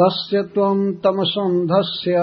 [0.00, 2.14] तस्य त्वम् तमसन्धस्य।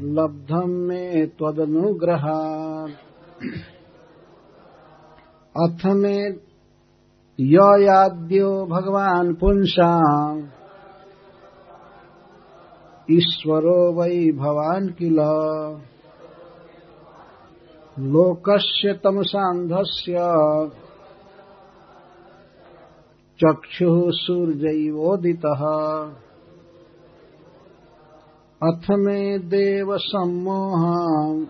[0.01, 2.91] लब्धम् मे त्वदनुग्रहात्।
[5.57, 6.45] अथ मे
[7.39, 10.43] याद्यो भगवान् पुंसाम्।
[13.11, 15.17] ईश्वरो वै भवान् किल?
[17.99, 20.15] लोकस्य तमसान्धस्य
[23.39, 25.65] चक्षुः सूर्यैवोदितः।
[28.63, 31.45] अथ मे देवसम्मोहम्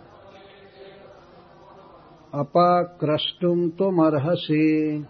[2.34, 5.06] अपाक्रष्टुम् त्वमर्हसि।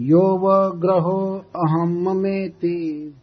[0.00, 3.14] यो वग्रहो अहम् ममेति।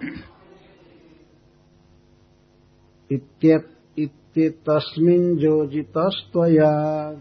[3.98, 7.12] इत्येतस्मिन् योजितस्त्वया।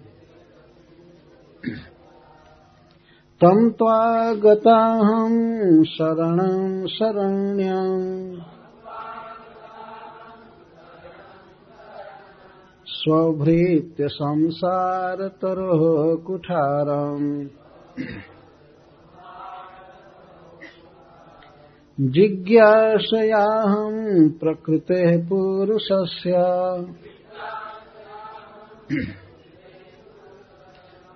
[3.42, 8.38] तम् त्वागताहम् शरणम् शरण्यम्
[12.86, 17.48] स्वभृत्य संसारतरोः कुठारम्।
[22.00, 26.32] जिज्ञासयाहम् प्रकृतेः पुरुषस्य।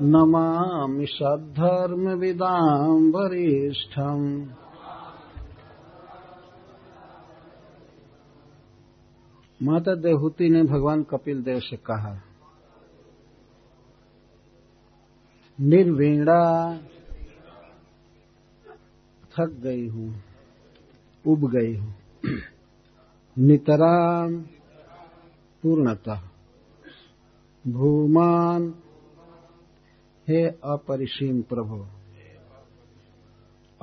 [0.01, 4.45] नमामि सद्धर्मविदाम् वरिष्ठम्
[9.63, 12.22] माता देवहूति ने भगवान कपिल देव से कहा,
[15.61, 16.79] निर्वीणा,
[19.31, 20.32] थक गई हूँ।
[21.28, 21.95] उब गई हूँ।
[23.38, 24.41] नितराम
[25.63, 26.22] पूर्णतः।
[27.67, 28.75] भूमान
[30.28, 31.85] हे अपरिसीम प्रभु,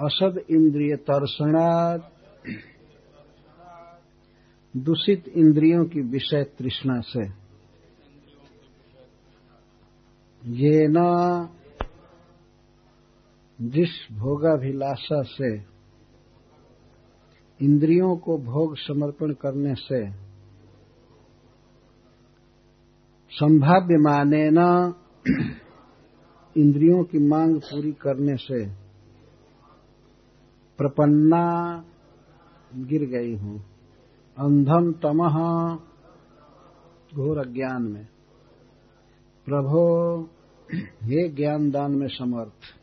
[0.06, 2.02] असद इंद्रिय तर्षणात्,
[4.76, 7.26] दूषित इंद्रियों की विषय तृष्णा से।
[10.44, 10.98] ये न
[13.60, 15.79] जिस भोगाभिलाषा से
[17.62, 20.10] इंद्रियों को भोग समर्पण करने से
[23.30, 24.92] संभाव्य माने न
[26.56, 28.66] इंद्रियों की मांग पूरी करने से
[30.78, 31.84] प्रपन्ना
[32.74, 33.64] गिर गई हूँ।
[34.38, 35.34] अंधम तमह
[37.14, 38.06] घोर अज्ञान में।
[39.46, 40.22] प्रभो,
[40.74, 42.76] हे ज्ञान दान में समर्थ।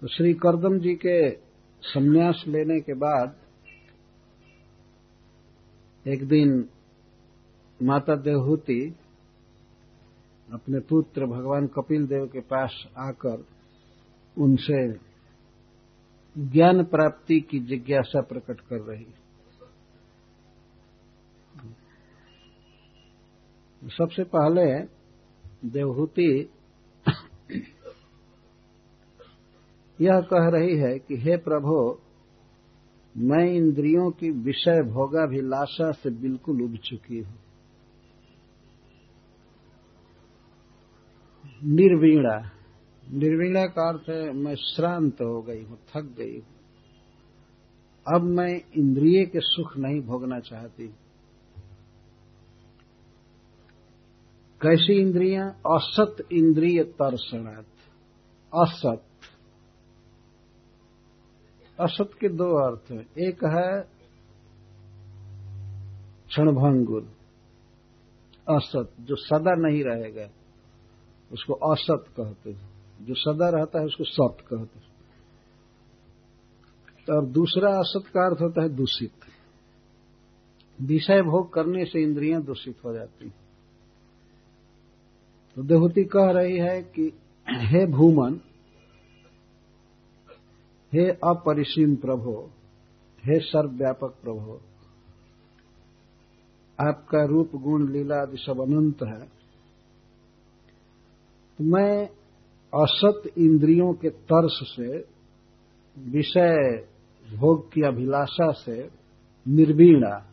[0.00, 1.45] तो श्री करदम जी के
[1.86, 3.36] संन्यास लेने के बाद
[6.06, 6.68] एक दिन
[7.80, 8.80] माता देवहूति
[10.48, 13.44] अपने पुत्र भगवान कपिल देव के पास आकर
[14.36, 14.80] उनसे
[16.36, 19.06] ज्ञान प्राप्ति की जिज्ञासा प्रकट कर रही।
[23.82, 24.66] सबसे पहले
[25.70, 26.28] देवहूति
[30.00, 31.98] यह कह रही है कि हे प्रभु,
[33.16, 37.34] मैं इंद्रियों की विषय भोगाभिलाषा से बिल्कुल उब चुकी हूँ।
[41.64, 42.50] निर्वीणा।
[43.12, 46.56] निर्वीणा का अर्थ है, मैं श्रांत हो गई हूँ, थक गई हूँ।
[48.14, 50.88] अब मैं इंद्रिय के सुख नहीं भोगना चाहती।
[54.62, 55.50] कैसी इंद्रियाँ?
[55.50, 57.66] असत इंद्रिय तर्सणात्
[58.54, 59.05] असत।
[61.80, 63.80] असत के दो अर्थ हैं। एक है
[66.28, 67.02] क्षणभंगुर।
[68.50, 70.28] असत, जो सदा नहीं रहेगा,
[71.32, 72.70] उसको असत कहते हैं।
[73.06, 74.86] जो सदा रहता है, उसको सत कहते हैं।
[77.16, 79.12] और दूसरा असत का अर्थ होता है दूषित।
[80.80, 83.34] विषय भोग करने से इंद्रियाँ दूषित हो जाती हैं।
[85.56, 87.12] तो देहूति कह रही है कि,
[87.48, 88.40] हे भूमन
[90.96, 92.50] हे अपरिसीम प्रभो,
[93.24, 94.60] हे सर्वव्यापक प्रभो,
[96.80, 99.26] आपका रूप, गुण, लीला आदि सब अनंत है।
[101.58, 102.08] तो मैं
[102.72, 104.98] असत इंद्रियों के तर्स से,
[105.96, 106.86] विषय
[107.36, 108.90] भोग की अभिलाषा से
[109.48, 110.26] निर्वीणा,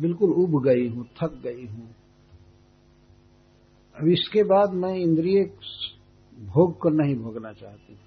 [0.00, 1.88] बिल्कुल उब गई हूँ, थक गई हूँ।
[3.96, 5.44] अब इसके बाद मैं इंद्रिय
[6.38, 7.98] भोग को नहीं भोगना चाहती।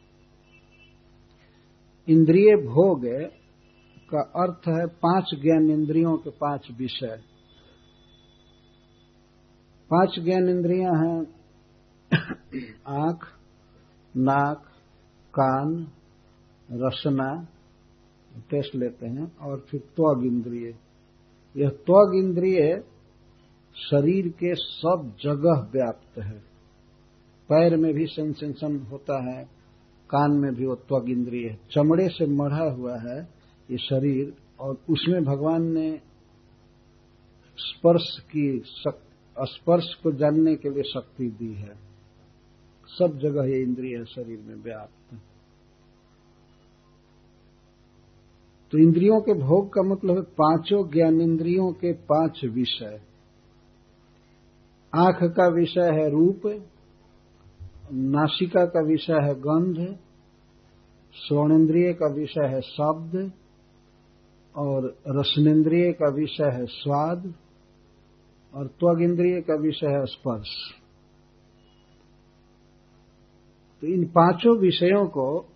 [2.12, 3.02] इंद्रिय भोग
[4.14, 7.22] का अर्थ है पाँच ज्ञान इंद्रियों के पाँच विषय।
[9.92, 11.20] पाँच ज्ञान इंद्रियाँ हैं,
[12.88, 13.28] आँख,
[14.18, 14.66] नाक,
[15.34, 15.88] कान,
[16.72, 17.48] रसना,
[18.50, 20.76] टेस्ट लेते हैं, और फिर त्वग इंद्रिय।
[21.58, 22.84] यह त्वग इंद्रिय
[23.76, 26.40] शरीर के सब जगह व्याप्त है।
[27.50, 29.61] पैर में भी सेंसेशन होता है
[30.12, 33.20] कान में भी वो त्वग इंद्रिय है। चमड़े से मढ़ा हुआ है
[33.72, 36.00] ये शरीर और उसमें भगवान ने
[37.58, 38.62] स्पर्श की
[39.40, 41.76] स्पर्श को जानने के लिए शक्ति दी है।
[42.88, 45.20] सब जगह ये इंद्रिय है, शरीर में व्याप्त।
[48.72, 53.02] तो इंद्रियों के भोग का मतलब है पाँचों ज्ञान इंद्रियों के पाँच विषय।
[54.94, 56.42] आँख का विषय है रूप
[57.92, 59.98] नासिका का विषय है गंध
[61.14, 63.32] स्वर्णेन्द्रिय का विषय है शब्द,
[64.56, 67.34] और रसनेन्द्रिय का विषय है स्वाद,
[68.54, 70.74] और त्वग इंद्रिय का विषय है स्पर्श।
[73.82, 75.48] तो इन पाँचों विषयों को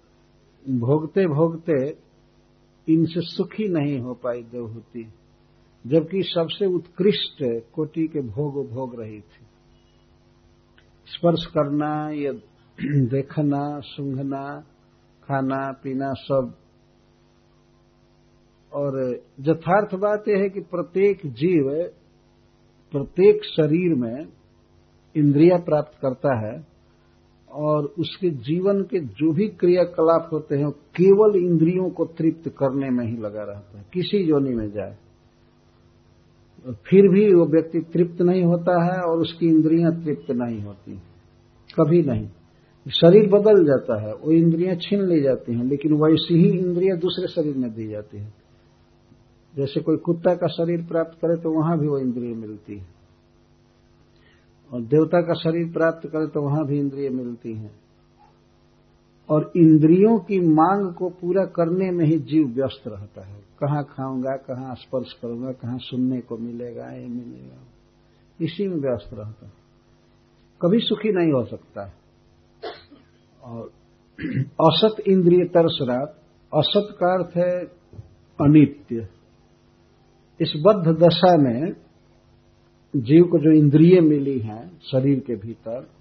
[0.70, 1.98] भोगते भोगते
[2.94, 5.14] इनसे सुखी नहीं हो पाई देवहूति,
[5.86, 7.44] जबकि सबसे उत्कृष्ट
[7.76, 9.45] कोटि के भोग भोग रही थी।
[11.06, 12.32] स्पर्श करना, या
[13.06, 14.60] देखना, सूंघना,
[15.24, 16.54] खाना, पीना सब।
[18.74, 21.90] और यथार्थ बात यह है कि प्रत्येक जीव,
[22.92, 24.28] प्रत्येक शरीर में
[25.16, 26.68] इंद्रिया प्राप्त करता है
[27.52, 33.06] और उसके जीवन के जो भी क्रियाकलाप होते हैं केवल इंद्रियों को तृप्त करने में
[33.06, 34.98] ही लगा रहता है। किसी योनि में जाए।
[36.66, 40.92] फिर भी वो व्यक्ति तृप्त नहीं होता है और उसकी इंद्रियाँ तृप्त नहीं होती
[41.80, 42.30] कभी नहीं।
[42.92, 47.28] शरीर बदल जाता है, वो इंद्रियाँ छीन ली जाती हैं, लेकिन वैसी ही इंद्रियाँ दूसरे
[47.28, 48.34] शरीर में दी जाती है।
[49.56, 52.88] जैसे कोई कुत्ता का शरीर प्राप्त करे तो वहाँ भी वो इंद्रिय मिलती है।
[54.72, 57.85] और देवता का शरीर प्राप्त करे तो वहाँ भी इंद्रिय मिलती हैं।
[59.30, 64.36] और इंद्रियों की मांग को पूरा करने में ही जीव व्यस्त रहता है। कहाँ खाऊँगा,
[64.38, 67.64] कहाँ स्पर्श करूँगा, कहाँ सुनने को मिलेगा, ये मिलेगा
[68.42, 69.54] इसी में व्यस्त रहता है।
[70.62, 71.94] कभी सुखी नहीं हो सकता
[73.44, 73.72] और
[74.62, 76.22] असत इंद्रिय तरसरात,
[76.54, 77.66] असत का अर्थ है
[78.40, 79.08] अनित्य।
[80.42, 81.74] इस बद्ध दशा में
[82.96, 85.95] जीव को जो इंद्रिय मिली हैं, शरीर के भीतर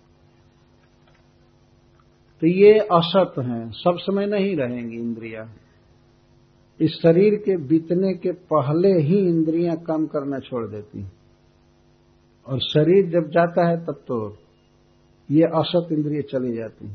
[2.43, 5.45] तो ये असत हैं, सब समय नहीं रहेंगी इंद्रियाँ।
[6.81, 11.05] इस शरीर के बीतने के पहले ही इंद्रियाँ काम करना छोड़ देती
[12.47, 14.19] और शरीर जब जाता है तब तो
[15.29, 16.91] ये असत इंद्रिय चली जाती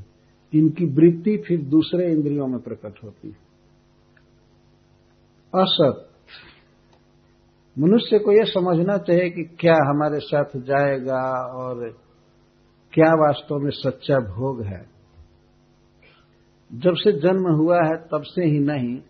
[0.54, 3.30] इनकी वृत्ति फिर दूसरे इंद्रियों में प्रकट होती
[5.54, 6.06] असत।
[7.78, 11.24] मनुष्य को यह समझना चाहिए कि क्या हमारे साथ जाएगा
[11.56, 11.90] और
[12.94, 14.99] क्या वास्तव में सच्चा भोग है।
[16.74, 19.02] जब से जन्म हुआ है, तब से ही नहीं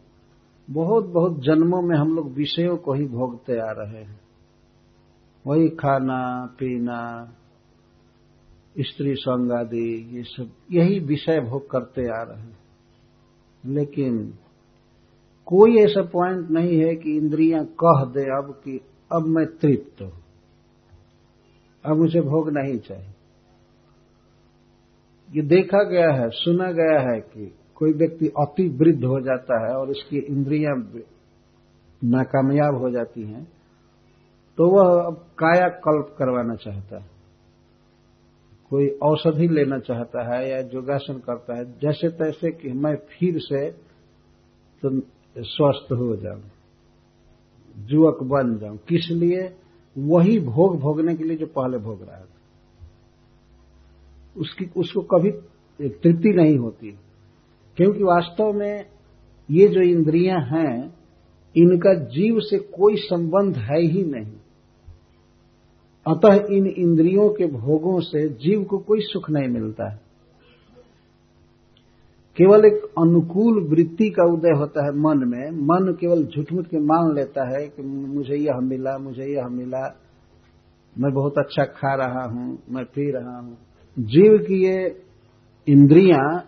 [0.70, 4.22] बहुत बहुत जन्मों में हम लोग विषयों को ही भोगते आ रहे हैं।
[5.48, 7.34] वही खाना, पीना,
[8.80, 12.60] स्त्री संग आदि, ये सब, यही विषय भोग करते आ रहे हैं।
[13.66, 14.34] लेकिन
[15.46, 20.24] कोई ऐसा पॉइंट नहीं है कि इंद्रियाँ कह दे अब कि अब मैं तृप्त हूँ।
[21.86, 23.14] अब मुझे भोग नहीं चाहिए।
[25.30, 29.76] ये देखा गया है, सुना गया है कि कोई व्यक्ति अति वृद्ध हो जाता है
[29.76, 30.76] और उसकी इंद्रियाँ
[32.02, 33.44] नाकामयाब हो जाती हैं
[34.58, 37.08] तो वह अब काया कल्प करवाना चाहता है।
[38.72, 43.70] कोई औषधि लेना चाहता है या योगासन करता है, जैसे तैसे कि मैं फिर से
[44.84, 44.90] तो
[45.38, 46.44] स्वस्थ हो जाऊँ,
[47.76, 49.42] जुवक बन जाऊँ। किस लिए?
[49.96, 52.39] वही भोग भोगने के लिए जो पहले भोग रहा था।
[54.38, 55.32] उसकी, उसको कभी
[55.90, 56.98] तृप्ति नहीं होती।
[57.78, 58.86] क्योंकि वास्तव में
[59.52, 60.94] ये जो इंद्रियाँ हैं,
[61.58, 64.34] इनका जीव से कोई संबंध है ही नहीं।
[66.08, 70.10] अतः इन इंद्रियों के भोगों से जीव को कोई सुख नहीं मिलता है।
[72.38, 77.16] केवल एक अनुकूल वृत्ति का उदय होता है मन में। मन केवल झूठ के मान
[77.16, 80.00] लेता है कि मुझे यह मिला, मुझे यह मिला।
[80.98, 83.58] मैं बहुत अच्छा खा रहा हूँ, मैं पी रहा हूँ।
[84.00, 85.02] जीव की ये
[85.68, 86.40] इंद्रियाँ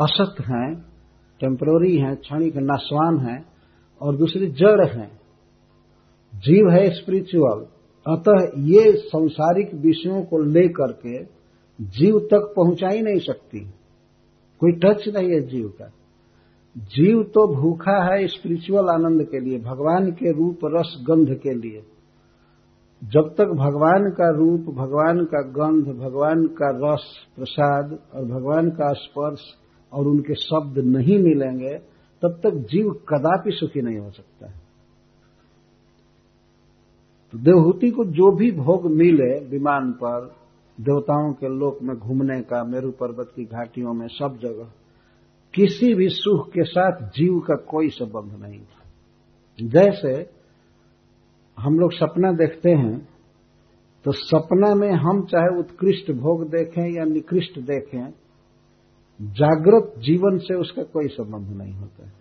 [0.00, 0.74] असत हैं
[1.40, 3.44] टेम्पररी हैं, क्षणिक नाशवान हैं,
[4.02, 5.20] और दूसरी जड़ हैं।
[6.34, 7.66] जीव है स्पिरिचुअल
[8.06, 11.24] अतः ये संसारिक विषयों को लेकर के
[11.84, 13.60] जीव तक पहुँचा ही नहीं सकती।
[14.60, 15.92] कोई टच नहीं है जीव का।
[16.78, 21.82] जीव तो भूखा है स्पिरिचुअल आनंद के लिए, भगवान के रूप रस गंध के लिए।
[23.04, 28.92] जब तक भगवान का रूप, भगवान का गंध, भगवान का रस प्रसाद और भगवान का
[28.92, 29.40] स्पर्श
[29.92, 31.78] और उनके शब्द नहीं मिलेंगे,
[32.22, 34.60] तब तक जीव कदापि सुखी नहीं हो सकता है।
[37.32, 40.34] तो देवहूति को जो भी भोग मिले विमान पर,
[40.80, 44.72] देवताओं के लोक में घूमने का, मेरू पर्वत की घाटियों में सब जगह,
[45.54, 48.80] किसी भी सुख के साथ जीव का कोई संबंध नहीं था।
[49.68, 50.39] जैसे
[51.60, 52.96] हम लोग सपना देखते हैं
[54.04, 58.12] तो सपना में हम चाहे उत्कृष्ट भोग देखें या निकृष्ट देखें,
[59.20, 62.12] जागृत जीवन से उसका कोई संबंध नहीं होता है।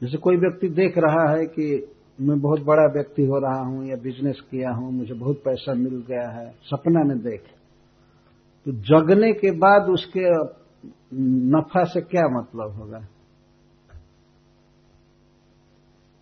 [0.00, 1.66] जैसे कोई व्यक्ति देख रहा है कि
[2.18, 6.02] मैं बहुत बड़ा व्यक्ति हो रहा हूँ या बिज़नेस किया हूँ, मुझे बहुत पैसा मिल
[6.08, 7.42] गया है, सपना में देख।
[8.66, 10.28] तो जगने के बाद उसके
[11.50, 13.06] नफा से क्या मतलब होगा?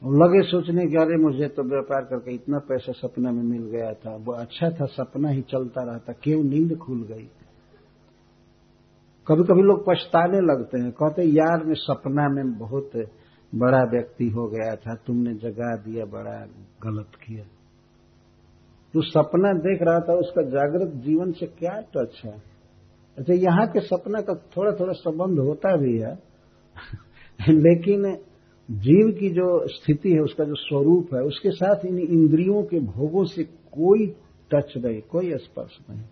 [0.04, 4.16] लगे सोचने के अरे मुझे तो व्यापार करके इतना पैसा सपना में मिल गया था,
[4.16, 7.28] वो अच्छा था, सपना ही चलता रहा था, क्यों नींद खुल गई?
[9.26, 12.90] कभी कभी लोग पछताने लगते हैं, कहते यार, मैं सपना में बहुत
[13.54, 16.46] बड़ा व्यक्ति हो गया था, तुमने जगा दिया, बड़ा
[16.82, 17.44] गलत किया।
[18.94, 22.42] तू सपना देख रहा था, उसका जागृत जीवन से क्या टच है?
[23.18, 26.18] अच्छा यहाँ के सपना का थोड़ा थोड़ा संबंध होता भी है,
[27.48, 28.18] लेकिन
[28.70, 33.24] जीव की जो स्थिति है, उसका जो स्वरूप है, उसके साथ इन इंद्रियों के भोगों
[33.24, 34.06] से कोई
[34.54, 36.02] टच नहीं, कोई स्पर्श नहीं।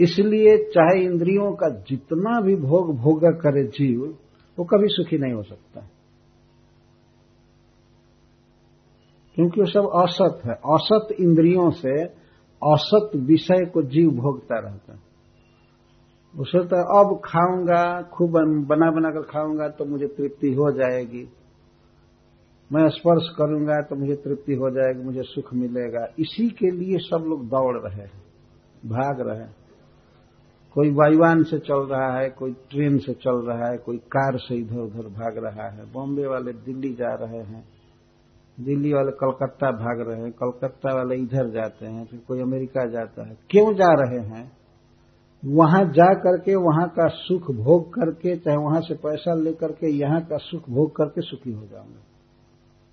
[0.00, 4.16] इसलिए चाहे इंद्रियों का जितना भी भोग भोग करे जीव,
[4.58, 5.88] वो कभी सुखी नहीं हो सकता।
[9.34, 12.04] क्योंकि वो सब असत है। असत इंद्रियों से
[12.64, 15.11] असत विषय को जीव भोगता रहता है।
[16.34, 18.30] वो सोचता अब खाऊँगा, खूब
[18.68, 21.28] बना बना कर खाऊँगा तो मुझे तृप्ति हो जाएगी।
[22.70, 27.24] मैं स्पर्श करूँगा तो मुझे तृप्ति हो जाएगी, मुझे सुख मिलेगा। इसी के लिए सब
[27.28, 28.22] लोग दौड़ रहे हैं,
[28.86, 29.54] भाग रहे हैं।
[30.76, 34.56] कोई वायुवान से चल रहा है, कोई ट्रेन से चल रहा है, कोई कार से
[34.56, 37.64] इधर उधर भाग रहा है। बॉम्बे वाले दिल्ली जा रहे हैं।
[38.58, 43.28] दिल्ली वाले कलकत्ता भाग रहे हैं, कलकत्ता वाले इधर जाते हैं, फिर कोई अमेरिका जाता
[43.28, 44.50] है। क्यों जा रहे हैं?
[45.42, 50.20] वहाँ जा करके, वहाँ का सुख भोग करके, चाहे वहाँ से पैसा लेकर के, यहाँ
[50.20, 52.02] का सुख भोग करके सुखी हो जाऊँगा।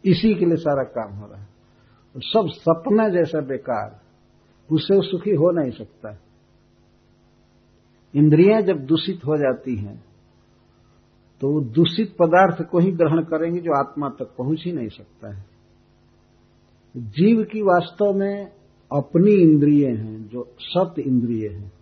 [0.05, 1.47] इसी के लिए सारा काम हो रहा है।
[2.15, 3.99] सब सपना जैसा बेकार,
[4.69, 6.17] उससे सुखी हो नहीं सकता।
[8.13, 9.97] इंद्रियाँ जब दूषित हो जाती हैं
[11.41, 15.35] तो वो दूषित पदार्थ को ही ग्रहण करेंगे जो आत्मा तक पहुँच ही नहीं सकता
[15.35, 15.45] है।
[16.97, 18.51] जीव की वास्तव में
[18.91, 21.78] अपनी इंद्रिय हैं, जो सत इंद्रिय हैं।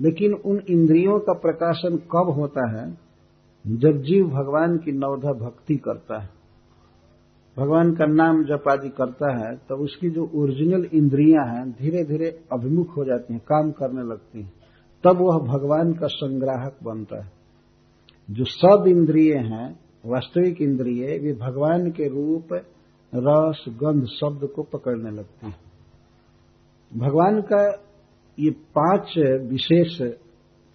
[0.00, 2.98] लेकिन उन इंद्रियों का प्रकाशन कब होता है?
[3.66, 6.30] जब जीव भगवान की नवधा भक्ति करता है।
[7.58, 12.40] भगवान का नाम जप आदि करता है, तब उसकी जो ओरिजिनल इंद्रियाँ हैं धीरे धीरे
[12.52, 14.52] अभिमुख हो जाती हैं, काम करने लगती हैं।
[15.04, 17.32] तब वह भगवान का संग्राहक बनता है।
[18.30, 22.48] जो सब इंद्रिय हैं, वास्तविक इंद्रिय, वे भगवान के रूप,
[23.14, 25.60] रस, गंध, शब्द को पकड़ने लगती हैं।
[26.96, 27.84] भगवान का
[28.38, 29.14] ये पाँच
[29.50, 29.98] विशेष,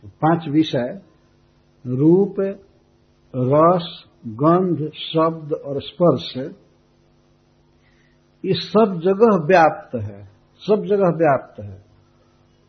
[0.06, 1.02] पाँच विषय,
[1.86, 2.36] रूप,
[3.34, 6.34] रस, गंध, शब्द और स्पर्श,
[8.44, 10.24] ये सब जगह व्याप्त है,
[10.62, 11.84] सब जगह व्याप्त है।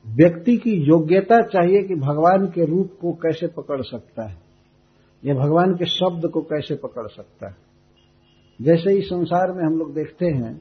[0.06, 4.38] व्यक्ति की योग्यता चाहिए कि भगवान के रूप को कैसे पकड़ सकता है,
[5.22, 7.56] या भगवान के शब्द को कैसे पकड़ सकता है।
[8.60, 10.54] जैसे इस संसार में हम लोग देखते हैं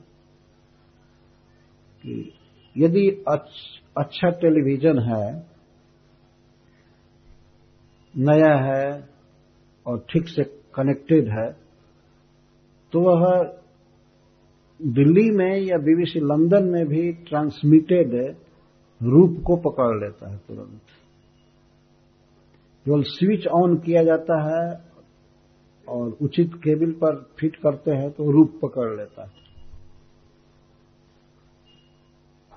[2.03, 2.33] कि
[2.77, 3.07] यदि
[3.96, 5.25] टेलीविज़न है,
[8.13, 8.86] नया है
[9.86, 10.43] और ठीक से
[10.75, 11.50] कनेक्टेड है
[12.93, 13.25] तो वह
[14.79, 18.13] दिल्ली में या बीबीसी लंदन में भी ट्रांसमिटेड
[19.01, 20.81] रूप को पकड़ लेता है तुरंत।
[22.86, 24.63] केवल स्विच ऑन किया जाता है
[25.88, 29.31] और उचित केबल पर फिट करते हैं तो रूप पकड़ लेता है।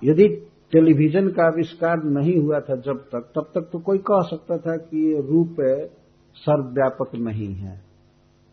[0.02, 0.28] यदि
[0.72, 4.76] टेलीविज़न का आविष्कार नहीं हुआ था जब तक, तब तक तो कोई कह सकता था
[4.76, 5.56] कि ये रूप
[6.34, 7.82] सर्वव्यापक नहीं है।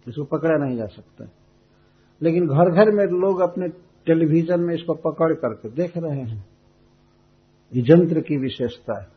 [0.07, 1.25] इसको पकड़ा नहीं जा सकता।
[2.21, 3.67] लेकिन घर घर में लोग अपने
[4.05, 6.47] टेलीविज़न में इसको पकड़ करके देख रहे हैं।
[7.75, 9.07] ये यंत्र की विशेषता है।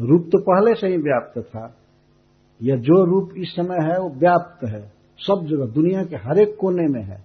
[0.00, 1.76] रूप तो पहले से ही व्याप्त था।
[2.62, 6.56] यह जो रूप इस समय है, वो व्याप्त है। सब जगह, दुनिया के हर एक
[6.60, 7.24] कोने में है।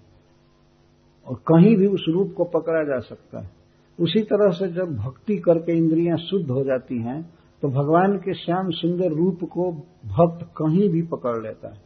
[1.28, 3.57] और कहीं भी उस रूप को पकड़ा जा सकता है।
[4.00, 7.22] उसी तरह से जब भक्ति करके इंद्रियाँ शुद्ध हो जाती हैं
[7.62, 9.72] तो भगवान के श्याम सुंदर रूप को
[10.06, 11.82] भक्त कहीं भी पकड़ लेता है।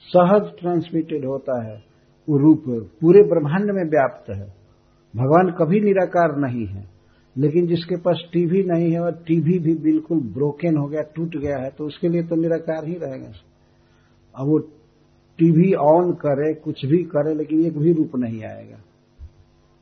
[0.00, 1.76] सहज ट्रांसमिटेड होता है।
[2.28, 2.64] वो रूप
[3.00, 4.46] पूरे ब्रह्मांड में व्याप्त है।
[5.16, 6.98] भगवान कभी निराकार नहीं है।
[7.38, 11.58] लेकिन जिसके पास टीवी नहीं है और टीवी भी बिल्कुल ब्रोकन हो गया, टूट गया
[11.58, 13.32] है तो उसके लिए तो निराकार ही रहेगा।
[14.38, 14.58] अब वो
[15.38, 18.76] टीवी ऑन करे, कुछ भी करे, लेकिन एक भी रूप नहीं आएगा।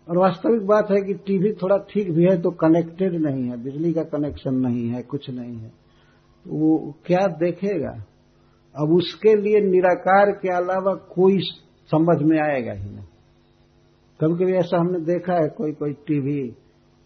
[0.07, 3.93] और वास्तविक बात है कि टीवी थोड़ा ठीक भी है तो कनेक्टेड नहीं है, बिजली
[3.93, 5.73] का कनेक्शन नहीं है, कुछ नहीं है।
[6.47, 7.93] वो क्या देखेगा?
[8.75, 11.39] अब उसके लिए निराकार के अलावा कोई
[11.91, 13.05] समझ में आएगा ही नहीं।
[14.21, 16.43] कभी कभी ऐसा हमने देखा है कोई कोई टीवी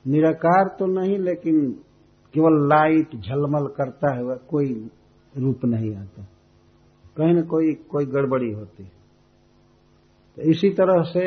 [0.05, 1.71] निराकार तो नहीं, लेकिन
[2.35, 4.73] केवल लाइट झलमल करता है कोई
[5.35, 6.23] रूप नहीं आता।
[7.17, 8.93] कहीं न कोई कोई गड़बड़ी होती है।
[10.37, 11.27] तो इसी तरह से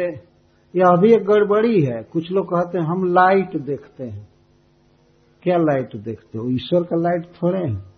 [0.76, 4.28] यह अभी एक गड़बड़ी है। कुछ लोग कहते हैं, हम लाइट देखते हैं।
[5.44, 6.50] क्या लाइट देखते हो?
[6.50, 7.94] ईश्वर का लाइट थोड़े हैं।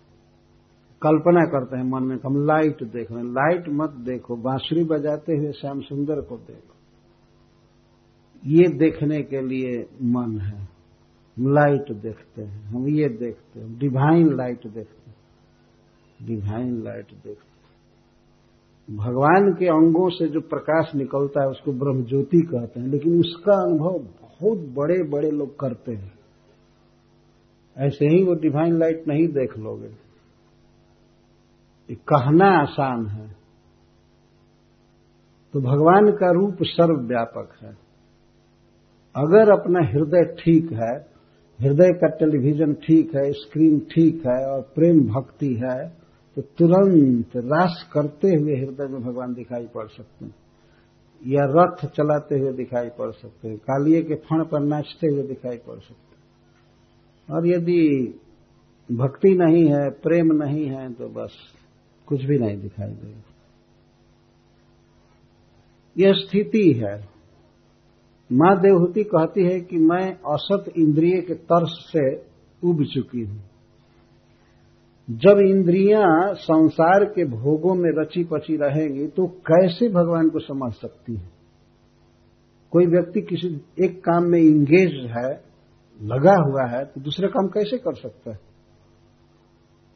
[1.02, 5.36] कल्पना करते हैं मन में हम लाइट देख रहे हैं। लाइट मत देखो, बांसुरी बजाते
[5.36, 6.76] हुए श्याम सुंदर को देखो।
[8.46, 10.68] ये देखने के लिए मन है।
[11.38, 15.16] हम लाइट देखते हैं। हम ये देखते हैं। डिवाइन लाइट देखते हैं।
[16.22, 17.55] डिवाइन लाइट देखते
[18.90, 23.52] भगवान के अंगों से जो प्रकाश निकलता है, उसको ब्रह्म ज्योति कहते हैं। लेकिन उसका
[23.52, 26.12] अनुभव बहुत बड़े बड़े लोग करते हैं।
[27.78, 30.06] ऐसे ही वो डिवाइन लाइट नहीं देख लोगे।
[31.94, 33.36] कहना आसान है।
[35.52, 37.70] तो भगवान का रूप सर्वव्यापक है।
[39.16, 41.16] अगर अपना हृदय ठीक है,
[41.60, 45.95] हृदय का टेलीविज़न ठीक है, स्क्रीन ठीक है और प्रेम भक्ति है
[46.36, 50.34] तो तुरंत रास करते हुए हृदय में भगवान दिखाई पड़ सकते हैं।
[51.22, 55.56] या रथ चलाते हुए दिखाई पड़ सकते हैं। कालिए के फण पर नाचते हुए दिखाई
[55.56, 57.80] पड़ सकते हैं। और यदि
[58.88, 61.38] भक्ति नहीं है, प्रेम नहीं है तो बस
[62.08, 63.22] कुछ भी नहीं दिखाई देगा
[65.96, 66.94] यह स्थिति है।
[68.30, 72.08] माँ देवहूति कहती है कि मैं औसत इंद्रिय के तर्स से
[72.62, 73.42] उब चुकी हूँ।
[75.08, 81.14] जब इंद्रियाँ संसार के भोगों में रची पची रहेंगी तो कैसे भगवान को समझ सकती
[81.14, 81.28] है?
[82.72, 83.48] कोई व्यक्ति किसी
[83.84, 85.30] एक काम में इंगेज है,
[86.00, 88.36] लगा हुआ है तो दूसरे काम कैसे कर सकता है?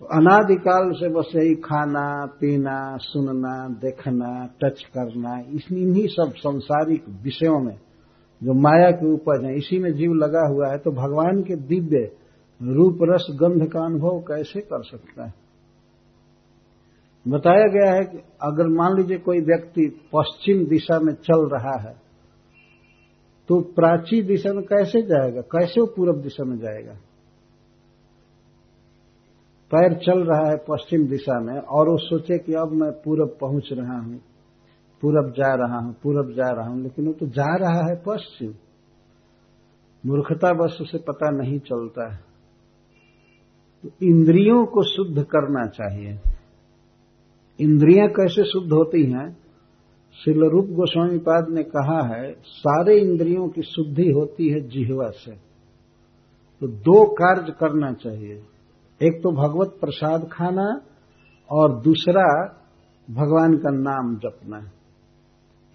[0.01, 4.31] तो अनादिकाल से बस यही खाना, पीना, सुनना, देखना
[4.63, 7.77] टच करना इन्हीं सब संसारिक विषयों में
[8.41, 12.07] जो माया की उपज है, इसी में जीव लगा हुआ है तो भगवान के दिव्य
[12.61, 15.33] रूप रस गंध का अनुभव कैसे कर सकता है?
[17.27, 21.95] बताया गया है कि अगर मान लीजिए कोई व्यक्ति पश्चिम दिशा में चल रहा है
[23.49, 25.41] तो प्राची दिशा में कैसे जाएगा?
[25.41, 26.93] कैसे वो पूर्व दिशा में जाएगा?
[29.71, 33.69] पैर चल रहा है पश्चिम दिशा में और वो सोचे कि अब मैं पूरब पहुँच
[33.73, 34.19] रहा हूँ,
[35.03, 38.55] पूरब जा रहा हूँ, पूरब जा रहा हूँ, लेकिन वो तो जा रहा है पश्चिम।
[40.05, 42.30] मूर्खता बस उसे पता नहीं चलता है।
[43.83, 46.19] तो इंद्रियों को शुद्ध करना चाहिए।
[47.61, 49.37] इंद्रियाँ कैसे शुद्ध होती हैं?
[50.25, 55.33] श्रील रूप गोस्वामी पाद ने कहा है, सारे इंद्रियों की शुद्धि होती है जिहवा से।
[56.61, 58.43] तो दो कार्य करना चाहिए।
[59.03, 60.81] एक तो भगवत प्रसाद खाना
[61.51, 62.57] और दूसरा
[63.11, 64.71] भगवान का नाम जपना।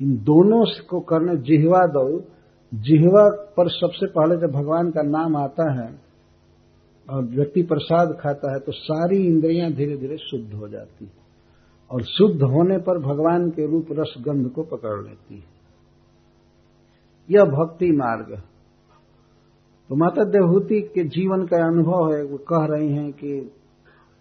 [0.01, 2.19] इन दोनों को करने जिहवा दो।
[2.73, 6.04] जिहवा पर सबसे पहले जब भगवान का नाम आता है
[7.09, 11.11] और व्यक्ति प्रसाद खाता है तो सारी इंद्रियाँ धीरे धीरे शुद्ध हो जाती है।
[11.91, 15.53] और शुद्ध होने पर भगवान के रूप रस गंध को पकड़ लेती है।
[17.29, 18.41] यह भक्ति मार्ग
[19.89, 23.51] तो माता देवहूति के जीवन का अनुभव है, वो कह रही हैं कि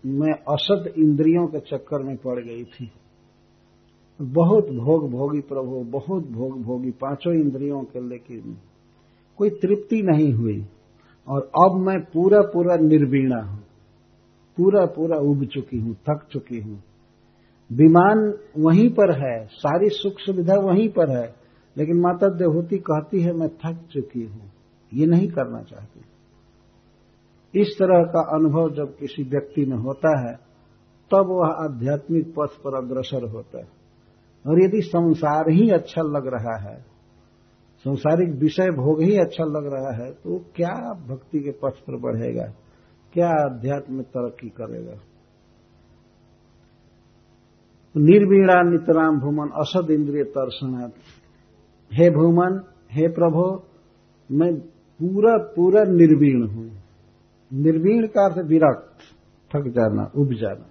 [0.04, 2.90] मैं असत इंद्रियों के चक्कर में पड़ गई थी।
[4.20, 8.56] बहुत भोग भोगी प्रभु, बहुत भोग भोगी, पाँचों इंद्रियों के लेकिन
[9.38, 10.64] कोई तृप्ति नहीं हुई।
[11.28, 13.64] और अब मैं पूरा पूरा निर्वीणा हूँ।
[14.56, 16.82] पूरा पूरा उब चुकी हूँ, थक चुकी हूँ।
[17.72, 21.34] विमान वहीं पर है, सारी सुख सुविधा वहीं पर है,
[21.76, 24.52] लेकिन माता देवहूति कहती है, मैं थक चुकी हूँ,
[24.94, 26.00] ये नहीं करना चाहती।
[27.60, 30.36] इस तरह का अनुभव जब किसी व्यक्ति में होता है,
[31.10, 33.84] तब वह आध्यात्मिक पथ पर अग्रसर होता है।
[34.46, 36.93] और यदि संसार ही अच्छा लग रहा है
[37.84, 42.44] संसारिक विषय भोग ही अच्छा लग रहा है तो क्या भक्ति के पथ पर बढ़ेगा?
[43.14, 44.94] क्या अध्यात्म तरक्की करेगा?
[47.94, 50.90] निर्वीणा नितराम भूमन, असद इंद्रिय तर्शनाथ
[51.92, 52.60] हे भूमन,
[52.92, 53.44] हे प्रभो,
[54.30, 54.52] मैं
[55.00, 56.70] पूरा पूरा निर्वीण हूँ।
[57.52, 58.98] निर्वीण का अर्थ विरक्त,
[59.50, 60.66] थक जाना, उब जाना।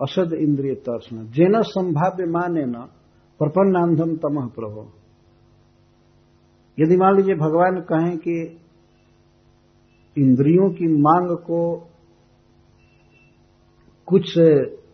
[0.00, 2.88] असद इंद्रिय तर्शना जेन संभाव्य माने न
[3.40, 4.88] प्रपन्नांधम तमह प्रभो।
[6.78, 8.36] यदि मान लीजिए भगवान कहें कि
[10.16, 11.60] इंद्रियों की मांग को
[14.08, 14.34] कुछ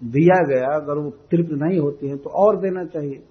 [0.05, 3.23] दिया गया, अगर वो तृप्त नहीं होती है तो और देना चाहिए।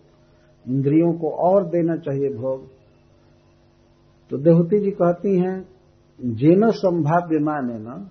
[0.65, 2.67] इंद्रियों को और देना चाहिए भोग।
[4.32, 5.58] तो देवती जी कहती हैं,
[6.19, 8.10] जेन संभाव्य माने न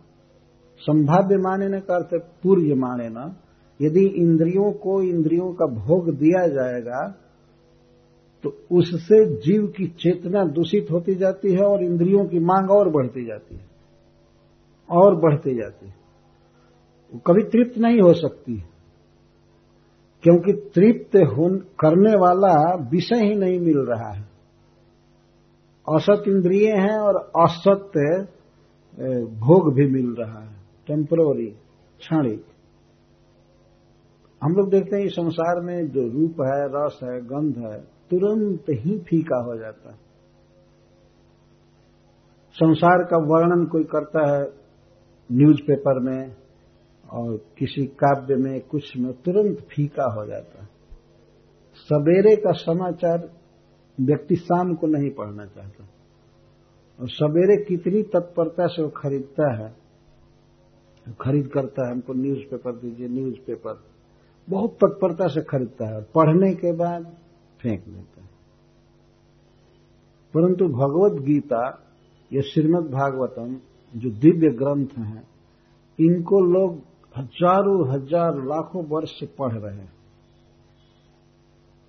[0.80, 3.36] संभाव्य माने न का अर्थ पूर्य माने न
[3.80, 7.00] यदि इंद्रियों को इंद्रियों का भोग दिया जाएगा
[8.44, 13.24] तो उससे जीव की चेतना दूषित होती जाती है और इंद्रियों की मांग और बढ़ती
[13.26, 13.66] जाती है।
[14.90, 15.94] और बढ़ती जाती है।
[17.12, 18.56] वो कभी तृप्त नहीं हो सकती
[20.24, 21.16] क्योंकि तृप्त
[21.80, 22.54] करने वाला
[22.90, 24.28] विषय ही नहीं मिल रहा है।
[25.86, 27.98] असत इंद्रिय हैं और असत
[29.40, 31.46] भोग भी मिल रहा है। टेम्पररी,
[32.00, 32.44] क्षणिक।
[34.42, 38.98] हम लोग देखते हैं संसार में जो रूप है, रस है, गंध है, तुरंत ही
[38.98, 39.96] फीका हो जाता है।
[42.54, 44.42] संसार का वर्णन कोई करता है
[45.32, 46.36] न्यूज़पेपर में
[47.12, 50.68] और किसी काव्य में, कुछ में, तुरंत फीका हो जाता है।
[51.76, 53.30] सवेरे का समाचार
[54.00, 55.88] व्यक्ति शाम को नहीं पढ़ना चाहता।
[57.00, 59.76] और सवेरे कितनी तत्परता से वो खरीदता है,
[61.20, 63.89] खरीद करता है, हमको न्यूज़पेपर दीजिए न्यूज़पेपर
[64.50, 67.16] बहुत तत्परता से खरीदता है और पढ़ने के बाद
[67.60, 68.28] फेंक देता है।
[70.34, 71.86] परंतु भगवत गीता
[72.32, 73.60] या श्रीमद भागवतम
[73.96, 75.28] जो दिव्य ग्रंथ हैं,
[75.98, 76.80] इनको लोग
[77.16, 79.92] हज़ारों हज़ार लाखों वर्ष से पढ़ रहे हैं।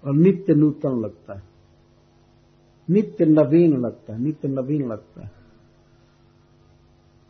[0.06, 1.43] और नित्य नूतन लगता है।
[2.89, 5.32] नित्य नवीन लगता है, नित्य नवीन लगता है।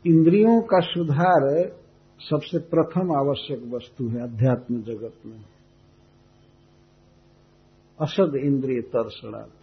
[0.06, 1.81] इंद्रियों का सुधार
[2.30, 5.46] सबसे प्रथम आवश्यक वस्तु है अध्यात्म जगत में।
[8.02, 9.62] असद इंद्रिय तर्षणार्थ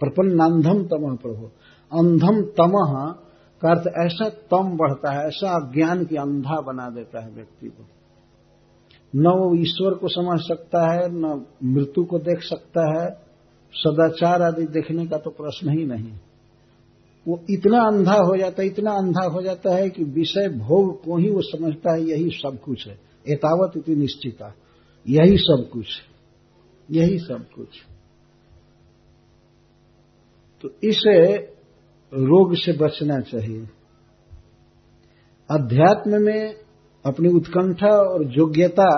[0.00, 1.46] प्रपन्नांधम तमह प्रभु।
[1.98, 3.12] अंधम तमह
[3.62, 7.84] का अर्थ ऐसा तम बढ़ता है, ऐसा अज्ञान की अंधा बना देता है व्यक्ति को।
[9.16, 13.10] न वो ईश्वर को समझ सकता है, न मृत्यु को देख सकता है।
[13.72, 16.12] सदाचार आदि देखने का तो प्रश्न ही नहीं।
[17.26, 21.16] वो इतना अंधा हो जाता है, इतना अंधा हो जाता है कि विषय भोग को
[21.16, 24.54] ही वो समझता है, यही सब कुछ है। एतावत इतनी निश्चिता।
[25.06, 25.86] यही सब कुछ
[26.88, 27.68] यही सब कुछ
[30.64, 31.36] तो इसे
[32.12, 33.60] रोग से बचना चाहिए।
[35.50, 36.54] अध्यात्म में
[37.04, 38.90] अपनी उत्कंठा और योग्यता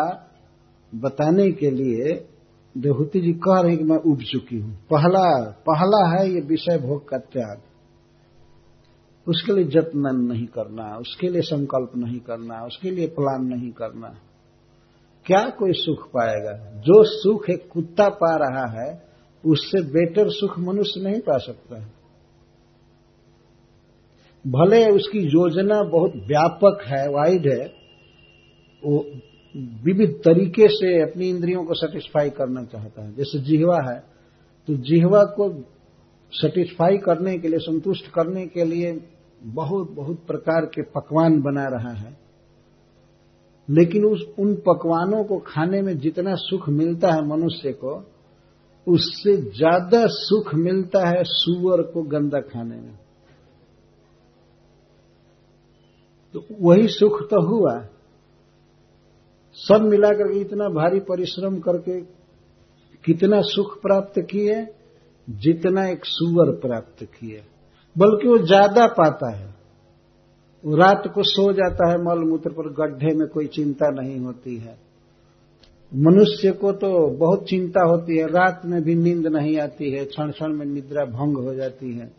[0.92, 2.14] बताने के लिए
[2.74, 5.24] देहूति जी कह रहे हैं कि मैं उब चुकी हूँ। पहला
[5.68, 7.62] पहला है ये विषय भोग का त्याग।
[9.26, 14.08] उसके लिए जत्न नहीं करना, उसके लिए संकल्प नहीं करना, उसके लिए प्लान नहीं करना।
[15.26, 16.52] क्या कोई सुख पाएगा?
[16.80, 19.02] जो सुख एक कुत्ता पा रहा है,
[19.44, 21.92] उससे बेटर सुख मनुष्य नहीं पा सकता है।
[24.44, 27.66] भले उसकी योजना बहुत व्यापक है, वाइड है,
[28.82, 29.04] वो
[29.84, 33.98] विविध तरीके से अपनी इंद्रियों को सेटिस्फाई करना चाहता है। जैसे जिहवा है
[34.68, 35.50] तो जिहवा को
[36.32, 38.92] सेटिस्फाई करने के लिए, संतुष्ट करने के लिए
[39.44, 42.16] बहुत बहुत प्रकार के पकवान बना रहा है।
[43.70, 48.04] लेकिन उस, उन पकवानों को खाने में जितना सुख मिलता है मनुष्य को,
[48.88, 52.98] उससे ज़्यादा सुख मिलता है सुअर को गंदा खाने में।
[56.34, 57.86] तो वही सुख तो हुआ।
[59.54, 62.00] सब मिलाकर इतना भारी परिश्रम करके
[63.04, 64.66] कितना सुख प्राप्त किए,
[65.30, 67.42] जितना एक सुअर प्राप्त किए।
[67.98, 69.54] बल्कि वो ज़्यादा पाता है।
[70.64, 74.56] वो रात को सो जाता है मल मूत्र पर, गड्ढे में कोई चिंता नहीं होती
[74.56, 74.76] है।
[75.94, 80.30] मनुष्य को तो बहुत चिंता होती है, रात में भी नींद नहीं आती है क्षण
[80.30, 82.12] क्षण में निद्रा भंग हो जाती है।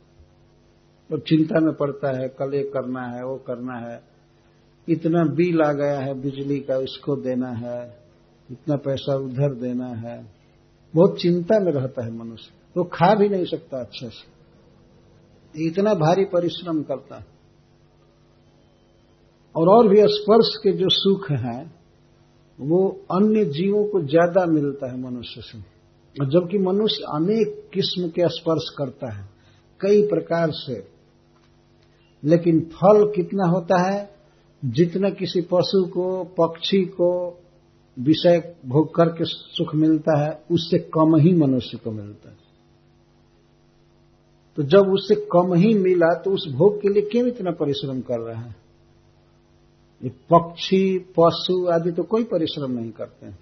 [1.11, 4.01] और चिंता में पड़ता है, कल ये करना है, वो करना है।
[4.89, 7.97] इतना बिल आ गया है बिजली का उसको देना है,
[8.51, 10.25] इतना पैसा उधर देना है।
[10.93, 14.34] बहुत चिंता में रहता है मनुष्य। वो तो खा भी नहीं सकता अच्छे से।
[15.59, 17.25] इतना भारी परिश्रम करता है।
[19.55, 21.75] और और भी स्पर्श के जो सुख हैं,
[22.59, 25.59] वो अन्य जीवों को ज़्यादा मिलता है मनुष्य से।
[26.25, 29.29] जबकि मनुष्य अनेक किस्म के स्पर्श करता है,
[29.81, 30.87] कई प्रकार से।
[32.23, 34.15] लेकिन फल कितना होता है?
[34.65, 37.39] जितना किसी पशु को, पक्षी को
[37.99, 42.44] विषय भोग करके सुख मिलता है, उससे कम ही मनुष्य को मिलता है।
[44.55, 48.19] तो जब उससे कम ही मिला तो उस भोग के लिए क्यों इतना परिश्रम कर
[48.19, 48.55] रहा है?
[50.03, 53.39] ये पक्षी, पशु आदि तो कोई परिश्रम नहीं करते हैं।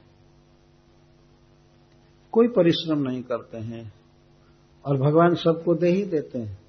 [2.31, 3.93] कोई परिश्रम नहीं करते हैं
[4.85, 6.61] और भगवान सबको दे ही देते हैं।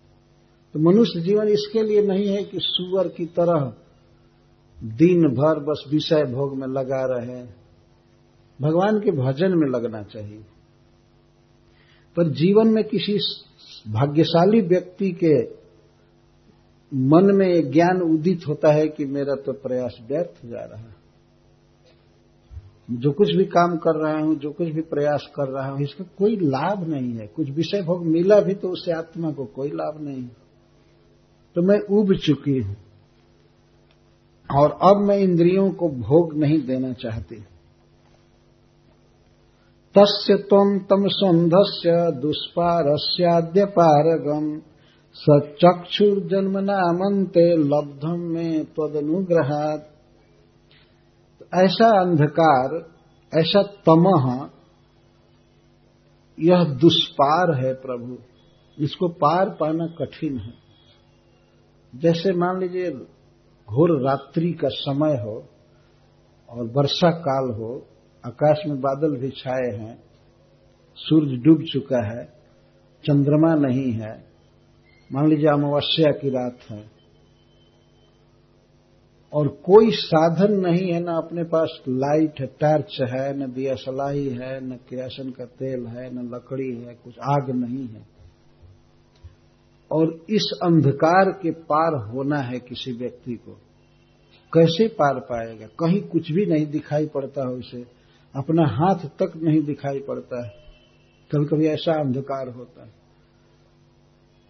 [0.72, 3.74] तो मनुष्य जीवन इसके लिए नहीं है कि सुअर की तरह
[4.82, 7.46] दिन भर बस विषय भोग में लगा रहे।
[8.60, 10.44] भगवान के भजन में लगना चाहिए।
[12.16, 13.18] पर जीवन में किसी
[13.86, 15.34] भाग्यशाली व्यक्ति के
[16.92, 21.02] मन में ज्ञान उदित होता है कि मेरा तो प्रयास व्यर्थ जा रहा है।
[22.92, 26.04] जो कुछ भी काम कर रहा हूँ, जो कुछ भी प्रयास कर रहा हूँ, इसका
[26.18, 30.00] कोई लाभ नहीं है। कुछ विषय भोग मिला भी तो उससे आत्मा को कोई लाभ
[30.00, 30.26] नहीं
[31.56, 32.76] तो मैं उब चुकी हूँ
[34.50, 37.36] और अब मैं इंद्रियों को भोग नहीं देना चाहती।
[39.98, 44.62] तस्य तम तम संधस्य दुष्पारस्याद्य पारगम
[45.14, 49.90] सचक्षुर्जन्मनामंते लब्धम में तदनुग्रहात
[51.54, 52.90] ऐसा अंधकार,
[53.38, 54.50] ऐसा तमह,
[56.40, 58.18] यह दुष्पार है प्रभु।
[58.78, 60.54] इसको पार पाना कठिन है।
[61.94, 63.06] जैसे मान लीजिए,
[63.70, 65.48] घोर रात्रि का समय हो
[66.50, 67.86] और वर्षा काल हो
[68.26, 70.02] आकाश में बादल भी छाए हैं,
[70.96, 72.24] सूरज डूब चुका है,
[73.04, 74.24] चंद्रमा नहीं है,
[75.12, 76.90] मान लीजिए अमावस्या की रात है,
[79.32, 84.28] और कोई साधन नहीं है ना अपने पास लाइट है, टॉर्च है, न दिया सलाई
[84.28, 88.06] है, न किरासन का तेल है, न लकड़ी है, कुछ आग नहीं है।
[89.92, 93.58] और इस अंधकार के पार होना है किसी व्यक्ति को।
[94.52, 95.66] कैसे पार पाएगा?
[95.66, 98.03] कहीं कुछ भी नहीं दिखाई पड़ता है उसे
[98.34, 100.50] अपना हाथ तक नहीं दिखाई पड़ता है।
[101.30, 102.92] कभी कभी ऐसा अंधकार होता है।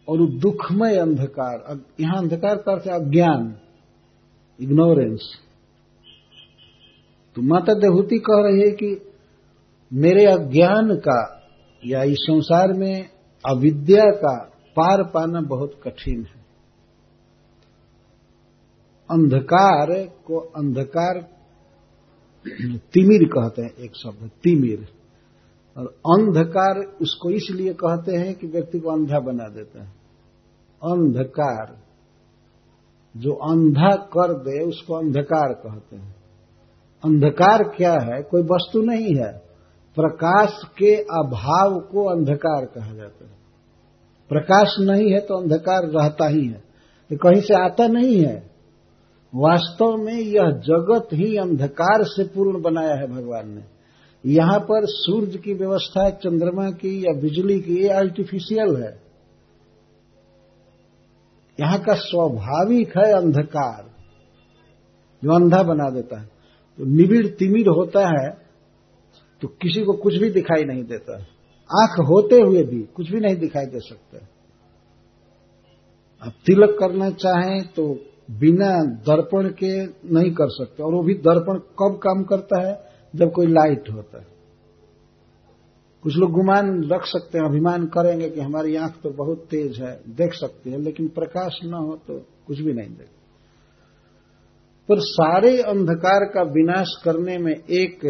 [0.09, 3.57] और वो दुखमय अंधकार यहाँ अंधकार का अर्थ अज्ञान
[4.61, 5.29] इग्नोरेंस
[7.37, 9.13] तो माता देहूति कह रही है कि
[9.93, 11.21] मेरे अज्ञान का
[11.83, 13.11] या इस संसार में
[13.45, 14.37] अविद्या का
[14.77, 16.45] पार पाना बहुत कठिन है।
[19.11, 19.93] अंधकार
[20.27, 21.19] को अंधकार
[22.93, 24.89] तिमिर कहते हैं, एक शब्द, तिमिर।
[25.79, 29.89] और अंधकार उसको इसलिए कहते हैं कि व्यक्ति को अंधा बना देता है।
[30.83, 31.77] अंधकार,
[33.17, 36.17] जो अंधा कर दे, उसको अंधकार कहते हैं।
[37.05, 38.23] अंधकार क्या है?
[38.23, 39.33] कोई वस्तु नहीं है।
[39.95, 43.35] प्रकाश के अभाव को अंधकार कहा जाता है।
[44.29, 46.65] प्रकाश नहीं है तो अंधकार रहता ही है।
[47.13, 48.54] कहीं से आता नहीं है।
[49.35, 53.63] वास्तव में यह जगत ही अंधकार से पूर्ण बनाया है भगवान ने।
[54.25, 58.93] यहाँ पर सूर्य की व्यवस्था चंद्रमा की या बिजली की, ये आर्टिफिशियल है।
[61.59, 63.83] यहाँ का स्वाभाविक है अंधकार,
[65.23, 66.27] जो अंधा बना देता है।
[66.79, 68.31] तो निबिड़ तिमिर होता है
[69.43, 71.15] तो किसी को कुछ भी दिखाई नहीं देता।
[71.71, 74.19] आँख होते हुए भी कुछ भी नहीं दिखाई दे सकता।
[76.23, 77.85] अब तिलक करना चाहें तो
[78.29, 79.73] बिना दर्पण के
[80.15, 82.75] नहीं कर सकते, और वो भी दर्पण कब काम करता है?
[83.15, 84.27] जब कोई लाइट होता है।
[86.03, 90.01] कुछ लोग गुमान रख सकते हैं, अभिमान करेंगे कि हमारी आँख तो बहुत तेज है,
[90.09, 93.09] देख सकते हैं, लेकिन प्रकाश न हो तो कुछ भी नहीं देख।
[94.89, 98.05] पर सारे अंधकार का विनाश करने में एक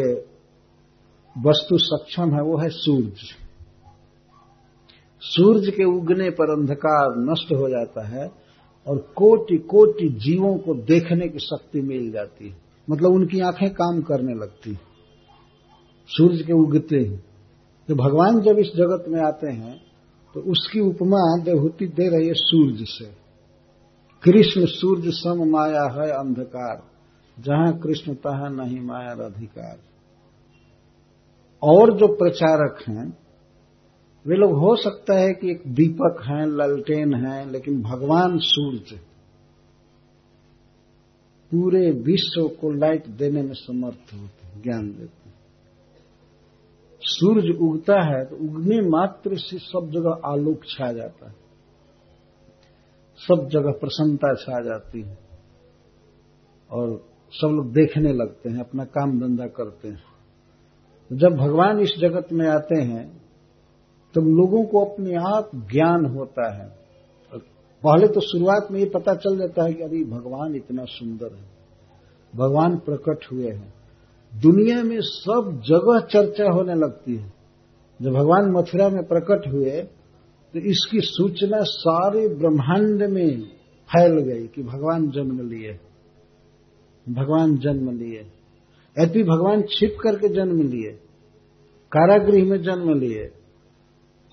[1.36, 3.20] वस्तु सक्षम है, वो है सूरज।
[5.22, 8.43] सूरज के उगने पर अंधकार नष्ट हो जाता है
[8.86, 12.56] और कोटि कोटि जीवों को देखने की शक्ति मिल जाती है।
[12.88, 14.76] मतलब उनकी आँखें काम करने लगती
[16.10, 17.16] सूरज के उगते ही।
[17.88, 19.74] तो भगवान जब इस जगत में आते हैं
[20.34, 23.04] तो उसकी उपमा देवहूति दे रही है सूर्य से।
[24.22, 26.82] कृष्ण सूर्य सम माया है अंधकार,
[27.36, 29.76] जहाँ कृष्ण तहा नहीं माया अधिकार।
[31.62, 33.10] और जो प्रचारक हैं
[34.26, 39.00] वे लोग हो सकता है कि एक दीपक हैं, ललटेन हैं, लेकिन भगवान सूर्य
[41.52, 45.24] पूरे विश्व को लाइट देने में समर्थ होते ज्ञान देते
[47.02, 51.34] सूरज उगता है तो उगने मात्र से सब जगह आलोक छा जाता है।
[53.20, 55.18] सब जगह प्रसन्नता छा जाती है
[56.70, 60.02] और सब लोग देखने लगते हैं, अपना काम धंधा करते हैं।
[61.10, 63.23] जब भगवान इस जगत में आते हैं
[64.14, 66.66] तब तो लोगों को अपने आप ज्ञान होता है।
[67.82, 71.44] पहले तो शुरुआत में ये पता चल जाता है कि अरे भगवान इतना सुंदर है,
[72.34, 73.72] भगवान प्रकट हुए हैं।
[74.32, 77.32] दुनिया में सब जगह चर्चा होने लगती है।
[78.00, 79.80] जब भगवान मथुरा में प्रकट हुए
[80.54, 83.42] तो इसकी सूचना सारे ब्रह्मांड में
[83.90, 85.72] फैल गई कि भगवान जन्म लिए,
[87.06, 88.20] भगवान जन्म लिए।
[88.96, 90.90] यद्यपि भगवान छिप करके जन्म लिए,
[91.92, 93.24] कारागृह में जन्म लिए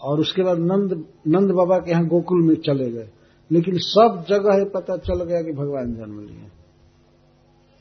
[0.01, 0.93] और उसके बाद नंद
[1.27, 3.09] नंद बाबा के यहाँ गोकुल में चले गए।
[3.51, 6.47] लेकिन सब जगह पता चल गया कि भगवान जन्म लिए।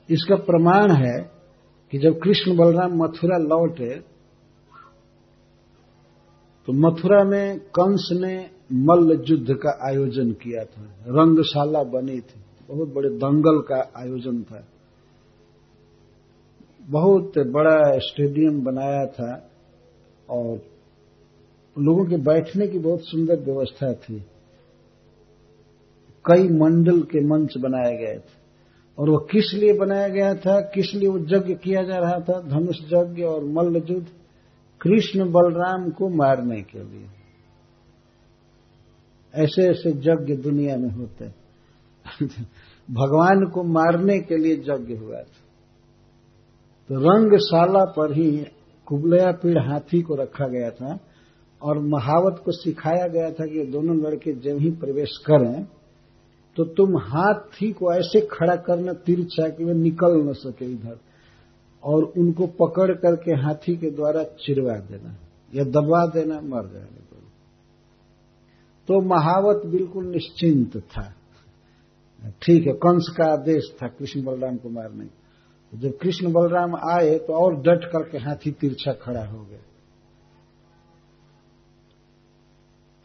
[0.08, 1.18] इसका प्रमाण है
[1.92, 3.94] कि जब कृष्ण बलराम मथुरा लौटे
[6.68, 8.34] तो मथुरा में कंस ने
[8.72, 14.64] मल्ल युद्ध का आयोजन किया था। रंगशाला बनी थी। बहुत बड़े दंगल का आयोजन था।
[16.90, 19.30] बहुत बड़ा स्टेडियम बनाया था
[20.30, 20.58] और
[21.80, 24.24] लोगों के बैठने की बहुत सुंदर व्यवस्था थी।
[26.24, 28.40] कई मंडल के मंच बनाए गए थे।
[28.98, 32.40] और वो किस लिए बनाया गया था, किस लिए वो यज्ञ किया जा रहा था,
[32.40, 34.08] धनुष यज्ञ और मल्ल युद्ध,
[34.80, 37.06] कृष्ण बलराम को मारने के लिए।
[39.34, 41.24] ऐसे ऐसे यज्ञ दुनिया में होते
[42.90, 45.46] भगवान को मारने के लिए यज्ञ हुआ था।
[46.88, 48.46] तो रंगशाला पर ही
[48.86, 50.98] कुबलया पीड़ हाथी को रखा गया था।
[51.62, 55.64] और महावत को सिखाया गया था कि दोनों लड़के जब ही प्रवेश करें
[56.56, 60.98] तो तुम हाथी को ऐसे खड़ा करना तिरछा कि वे निकल न सके इधर,
[61.82, 65.16] और उनको पकड़ करके हाथी के द्वारा चिरवा देना
[65.52, 67.16] या दबा देना, मर जाने को
[68.88, 71.08] तो महावत बिल्कुल निश्चिंत था।
[72.42, 75.08] ठीक है, कंस का आदेश था, कृष्ण बलराम को मारने
[75.72, 79.58] जब कृष्ण बलराम आए तो और डट करके हाथी तिरछा खड़ा हो गया।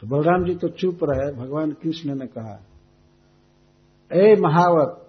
[0.06, 2.64] तो बलराम जी तो चुप रहे, भगवान कृष्ण ने कहा,
[4.10, 5.02] ए महावत,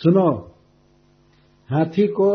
[0.00, 0.30] सुनो,
[1.70, 2.28] हाथी को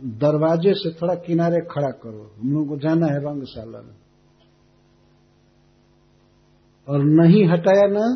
[0.00, 3.96] दरवाजे से थोड़ा किनारे खड़ा करो, हम लोग को जाना है रंगशाला में।
[6.88, 8.06] और नहीं हटाया ना,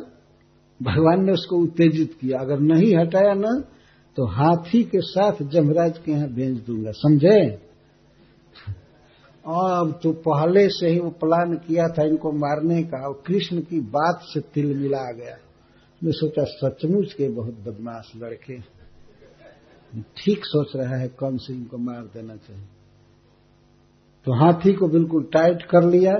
[0.80, 3.52] भगवान ने उसको उत्तेजित किया, अगर नहीं हटाया ना
[4.16, 7.71] तो हाथी के साथ जमराज के यहाँ भेज दूँगा, समझे?
[9.44, 13.80] अब तो पहले से ही वो प्लान किया था इनको मारने का, और कृष्ण की
[13.80, 15.36] बात से तिल मिला गया।
[16.00, 18.58] मैं सोचा सचमुच के बहुत बदमाश लड़के
[20.16, 22.66] ठीक सोच रहा है कम से इनको मार देना चाहिए।
[24.26, 26.14] तो हाथी को बिल्कुल टाइट कर लिया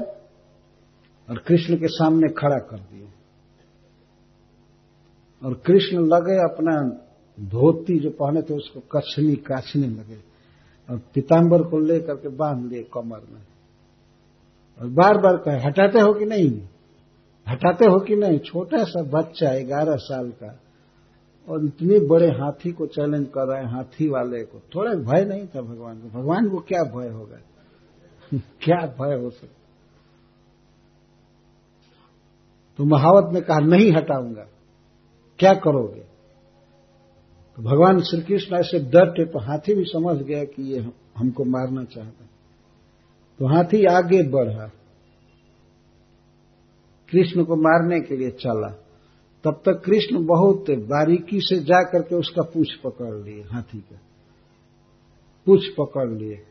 [1.29, 3.09] और कृष्ण के सामने खड़ा कर दिया।
[5.43, 6.77] और कृष्ण लगे अपना
[7.39, 10.32] धोती जो पहने थे उसको कछनी काछने लगे।
[10.91, 13.43] और पीताम्बर को लेकर के बाँध लिए कमर में।
[14.81, 16.63] और बार बार कहे, हटाते हो कि नहीं?
[17.49, 18.39] हटाते हो कि नहीं?
[18.39, 20.59] छोटा सा बच्चा ग्यारह साल का,
[21.49, 25.47] और इतने बड़े हाथी को चैलेंज कर रहे हैं, हाथी वाले को। थोड़ा भय नहीं
[25.47, 26.09] था भगवान को?
[26.09, 27.37] भगवान को क्या भय होगा?
[28.39, 29.59] क्या भय हो सकता?
[32.77, 34.47] तो महावत ने कहा, नहीं हटाऊँगा।
[35.39, 36.12] क्या करोगे?
[37.63, 40.81] भगवान श्री कृष्ण ऐसे डरते तो हाथी भी समझ गया कि ये
[41.17, 42.27] हमको मारना चाहता
[43.39, 44.67] तो हाथी आगे बढ़ा।
[47.13, 48.69] कृष्ण को मारने के लिए चला।
[49.45, 53.99] तब तक कृष्ण बहुत बारीकी से जा करके उसका पूछ पकड़ लिए, हाथी का।
[55.47, 56.43] पूछ पकड़ लिए।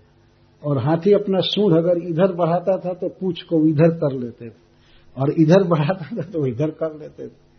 [0.64, 4.54] और हाथी अपना सूढ़ अगर इधर बढ़ाता था तो पूछ को इधर कर लेते थे।
[5.18, 7.51] और इधर बढ़ाता था तो इधर कर लेते थे।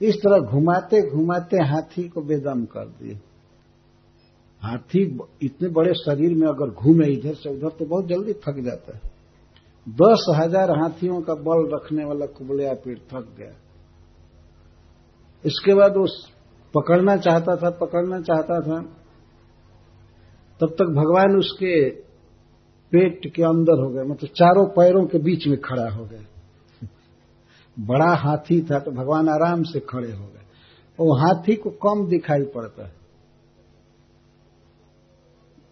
[0.00, 3.14] इस तरह घुमाते घुमाते हाथी को बेदम कर दिए।
[4.62, 5.02] हाथी
[5.42, 9.00] इतने बड़े शरीर में अगर घूमे इधर से उधर तो बहुत जल्दी थक जाता है।
[9.86, 13.52] दस हज़ार हाथियों का बल रखने वाला कुबलिया पीठ थक गया।
[15.44, 16.06] इसके बाद वो
[16.74, 18.80] पकड़ना चाहता था, पकड़ना चाहता था।
[20.60, 21.74] तब तक भगवान उसके
[22.92, 26.20] पेट के अंदर हो गए मतलब चारों पैरों के बीच में खड़ा हो गया
[27.78, 30.40] बड़ा हाथी था तो भगवान आराम से खड़े हो गए।
[31.00, 32.92] वो हाथी को कम दिखाई पड़ता है।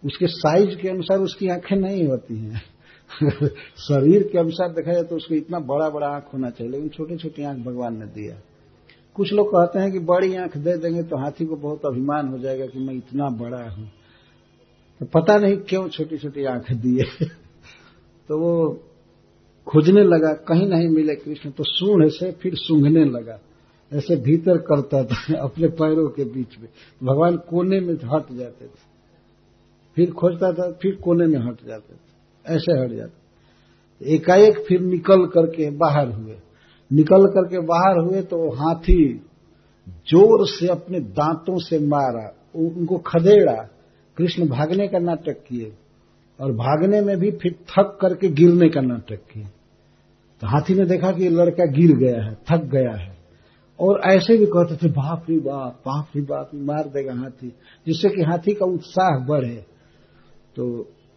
[0.05, 2.61] उसके साइज़ के अनुसार उसकी आँखें नहीं होती हैं।
[3.77, 7.17] शरीर के अनुसार देखा जाए तो उसको इतना बड़ा बड़ा आँख होना चाहिए, लेकिन छोटी
[7.17, 8.35] छोटी आँख भगवान ने दिया।
[9.15, 12.39] कुछ लोग कहते हैं कि बड़ी आँख दे देंगे तो हाथी को बहुत अभिमान हो
[12.39, 13.91] जाएगा कि मैं इतना बड़ा हूँ।
[14.99, 17.25] तो पता नहीं क्यों छोटी छोटी आँख दिए।
[18.27, 18.83] तो वो
[19.69, 23.39] खोजने लगा, कहीं नहीं मिले कृष्ण तो सूढ़ से फिर सूंघने लगा।
[23.93, 26.67] ऐसे भीतर करता था, अपने पैरों के बीच में।
[27.03, 28.89] भगवान कोने में हट जाते थे।
[29.95, 33.19] फिर खोजता था, फिर कोने में हट जाते थे। ऐसे हट जाते
[34.05, 36.35] एकाएक फिर निकल करके बाहर हुए।
[36.93, 39.21] निकल करके बाहर हुए तो हाथी
[39.89, 43.69] ज़ोर से अपने दांतों से मारा उनको खदेड़ा।
[44.17, 45.73] कृष्ण भागने का नाटक किए
[46.39, 49.47] और भागने में भी फिर थक करके गिरने का नाटक किए।
[50.41, 53.17] तो हाथी ने देखा कि लड़का गिर गया है, थक गया है।
[53.79, 57.47] और ऐसे भी कहते थे, बाप रे बाप बाप रे बाप मार देगा हाथी,
[57.87, 59.65] जिससे कि हाथी का उत्साह बढ़े।
[60.55, 60.63] तो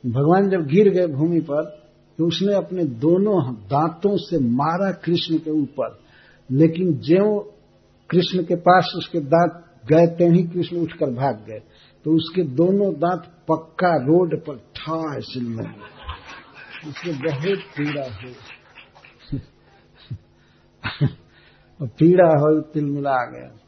[0.07, 1.83] भगवान जब गिर गए भूमि पर
[2.19, 5.99] तो उसने अपने दोनों दांतों से मारा कृष्ण के ऊपर।
[6.51, 7.55] लेकिन ज्यो
[8.11, 11.61] कृष्ण के पास उसके दांत गए, ते ही कृष्ण उठकर भाग गए।
[12.05, 15.47] तो उसके दोनों दांत पक्का रोड पर ठा सिल
[16.89, 18.35] उसको बहुत पीड़ा हुई।
[21.83, 23.59] पीड़ा हो तिल मिला गया।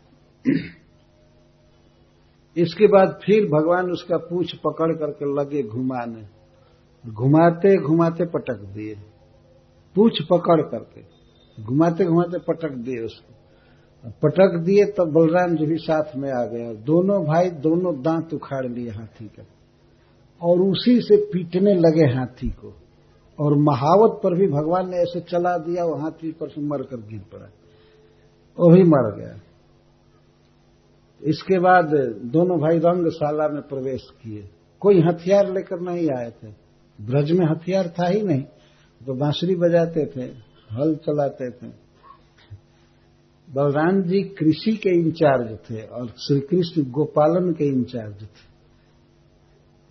[2.57, 6.29] इसके बाद फिर भगवान उसका पूछ पकड़ करके लगे घुमाने।
[7.11, 8.95] घुमाते घुमाते पटक दिए।
[9.95, 11.15] पूछ पकड़ करके।
[11.63, 13.35] घुमाते घुमाते पटक दिए उसको।
[14.11, 18.67] पटक दिए तब बलराम जी भी साथ में आ गए। दोनों भाई दोनों दांत उखाड़
[18.67, 19.47] लिए हाथी का।
[20.43, 22.84] और उसी से पीटने लगे हाथी को।
[23.39, 27.21] और महावत पर भी भगवान ने ऐसे चला दिया वहाँ हाथी पर से मरकर गिर
[27.33, 27.47] पड़ा।
[28.59, 29.41] वो भी मर गया।
[31.23, 31.95] इसके बाद
[32.33, 34.49] दोनों भाई रंगशाला में प्रवेश किए।
[34.83, 36.49] कोई हथियार लेकर नहीं आए थे।
[36.99, 38.43] ब्रज में हथियार था ही नहीं
[39.01, 40.25] तो बांसुरी बजाते थे,
[40.71, 41.67] हल चलाते थे।
[43.49, 48.45] बलराम जी कृषि के इंचार्ज थे और श्री कृष्ण गोपालन के इंचार्ज थे।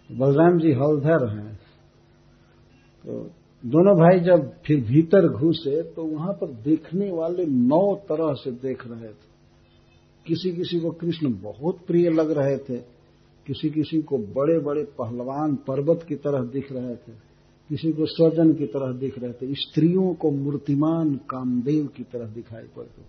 [0.09, 1.59] बलराम जी हलधर हैं।
[3.05, 3.19] तो
[3.63, 8.87] दोनों भाई जब फिर भीतर घुसे तो वहाँ पर देखने वाले नौ तरह से देख
[8.87, 9.31] रहे थे।
[10.25, 12.77] किसी किसी को कृष्ण बहुत प्रिय लग रहे थे
[13.47, 17.11] किसी किसी को बड़े बड़े पहलवान पर्वत की तरह दिख रहे थे,
[17.69, 22.63] किसी को स्वजन की तरह दिख रहे थे, स्त्रियों को मूर्तिमान कामदेव की तरह दिखाई
[22.75, 23.01] पड़ते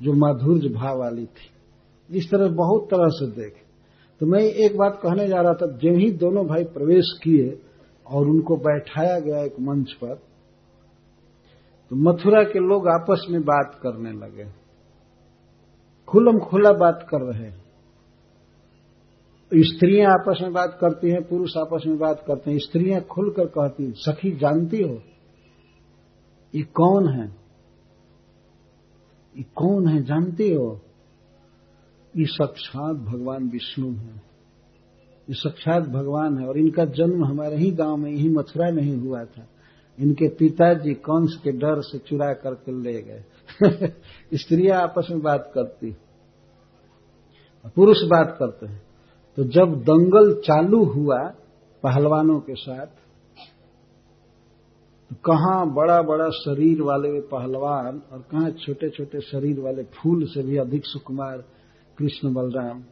[0.00, 3.62] जो माधुर्य भाव वाली थी। इस तरह बहुत तरह से देखे।
[4.20, 7.48] तो मैं एक बात कहने जा रहा था जब ही दोनों भाई प्रवेश किए
[8.06, 10.14] और उनको बैठाया गया एक मंच पर
[11.90, 14.44] तो मथुरा के लोग आपस में बात करने लगे।
[16.08, 17.64] खुलम खुला बात कर रहे
[19.56, 23.92] स्त्रियाँ आपस में बात करती हैं, पुरुष आपस में बात करते हैं। स्त्रियाँ खुलकर कहती
[23.96, 25.02] सखी, जानती हो?
[26.54, 27.26] ये कौन है?
[29.36, 30.02] ये कौन है?
[30.02, 30.80] जानती हो?
[32.16, 34.23] ये साक्षात भगवान विष्णु है।
[35.28, 38.94] ये साक्षात भगवान है और इनका जन्म हमारे ही गाँव में, यही मथुरा में ही
[38.98, 39.46] हुआ था।
[39.98, 43.24] इनके पिताजी कंस के डर से चुरा करके ले गए।
[44.34, 45.96] स्त्रियाँ आपस में बात करती,
[47.76, 48.82] पुरुष बात करते हैं।
[49.36, 51.18] तो जब दंगल चालू हुआ
[51.82, 52.86] पहलवानों के साथ
[55.10, 60.42] तो कहाँ बड़ा बड़ा शरीर वाले पहलवान और कहाँ छोटे छोटे शरीर वाले फूल से
[60.42, 61.44] भी अधिक सुकुमार
[61.98, 62.82] कृष्ण बलराम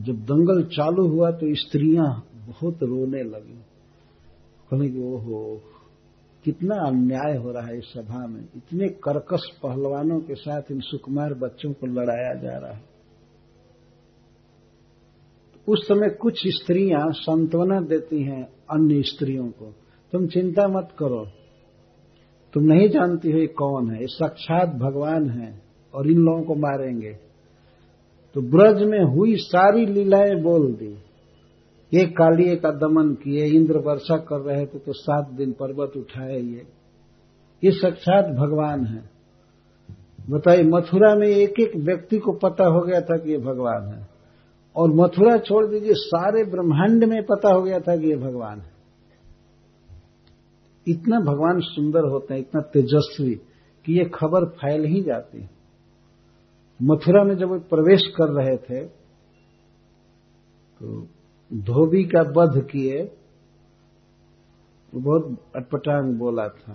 [0.00, 3.58] जब दंगल चालू हुआ तो स्त्रियाँ बहुत रोने लगी।
[4.70, 5.62] कहने कि, ओहो,
[6.44, 11.34] कितना अन्याय हो रहा है इस सभा में। इतने कर्कश पहलवानों के साथ इन सुकुमार
[11.34, 12.90] बच्चों को लड़ाया जा रहा है।
[15.68, 19.74] उस समय कुछ स्त्रियाँ सांत्वना देती हैं अन्य स्त्रियों को।
[20.12, 21.26] तुम चिंता मत करो।
[22.52, 25.62] तुम नहीं जानती हो ये कौन है। ये साक्षात भगवान है
[25.94, 27.29] और इन लोगों को मारेंगे।
[28.34, 30.98] तो ब्रज में हुई सारी लीलाएँ बोल दी।
[31.94, 36.40] ये कालिए का दमन किए, इंद्र वर्षा कर रहे थे तो सात दिन पर्वत उठाए
[36.40, 36.62] ये।
[37.64, 39.10] ये साक्षात भगवान है।
[40.30, 44.08] बताइए, मथुरा में एक एक व्यक्ति को पता हो गया था कि ये भगवान है।
[44.76, 48.70] और मथुरा छोड़ दीजिए, सारे ब्रह्मांड में पता हो गया था कि ये भगवान है।
[50.88, 53.34] इतना भगवान सुंदर होते हैं, इतना तेजस्वी,
[53.84, 55.59] कि ये खबर फैल ही जाती है।
[56.80, 58.84] मथुरा में जब वे प्रवेश कर रहे थे
[60.80, 61.00] तो
[61.50, 63.00] धोबी का वध किए
[64.92, 65.24] वो बहुत
[65.56, 66.74] अटपटांग बोला था।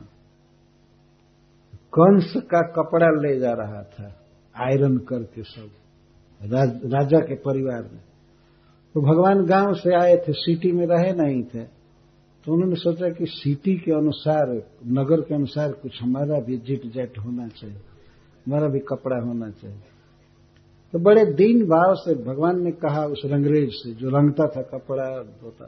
[1.94, 4.08] कंस का कपड़ा ले जा रहा था
[4.56, 5.70] आयरन करके सब
[6.42, 8.04] राज, राजा के परिवार में।
[8.96, 11.64] तो भगवान गाँव से आए थे सिटी में रहे नहीं थे
[12.46, 14.52] तो उन्होंने सोचा कि सिटी के अनुसार
[14.92, 17.78] नगर के अनुसार कुछ हमारा भी जिट जैट होना चाहिए
[18.48, 19.95] हमारा भी कपड़ा होना चाहिए।
[20.96, 25.24] तो बड़े दीन भाव से भगवान ने कहा उस रंगरेज से, जो रंगता था कपड़ा
[25.24, 25.66] धोता।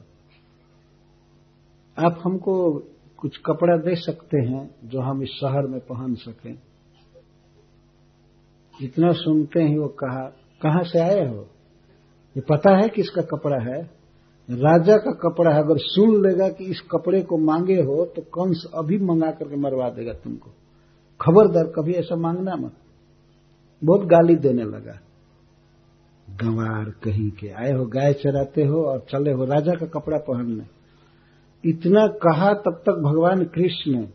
[2.06, 2.80] आप हमको
[3.18, 6.58] कुछ कपड़ा दे सकते हैं जो हम इस शहर में पहन सकें।
[8.82, 10.24] इतना सुनते ही वो कहा,
[10.62, 11.42] कहाँ से आए हो?
[12.38, 13.82] ये पता है कि इसका कपड़ा है।
[14.50, 18.64] राजा का कपड़ा है, अगर सुन लेगा कि इस कपड़े को मांगे हो तो कंस
[18.76, 20.52] अभी मंगा करके मरवा देगा तुमको?
[21.22, 22.74] खबरदार कभी ऐसा मांगना मत।
[23.84, 25.00] बहुत गाली देने लगा।
[26.42, 30.64] गंवार कहीं के। आए हो गाय चराते हो और चले हो राजा का कपड़ा पहनने।
[31.64, 34.06] इतना कहा तब तक भगवान कृष्ण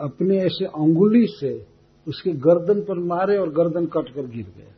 [0.00, 1.66] अपने ऐसे अंगुली से
[2.08, 4.72] उसके गर्दन पर मारे और गर्दन कट कर गिर गए।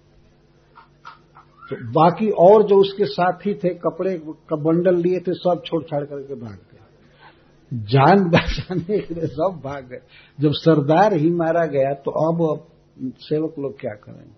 [1.71, 6.05] तो बाकी और जो उसके साथी थे कपड़े का बंडल लिए थे सब छोड़ छाड़
[6.05, 6.77] करके भाग गए।
[7.73, 10.01] जान बचाने के लिए सब भाग गए।
[10.41, 12.67] जब सरदार ही मारा गया तो अब,
[13.19, 14.37] सेवक लोग क्या करेंगे?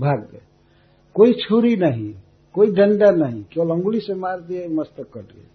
[0.00, 0.40] भाग गए।
[1.16, 2.12] कोई छुरी नहीं,
[2.54, 5.46] कोई डंडा नहीं, केवल अंगुली से मार दिए, मस्तक कट गए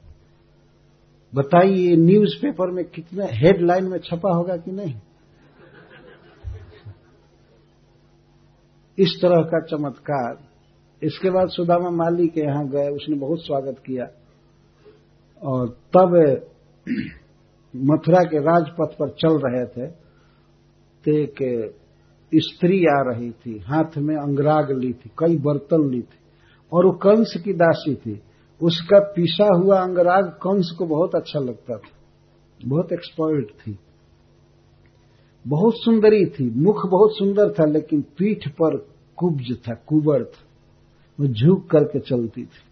[1.34, 4.94] बताइए न्यूज़ पेपर में कितने हेडलाइन में छपा होगा कि नहीं?
[8.98, 10.38] इस तरह का चमत्कार।
[11.02, 14.08] इसके बाद सुदामा माली के यहाँ गए, उसने बहुत स्वागत किया।
[15.42, 16.12] और तब
[17.74, 19.88] मथुरा के राजपथ पर चल रहे थे
[21.06, 21.36] तो एक
[22.34, 26.20] स्त्री आ रही थी, हाथ में अंगराग ली थी, कई बर्तन ली थी,
[26.72, 28.22] और वो कंस की दासी थी।
[28.62, 31.90] उसका पीसा हुआ अंगराग कंस को बहुत अच्छा लगता था,
[32.60, 33.78] बहुत एक्सपर्ट थी।
[35.46, 38.78] बहुत सुंदरी थी, मुख बहुत सुंदर था, लेकिन पीठ पर
[39.18, 40.44] कुब्ज था कुबर था,
[41.20, 42.70] वो झुक करके चलती थी।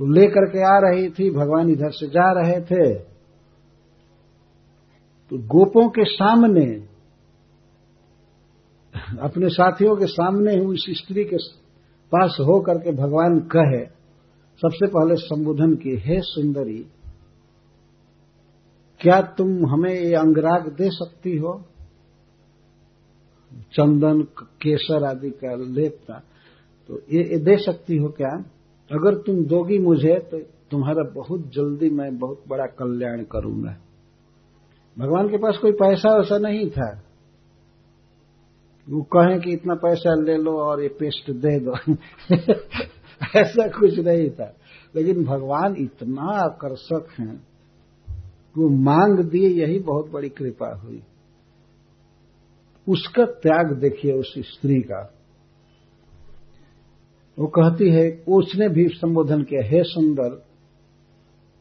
[0.00, 3.09] तो लेकर के आ रही थी, भगवान इधर से जा रहे थे
[5.30, 6.66] तो गोपों के सामने
[9.20, 11.36] अपने साथियों के सामने ही उस स्त्री के
[12.12, 13.84] पास हो करके भगवान कहे
[14.62, 16.86] सबसे पहले संबोधन किए हे सुंदरी
[19.00, 21.64] क्या तुम हमें ये अंगराग दे सकती हो?
[23.72, 24.22] चंदन
[24.62, 26.18] केसर आदि का लेप था
[26.88, 28.44] तो ये, ये दे सकती हो क्या?
[28.90, 30.38] अगर तुम दोगी मुझे तो
[30.70, 33.76] तुम्हारा बहुत जल्दी मैं बहुत बड़ा कल्याण करूँगा।
[35.00, 37.02] भगवान के पास कोई पैसा वैसा नहीं था।
[38.90, 41.72] वो कहें कि इतना पैसा ले लो और ये पेस्ट दे दो।
[43.40, 44.56] ऐसा कुछ नहीं था।
[44.96, 47.48] लेकिन भगवान इतना आकर्षक हैं,
[48.58, 51.02] वो मांग दिए, यही बहुत बड़ी कृपा हुई।
[52.88, 55.14] उसका त्याग देखिए उस स्त्री का।
[57.38, 60.42] वो कहती है, उसने भी संबोधन किया, हे सुंदर,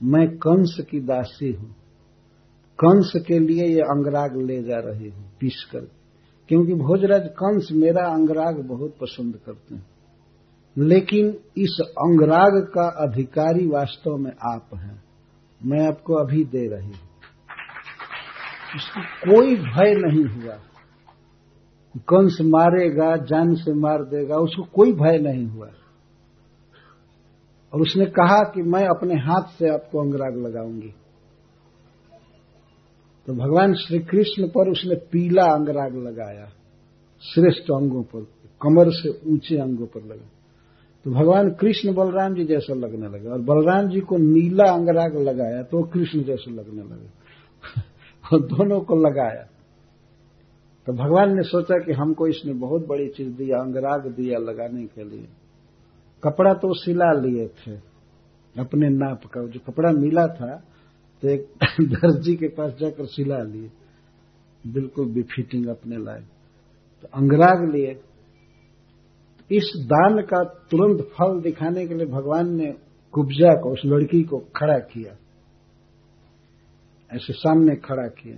[0.03, 1.75] मैं कंस की दासी हूँ।
[2.79, 5.79] कंस के लिए ये अंगराग ले जा रहे हूँ, पीस कर।
[6.47, 9.85] क्योंकि भोजराज कंस मेरा अंगराग बहुत पसंद करते हैं।
[10.77, 11.25] लेकिन
[11.57, 15.03] इस अंगराग का अधिकारी वास्तव में आप हैं।
[15.65, 17.09] मैं आपको अभी दे रही हूँ।
[18.75, 20.57] इसको कोई भय नहीं हुआ।
[21.97, 25.67] कंस मारेगा, जान से मार देगा, उसको कोई भय नहीं हुआ।
[27.73, 30.93] और उसने कहा कि मैं अपने हाथ से आपको अंगराग लगाऊँगी।
[33.29, 36.45] तो भगवान श्री कृष्ण पर उसने पीला अंगराग लगाया,
[37.21, 38.21] श्रेष्ठ अंगों पर,
[38.61, 40.29] कमर से ऊँचे अंगों पर लगा।
[41.03, 45.63] तो भगवान कृष्ण बलराम जी जैसा लगने लगे और बलराम जी को नीला अंगराग लगाया
[45.63, 47.09] तो कृष्ण जैसे लगने लगे।
[48.33, 49.47] और दोनों को लगाया।
[50.85, 55.03] तो भगवान ने सोचा कि हमको इसने बहुत बड़ी चीज़ दिया, अंगराग दिया लगाने के
[55.03, 55.27] लिए।
[56.23, 57.75] कपड़ा तो सिला लिए थे,
[58.59, 60.63] अपने नाप का, जो कपड़ा मिला था
[61.23, 61.47] तो एक
[61.81, 63.69] दर्जी के पास जाकर सिला लिए।
[64.63, 66.21] बिल्कुल भी फिटिंग अपने लाए
[67.01, 67.91] तो अंगराग लिए।
[69.51, 72.71] इस दान का तुरंत फल दिखाने के लिए भगवान ने
[73.13, 75.15] कुब्जा को, उस लड़की को खड़ा किया।
[77.11, 78.37] ऐसे सामने खड़ा किया।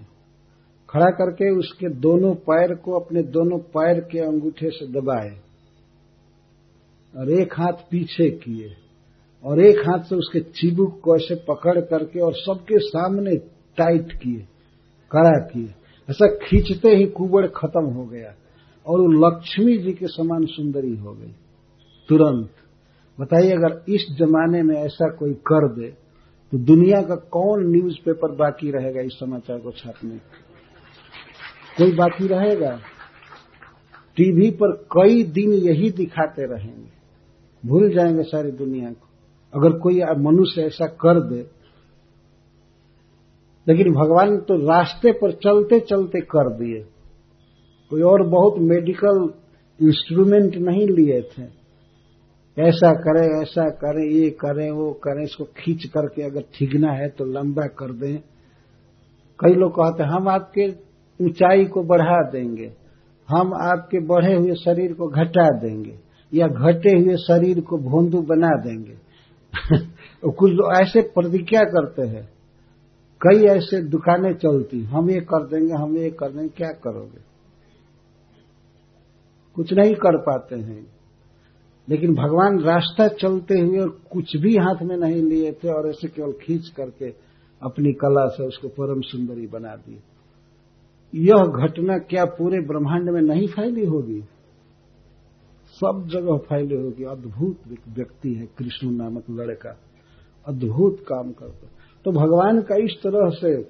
[0.89, 5.29] खड़ा करके उसके दोनों पैर को अपने दोनों पैर के अंगूठे से दबाए
[7.13, 8.75] और एक हाथ पीछे किए।
[9.43, 13.35] और एक हाथ से उसके चिबुक को ऐसे पकड़ करके और सबके सामने
[13.77, 14.45] टाइट किए,
[15.11, 15.69] कड़ा किए।
[16.09, 18.35] ऐसा खींचते ही कुबड़ खत्म हो गया
[18.85, 21.33] और वो लक्ष्मी जी के समान सुंदरी हो गई।
[22.09, 22.49] तुरंत।
[23.19, 25.87] बताइए, अगर इस जमाने में ऐसा कोई कर दे
[26.51, 30.17] तो दुनिया का कौन न्यूज़पेपर बाकी रहेगा इस समाचार को छापने?
[31.77, 32.79] कोई बाकी रहेगा?
[34.17, 36.89] टीवी पर कई दिन यही दिखाते रहेंगे।
[37.65, 39.10] भूल जाएँगे सारी दुनिया को।
[39.53, 41.45] अगर कोई मनुष्य ऐसा कर दे,
[43.67, 46.79] लेकिन भगवान तो रास्ते पर चलते चलते कर दिए।
[47.91, 49.29] कोई और बहुत मेडिकल
[49.79, 51.43] इंस्ट्रूमेंट नहीं लिए थे।
[52.57, 57.25] ऐसा करें ऐसा करें, ये करें, वो करें, इसको खींच करके अगर ठीकना है तो
[57.27, 58.17] लंबा कर दें।
[59.39, 60.67] कई लोग कहते हैं, हम आपके
[61.19, 62.71] ऊंचाई को बढ़ा देंगे,
[63.29, 65.97] हम आपके बढ़े हुए शरीर को घटा देंगे,
[66.31, 68.97] या घटे हुए शरीर को भोंदू बना देंगे।
[70.25, 72.29] कुछ ऐसे प्रतिज्ञा करते हैं।
[73.27, 77.31] कई ऐसे दुकानें चलती हम ये कर देंगे, हम ये कर देंगे, क्या करोगे?
[79.55, 80.87] कुछ नहीं कर पाते हैं।
[81.89, 86.07] लेकिन भगवान रास्ता चलते हुए और कुछ भी हाथ में नहीं लिए थे और ऐसे
[86.07, 87.05] केवल खींच करके
[87.63, 89.99] अपनी कला से उसको परम सुंदरी बना दी।
[91.15, 94.23] यह घटना क्या पूरे ब्रह्मांड में नहीं फैली होगी?
[95.83, 99.77] सब जगह फैली होगी अद्भुत व्यक्ति है कृष्ण नामक लड़का।
[100.47, 101.67] अद्भुत काम करता
[102.05, 103.61] तो भगवान का इस तरह से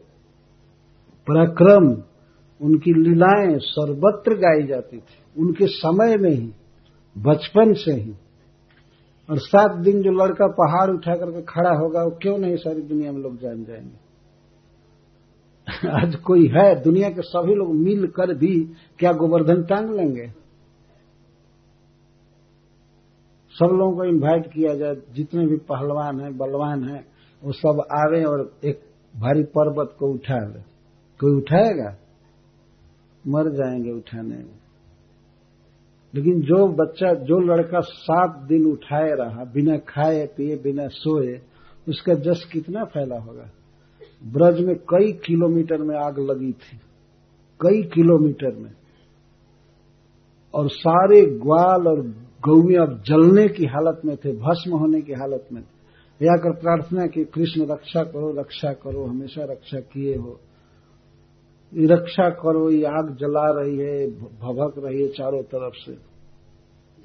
[1.28, 2.04] पराक्रम,
[2.62, 5.02] उनकी लीलाएँ सर्वत्र गाई जाती थी।
[5.38, 6.54] उनके समय में ही,
[7.18, 8.12] बचपन से ही।
[9.30, 13.12] और सात दिन जो लड़का पहाड़ उठा करके खड़ा होगा, वो क्यों नहीं सारी दुनिया
[13.12, 14.12] में लोग जान जाएँगे?
[16.06, 20.41] आज कोई है, दुनिया के सभी लोग मिलकर भी क्या गोवर्धन टांग लेंगे?
[23.60, 27.06] सब लोगों को इनवाइट किया जाए, जितने भी पहलवान हैं, बलवान हैं,
[27.44, 28.80] वो सब आवे और एक
[29.20, 30.60] भारी पर्वत को उठा ले
[31.20, 31.98] कोई उठाएगा?
[33.28, 34.62] मर जाएँगे उठाने। में
[36.16, 41.42] लेकिन जो बच्चा, जो लड़का सात दिन उठाए रहा, बिना खाए, पिए, बिना सोए,
[41.90, 43.52] उसका जस कितना फैला होगा?
[44.26, 46.78] ब्रज में कई किलोमीटर में आग लगी थी।
[47.62, 48.72] कई किलोमीटर में।
[50.54, 55.48] और सारे ग्वाल और गौए अब जलने की हालत में थे, भस्म होने की हालत
[55.54, 60.40] में थे। आकर प्रार्थना की, कृष्ण, रक्षा करो रक्षा करो, हमेशा रक्षा किए हो।
[61.76, 66.12] रक्षा करो, ये आग जला रही है, भभक रही है चारों तरफ़ से।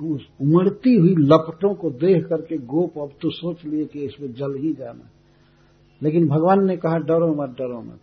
[0.06, 4.54] उस उमड़ती हुई लपटों को देख करके गोप अब तो सोच लिए कि इसमें जल
[4.58, 5.10] ही जाना
[6.02, 7.98] लेकिन भगवान ने कहा, डरो मत डरो मत।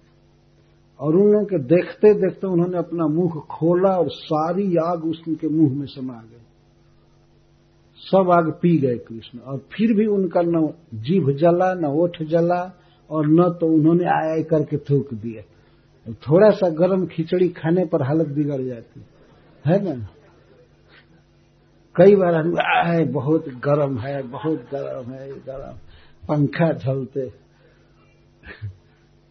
[1.00, 5.80] और उन लोगों के देखते देखते उन्होंने अपना मुँह खोला और सारी आग उसके मुँह
[5.80, 6.43] में समा गई।
[8.04, 12.74] सब आग पी गए कृष्ण। और फिर भी उनका न जीभ जला, न ओठ जला,
[13.10, 15.42] और न तो उन्होंने आया करके थूक दिया
[16.14, 19.02] थोड़ा सा गर्म खिचड़ी खाने पर हालत बिगड़ जाती।
[19.66, 20.08] है ना?
[21.96, 25.78] कई बार हम आए बहुत गर्म है, बहुत गर्म है गर्म।
[26.28, 27.32] पंखा झलते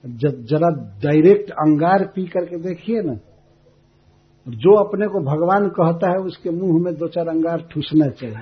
[0.05, 0.71] जब जरा
[1.03, 3.15] डायरेक्ट अंगार पी करके देखिए ना
[4.49, 8.37] जो अपने को भगवान कहता है, उसके मुँह में दो चार अंगार ठूसना चाहिए।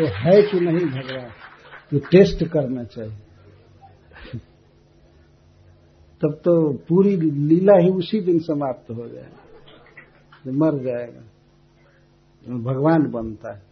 [0.00, 1.30] वो है कि नहीं भगवान?
[1.92, 3.16] ये टेस्ट करना चाहिए।
[6.22, 9.40] तब तो पूरी लीला ही उसी दिन समाप्त हो जाएगा।
[10.46, 11.20] मर जाएगा।
[12.58, 13.62] भगवान बनता है।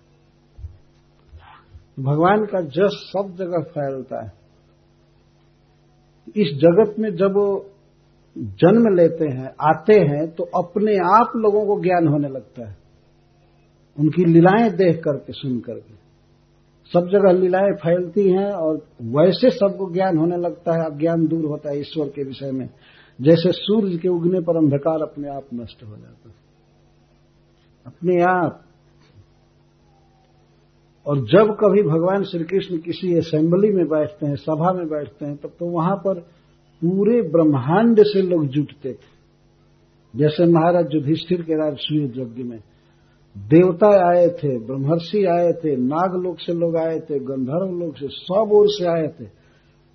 [2.01, 4.33] भगवान का जस सब जगह फैलता है।
[6.37, 7.72] इस जगत में जब वो
[8.39, 12.77] जन्म लेते हैं, आते हैं तो अपने आप लोगों को ज्ञान होने लगता है।
[13.99, 15.95] उनकी लीलाएँ देख करके, सुन करके।
[16.93, 21.71] सब जगह लीलाएँ फैलती हैं और वैसे सबको ज्ञान होने लगता है, अज्ञान दूर होता
[21.71, 22.71] है ईश्वर के विषय में।
[23.21, 26.35] जैसे सूर्य के उगने पर अंधकार अपने आप नष्ट हो जाता है।
[27.87, 28.63] अपने आप।
[31.07, 35.37] और जब कभी भगवान श्री कृष्ण किसी असेंबली में बैठते हैं, सभा में बैठते हैं,
[35.37, 36.27] तब तो वहाँ पर
[36.85, 39.13] पूरे ब्रह्मांड से लोग जुटते थे।
[40.17, 42.59] जैसे महाराज युधिष्ठिर के राज सूर्य यज्ञ में
[43.39, 48.09] देवता आए थे, ब्रह्मर्षि आए थे नाग नागलोक से लोग आए थे, गंधर्व लोग से
[48.09, 49.25] सब ओर से आए थे।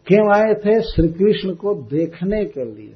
[0.07, 0.81] क्यों आए थे?
[0.81, 2.95] श्री कृष्ण को देखने के लिए।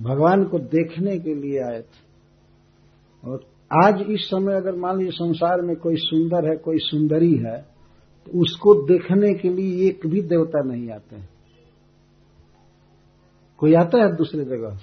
[0.00, 2.04] भगवान को देखने के लिए आए थे।
[3.30, 3.44] और
[3.84, 7.74] आज इस समय अगर मान लीजिए संसार में कोई सुंदर है, कोई सुंदरी है
[8.26, 11.28] तो उसको देखने के लिए एक भी देवता नहीं आते हैं।
[13.64, 14.78] कोई आता है दूसरे जगह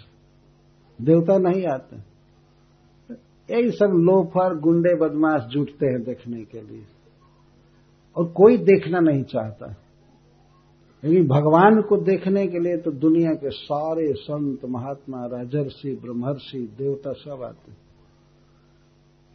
[1.01, 1.95] देवता नहीं आते।
[3.55, 6.83] यही सब लोफर, गुंडे, बदमाश जुटते हैं देखने के लिए।
[8.17, 9.75] और कोई देखना नहीं चाहता।
[11.03, 17.11] लेकिन भगवान को देखने के लिए तो दुनिया के सारे संत, महात्मा, राजर्षि, ब्रह्मर्षि, देवता
[17.11, 17.71] सब आते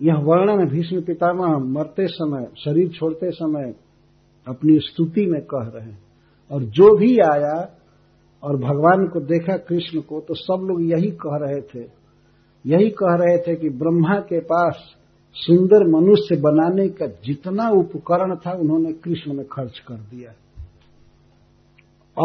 [0.03, 3.75] यह वर्णन भीष्म पितामह मरते समय, शरीर छोड़ते समय
[4.49, 6.03] अपनी स्तुति में कह रहे हैं।
[6.51, 7.76] और जो भी आया
[8.47, 11.89] और भगवान को देखा कृष्ण को तो सब लोग यही कह रहे थे।
[12.67, 14.83] यही कह रहे थे कि ब्रह्मा के पास
[15.35, 20.31] सुंदर मनुष्य बनाने का जितना उपकरण था, उन्होंने कृष्ण में खर्च कर दिया।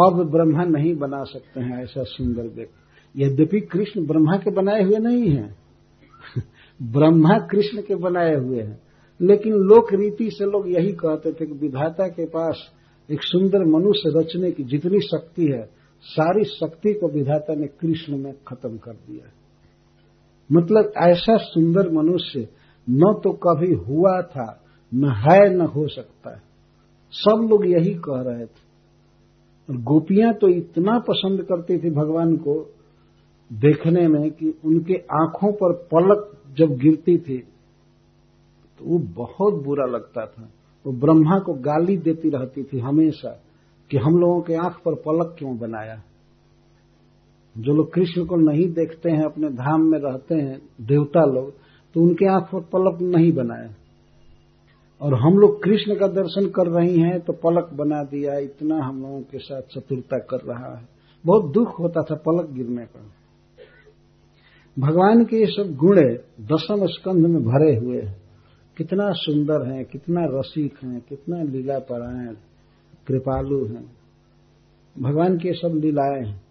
[0.06, 4.98] अब ब्रह्मा नहीं बना सकते हैं ऐसा सुंदर व्यक्ति। यद्यपि कृष्ण ब्रह्मा के बनाए हुए
[4.98, 5.56] नहीं है।
[6.82, 8.80] ब्रह्मा कृष्ण के बनाए हुए हैं।
[9.20, 12.58] लेकिन लोक रीति से लोग यही कहते थे कि विधाता के पास
[13.10, 18.32] एक सुंदर मनुष्य रचने की जितनी शक्ति है सारी शक्ति को विधाता ने कृष्ण में
[18.48, 19.30] खत्म कर दिया।
[20.52, 22.48] मतलब ऐसा सुंदर मनुष्य
[22.90, 26.42] न तो कभी हुआ था, न है, न हो सकता है।
[27.12, 28.72] सब लोग यही कह रहे थे।
[29.70, 32.74] और गोपियाँ तो इतना पसंद करती थी भगवान को
[33.52, 37.38] देखने में कि उनके आँखों पर पलक जब गिरती थी
[38.78, 40.48] तो वो बहुत बुरा लगता था।
[40.86, 43.40] वो ब्रह्मा को गाली देती रहती थी हमेशा।
[43.92, 46.02] कि हम लोगों के आँख पर पलक क्यों बनाया?
[47.58, 51.52] जो लोग कृष्ण को नहीं देखते हैं, अपने धाम में रहते हैं, देवता लोग
[51.94, 53.74] तो उनके आँख पर पलक नहीं बनाया।
[55.00, 59.02] और हम लोग कृष्ण का दर्शन कर रही हैं तो पलक बना दिया, इतना हम
[59.02, 60.88] लोगों के साथ चतुरता कर रहा है।
[61.26, 63.06] बहुत दुख होता था पलक गिरने का।
[64.78, 65.96] भगवान के ये सब गुण
[66.40, 68.22] दसम स्कंध में भरे हुए हैं।
[68.76, 72.34] कितना सुंदर है, कितना रसिक है, कितना लीला परायण
[73.06, 74.02] कृपालु है।
[74.98, 76.42] भगवान की सब लीलाएँ हैं।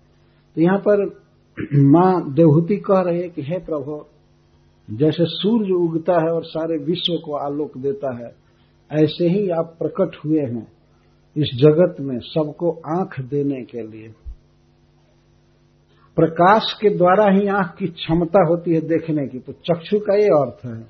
[0.56, 1.22] तो यहाँ पर
[1.76, 4.06] माँ देवहूति कह रही कि, हे प्रभु,
[4.96, 8.36] जैसे सूर्य उगता है और सारे विश्व को आलोक देता है,
[8.92, 10.68] ऐसे ही आप प्रकट हुए हैं
[11.38, 14.08] इस जगत में सबको आँख देने के लिए।
[16.16, 20.26] प्रकाश के द्वारा ही आँख की क्षमता होती है देखने की। तो चक्षु का ये
[20.26, 20.82] अर्थ है,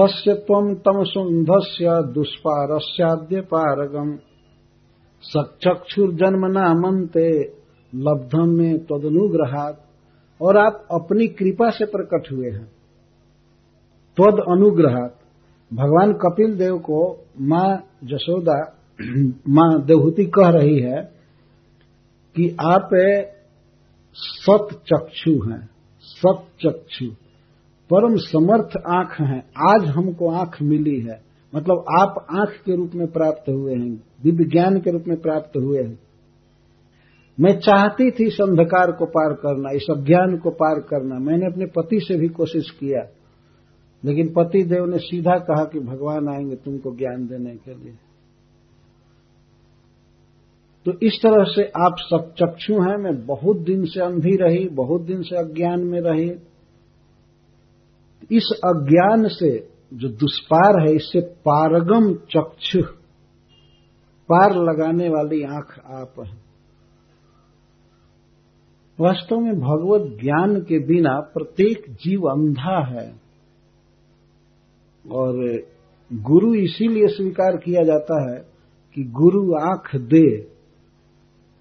[0.00, 4.18] तस्य तम सुंधस्य दुष्पारस्याद्य पारगम।
[5.22, 7.52] सचक्षुर्जन्म नामंते
[7.94, 9.84] लब्धम में तदनुग्रहात
[10.42, 12.66] और आप अपनी कृपा से प्रकट हुए हैं।
[14.20, 15.18] तद अनुग्रहात।
[15.74, 18.78] भगवान कपिल देव को माँ जसोदा,
[19.48, 21.02] माँ देवहूति कह रही है
[22.36, 22.88] कि आप
[24.14, 25.70] सत चक्षु हैं
[26.00, 27.06] सत चक्षु
[27.90, 33.06] परम समर्थ आँख हैं। आज हमको आँख मिली है। मतलब आप आँख के रूप में
[33.06, 35.98] प्राप्त हुए हैं, दिव्य ज्ञान के रूप में प्राप्त हुए हैं।
[37.40, 41.66] मैं चाहती थी इस अंधकार को पार करना, इस अज्ञान को पार करना। मैंने अपने
[41.66, 43.10] पति से भी कोशिश किया,
[44.04, 47.94] लेकिन पति देव ने सीधा कहा कि भगवान आएँगे, तुमको ज्ञान देने के लिए।
[50.84, 55.02] तो इस तरह से आप सब चक्षु हैं, मैं बहुत दिन से अंधी रही, बहुत
[55.02, 56.30] दिन से अज्ञान में रही।
[58.36, 62.82] इस अज्ञान से जो दुष्पार है, इससे पारगम चक्षु।
[64.28, 66.42] पार लगाने वाली आँख आप है।
[69.00, 73.20] वास्तव में भगवत ज्ञान के बिना प्रत्येक जीव अंधा है।
[75.10, 75.62] और
[76.12, 78.44] गुरु इसीलिए स्वीकार किया जाता है
[78.94, 80.42] कि गुरु आँख दे।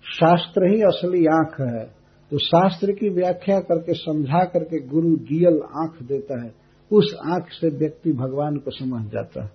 [0.03, 1.85] शास्त्र ही असली आँख है।
[2.31, 6.60] तो शास्त्र की व्याख्या करके, समझा करके गुरु दियल आँख देता है।
[6.91, 9.51] उस आँख से व्यक्ति भगवान को समझ जाता है।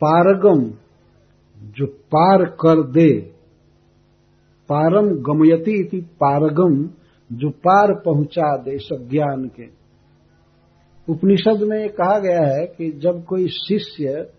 [0.00, 0.64] पारगम,
[1.56, 3.20] जो पार कर दे,
[4.68, 6.90] पारम गमयती इति पारगम,
[7.30, 9.66] जो पार पहुँचा दे सब ज्ञान के।
[11.08, 14.32] उपनिषद में कहा गया है कि जब कोई शिष्य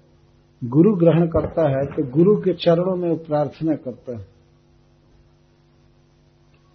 [0.64, 4.26] गुरु ग्रहण करता है तो गुरु के चरणों में प्रार्थना करता है।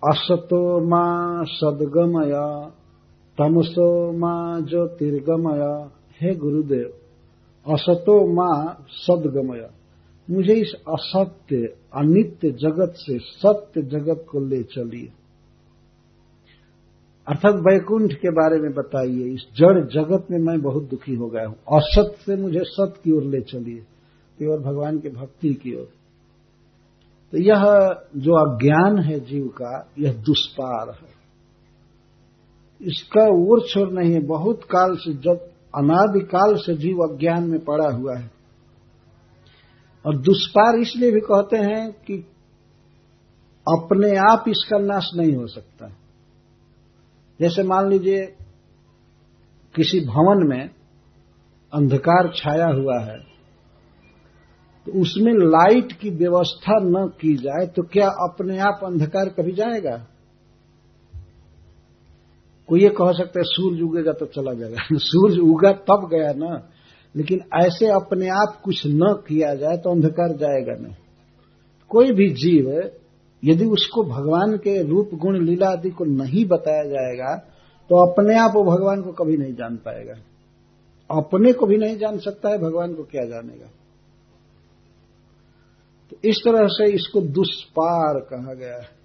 [0.02, 2.32] असतो माँ सदगमय
[3.38, 5.88] तमसो माँ ज्योतिर्गमय।
[6.20, 6.94] हे गुरुदेव,
[7.72, 9.70] असतो माँ सदगमय।
[10.30, 11.56] मुझे इस असत्य,
[11.94, 15.12] अनित्य जगत से सत्य जगत को ले चलिए।
[17.28, 21.46] अर्थात वैकुंठ के बारे में बताइए, इस जड़ जगत में मैं बहुत दुखी हो गया
[21.46, 23.80] हूँ। असत से मुझे सत की ओर ले चलिए
[24.38, 25.88] केवल भगवान की भक्ति की ओर।
[27.32, 27.64] तो यह
[28.16, 31.17] जो अज्ञान है जीव का, यह दुष्पार है।
[32.80, 37.88] इसका ओर छोर नहीं है। बहुत काल से जब अनादिकाल से जीव अज्ञान में पड़ा
[37.90, 38.30] हुआ है।
[40.04, 42.14] और दुष्पार इसलिए भी कहते हैं कि
[43.66, 45.88] अपने आप इसका नाश नहीं हो सकता।
[47.40, 48.24] जैसे मान लीजिए,
[49.74, 50.70] किसी भवन में
[51.72, 53.18] अंधकार छाया हुआ है
[54.86, 59.96] तो उसमें लाइट की व्यवस्था न की जाए तो क्या अपने आप अंधकार कभी जाएगा?
[62.68, 66.68] कोई ये कह सकता है सूर्य उगेगा तो चला जाएगा। सूर्य उगा तब गया ना,
[67.16, 70.94] लेकिन ऐसे अपने आप कुछ न किया जाए तो अंधकार जाएगा नहीं।
[71.88, 72.90] कोई भी जीव,
[73.44, 77.34] यदि उसको भगवान के रूप, गुण, लीला आदि को नहीं बताया जाएगा
[77.90, 80.14] तो अपने आप वो भगवान को कभी नहीं जान पाएगा।
[81.10, 83.66] अपने को भी नहीं जान सकता है, भगवान को क्या जानेगा।
[86.10, 88.97] तो इस तरह से इसको दुष्पार कहा गया है।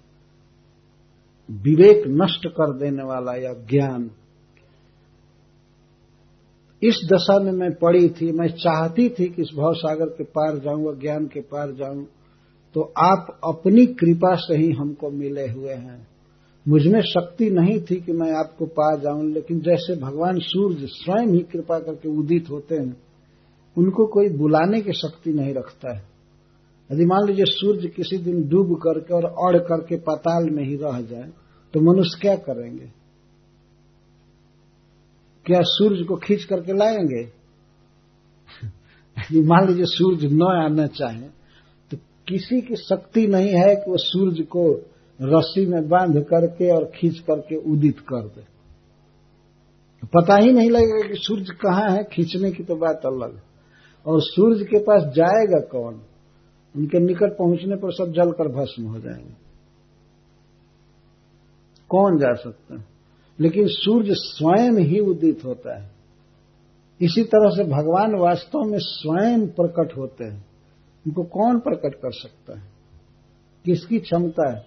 [1.48, 4.10] विवेक नष्ट कर देने वाला या ज्ञान।
[6.82, 10.58] इस दशा में मैं पड़ी थी, मैं चाहती थी कि इस भाव सागर के पार
[10.58, 12.06] जाऊँ और ज्ञान के पार जाऊँ
[12.74, 16.06] तो आप अपनी कृपा से ही हमको मिले हुए हैं।
[16.66, 21.40] मुझमें शक्ति नहीं थी कि मैं आपको पा जाऊँ, लेकिन जैसे भगवान सूर्य स्वयं ही
[21.42, 22.96] कृपा करके उदित होते हैं,
[23.76, 26.13] उनको कोई बुलाने की शक्ति नहीं रखता है।
[26.94, 31.00] यदि मान लीजिए सूर्य किसी दिन डूब करके और अड़ करके पाताल में ही रह
[31.00, 31.30] जाए
[31.74, 32.90] तो मनुष्य क्या करेंगे?
[35.46, 37.22] क्या सूर्य को खींच करके लाएँगे?
[39.16, 41.28] यदि मान लीजिए सूर्य न आना चाहे
[41.90, 41.96] तो
[42.28, 44.72] किसी की शक्ति नहीं है कि वो सूर्य को
[45.22, 48.42] रस्सी में बाँध करके और खींच करके उदित कर दे।
[50.06, 53.40] पता ही नहीं लगेगा कि सूर्य कहाँ है, खींचने की तो बात अलग
[54.06, 56.02] और सूर्य के पास जाएगा कौन?
[56.76, 59.44] उनके निकट पहुँचने पर सब जलकर भस्म हो जाएँगे।
[61.88, 62.84] कौन जा सकता है?
[63.40, 65.90] लेकिन सूर्य स्वयं ही उदित होता है।
[67.00, 70.46] इसी तरह से भगवान वास्तव में स्वयं प्रकट होते हैं।
[71.06, 72.68] उनको कौन प्रकट कर सकता है?
[73.64, 74.66] किसकी क्षमता है?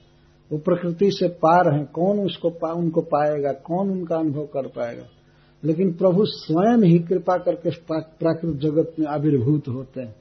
[0.52, 3.52] वो प्रकृति से पार है। कौन उसको पा, उनको पाएगा?
[3.52, 5.06] कौन उनका अनुभव कर पाएगा?
[5.64, 10.16] लेकिन प्रभु स्वयं ही कृपा करके प्राकृत जगत में आविर्भूत होते हैं।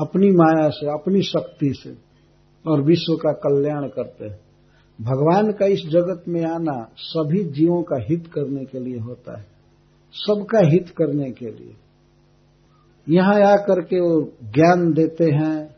[0.00, 1.94] अपनी माया से, अपनी शक्ति से
[2.70, 4.40] और विश्व का कल्याण करते हैं।
[5.00, 9.46] भगवान का इस जगत में आना सभी जीवों का हित करने के लिए होता है।
[10.14, 11.74] सबका हित करने के लिए।
[13.08, 15.76] यहाँ आकर के वो ज्ञान देते हैं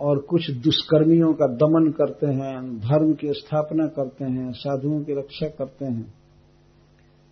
[0.00, 5.48] और कुछ दुष्कर्मियों का दमन करते हैं, धर्म की स्थापना करते हैं, साधुओं की रक्षा
[5.48, 6.14] करते हैं।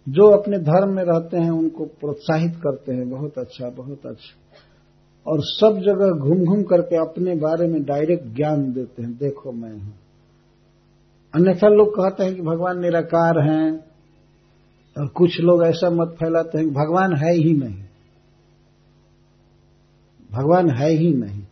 [0.09, 4.46] जो अपने धर्म में रहते हैं, उनको प्रोत्साहित करते हैं। बहुत अच्छा बहुत अच्छा।
[5.27, 9.73] और सब जगह घूम घूम करके अपने बारे में डायरेक्ट ज्ञान देते हैं। देखो मैं
[9.73, 9.95] हूँ।
[11.35, 13.73] अन्यथा लोग कहते हैं कि भगवान निराकार हैं
[14.99, 17.83] और कुछ लोग ऐसा मत फैलाते हैं कि भगवान है ही नहीं।
[20.33, 21.43] भगवान है ही नहीं।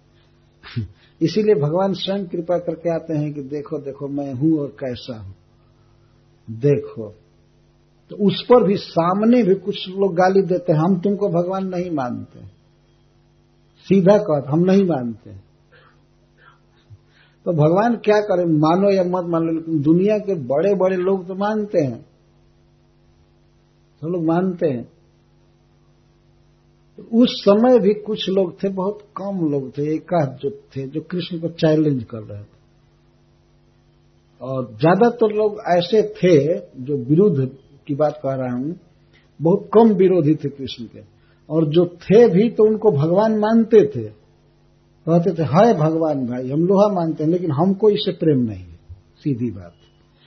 [1.23, 5.35] इसीलिए भगवान स्वयं कृपा करके आते हैं कि देखो देखो मैं हूँ और कैसा हूँ।
[6.51, 7.15] देखो।
[8.11, 11.91] तो उस पर भी सामने भी कुछ लोग गाली देते हैं। हम तुमको भगवान नहीं
[11.91, 12.54] मानते।
[13.87, 15.31] सीधा कहते हम नहीं मानते।
[17.47, 18.45] तो भगवान क्या करे?
[18.45, 22.07] मानो या मत मान लो लेकिन दुनिया के बड़े बड़े लोग तो मानते हैं।
[24.03, 24.85] सब लोग मानते हैं।
[26.99, 31.01] तो उस समय भी कुछ लोग थे, बहुत कम लोग थे, एकाध जो थे, जो
[31.01, 32.55] कृष्ण को चैलेंज कर रहे थे।
[34.41, 37.51] और ज़्यादातर तो लोग ऐसे थे, जो विरुद्ध
[37.87, 38.77] की बात कह रहा हूँ,
[39.41, 41.14] बहुत कम विरोधी थे कृष्ण के।
[41.51, 44.05] और जो थे भी तो उनको भगवान मानते थे।
[45.09, 48.79] कहते थे, हाय भगवान भाई, हम लोहा मानते हैं, लेकिन हमको इससे प्रेम नहीं है।
[49.17, 49.73] सीधी बात।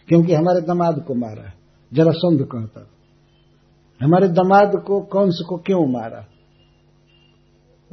[0.07, 1.53] क्योंकि हमारे दमाद को मारा है।
[1.93, 2.87] जरा संध कहता
[4.01, 6.19] हमारे दमाद को, कंस को क्यों मारा?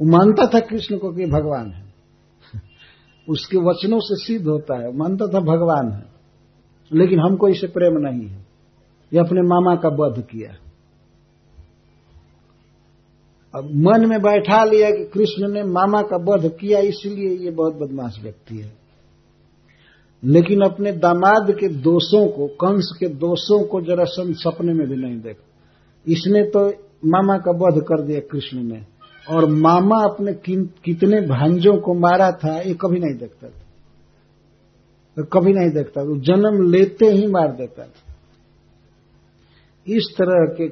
[0.01, 1.93] वो मानता था कृष्ण को कि भगवान है।
[3.29, 6.03] उसके वचनों से सिद्ध होता है। मानता था भगवान है।
[6.93, 8.45] लेकिन हमको इसे प्रेम नहीं है।
[9.13, 10.64] ये अपने मामा का वध किया।
[13.55, 17.75] अब मन में बैठा लिया कि कृष्ण ने मामा का वध किया, इसलिए ये बहुत
[17.75, 18.73] बदमाश व्यक्ति है।
[20.23, 25.19] लेकिन अपने दामाद के दोषों को, कंस के दोषों को जरा सपने में भी नहीं
[25.21, 25.43] देखा।
[26.07, 26.67] इसने तो
[27.05, 28.81] मामा का वध कर दिया कृष्ण ने,
[29.27, 30.33] और मामा अपने
[30.85, 33.63] कितने भांजों को मारा था, ये कभी नहीं देखता था।
[35.17, 38.13] तो कभी नहीं देखता वो जन्म लेते ही मार देता था।
[39.87, 40.67] इस तरह के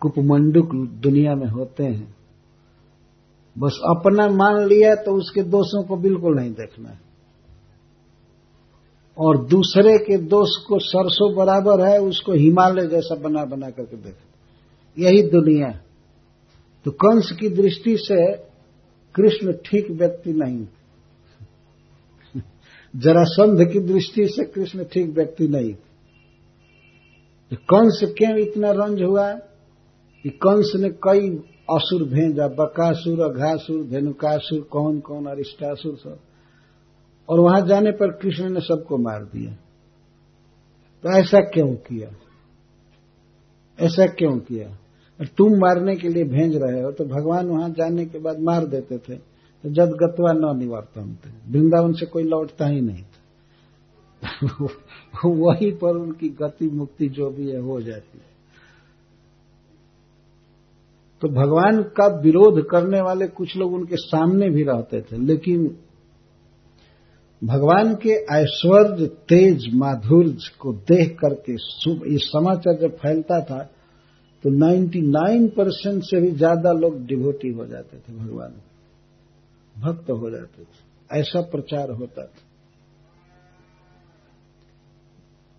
[0.00, 0.70] कुपमंडुक
[1.02, 2.16] दुनिया में होते हैं।
[3.58, 7.00] बस अपना मान लिया तो उसके दोषों को बिल्कुल नहीं देखना है।
[9.18, 14.16] और दूसरे के दोष को सरसों बराबर है, उसको हिमालय जैसा बना बना करके देख
[14.98, 15.80] यही दुनिया
[16.84, 18.36] तो कंस की दृष्टि से
[19.14, 20.66] कृष्ण ठीक व्यक्ति नहीं
[22.96, 25.72] जरासंध की दृष्टि से कृष्ण ठीक व्यक्ति नहीं
[27.50, 29.32] तो कंस क्यों इतना रंज हुआ
[30.26, 31.30] कि कंस ने कई
[31.76, 36.18] असुर भेजा, बकासुर, अघासुर, धेनुकासुर, कौन कौन, अरिष्टासुर सब।
[37.28, 39.52] और वहाँ जाने पर कृष्ण ने सबको मार दिया।
[41.02, 42.08] तो ऐसा क्यों किया?
[43.80, 44.78] ऐसा क्यों किया?
[45.24, 48.98] तुम मारने के लिए भेज रहे हो तो भगवान वहाँ जाने के बाद मार देते
[48.98, 49.14] थे।
[49.62, 54.66] तो जद गतवा न निवारतम थे। वृंदावन से कोई लौटता ही नहीं था।
[55.28, 58.35] वहीं पर उनकी गति मुक्ति जो भी है, हो जाती है।
[61.22, 65.66] तो भगवान का विरोध करने वाले कुछ लोग उनके सामने भी रहते थे, लेकिन
[67.42, 73.58] भगवान के ऐश्वर्य, तेज माधुर्य को देख करके ये समाचार जब फैलता था
[74.44, 78.52] तो 99 परसेंट से भी ज़्यादा लोग डिवोटी हो जाते थे, भगवान
[79.74, 82.44] भक्त हो जाते थे, ऐसा प्रचार होता था।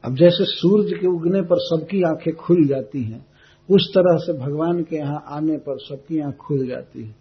[0.04, 3.26] अब जैसे सूर्य के उगने पर सबकी आँखें खुल जाती हैं
[3.70, 7.16] उस तरह से भगवान के यहाँ आने पर सबकी आँख खुल जाती है।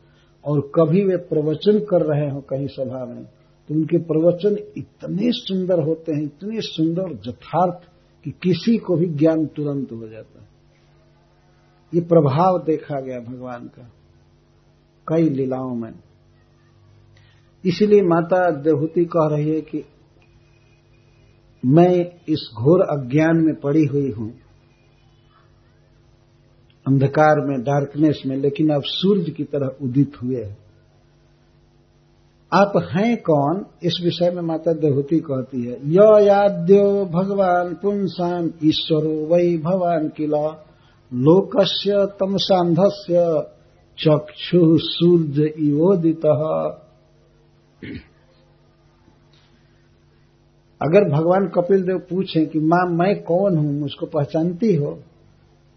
[0.45, 3.25] और कभी वे प्रवचन कर रहे हो कहीं सभा में
[3.69, 7.89] तो उनके प्रवचन इतने सुंदर होते हैं, इतने सुंदर यथार्थ
[8.25, 10.49] कि किसी को भी ज्ञान तुरंत हो जाता है।
[11.93, 13.91] ये प्रभाव देखा गया भगवान का,
[15.07, 15.93] कई लीलाओं में।
[17.65, 19.85] इसलिए माता देवहूति कह रही है कि
[21.65, 21.93] मैं
[22.29, 24.33] इस घोर अज्ञान में पड़ी हुई हूँ।
[26.87, 30.59] अंधकार में डार्कनेस में, लेकिन अब सूर्य की तरह उदित हुए हैं।
[32.53, 33.67] आप हैं कौन?
[33.83, 40.67] इस विषय में माता देहूति कहती है, य याद्यो भगवान पुंसान ईश्वरो वही भगवान किला।
[41.15, 43.17] लोकस्य तमसांधस्य
[43.99, 46.27] चक्षु सूर्य इवोदित।
[50.83, 53.81] अगर भगवान कपिल देव पूछे कि, माँ, मैं कौन हूँ?
[53.81, 55.03] मुझको पहचानती हो?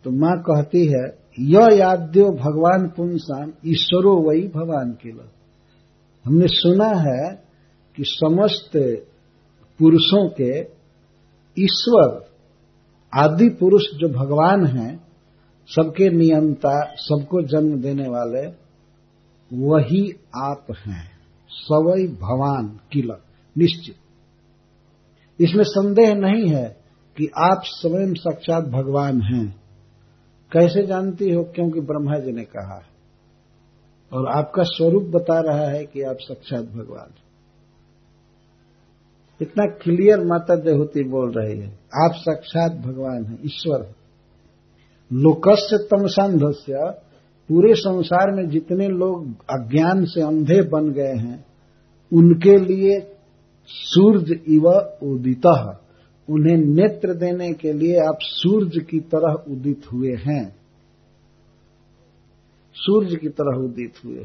[0.04, 5.32] तो माँ कहती है, य याद्यो भगवान पुंसान ईश्वरो वही भगवान किला।
[6.26, 7.36] हमने सुना है
[7.96, 8.72] कि समस्त
[9.80, 10.60] पुरुषों के
[11.60, 12.30] ईश्वर,
[13.14, 15.04] आदि पुरुष जो भगवान हैं,
[15.68, 18.48] सबके नियंता सबको जन्म देने वाले,
[19.54, 21.12] वही आप हैं
[21.50, 23.12] सवई भवान किल,
[23.58, 23.96] निश्चित।
[25.42, 26.78] इसमें संदेह नहीं है
[27.18, 29.69] कि आप स्वयं साक्षात भगवान हैं।
[30.52, 31.44] कैसे जानती हो?
[31.44, 32.90] क्योंकि ब्रह्मा जी ने कहा है।
[34.14, 37.14] और आपका स्वरूप बता रहा है कि आप साक्षात भगवान
[39.42, 41.68] इतना क्लियर माता देहूति बोल रही है,
[42.06, 43.96] आप साक्षात भगवान हैं, ईश्वर है।
[45.14, 46.74] लोकस्य तमसांधस्य
[47.50, 51.46] पूरे संसार में जितने लोग अज्ञान से अंधे बन गए हैं,
[52.14, 53.16] उनके लिए
[53.68, 54.68] सूर्य इव
[55.04, 55.48] उदित।
[56.30, 60.56] उन्हें नेत्र देने के लिए आप सूर्य की तरह उदित हुए हैं।
[62.74, 64.20] सूर्य की तरह उदित हुए।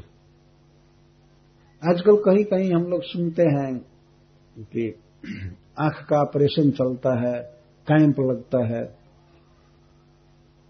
[1.90, 3.78] आजकल कहीं कहीं हम लोग सुनते हैं
[4.58, 4.94] कि
[5.78, 7.42] आँख का ऑपरेशन चलता है,
[7.86, 8.84] कैंप लगता है।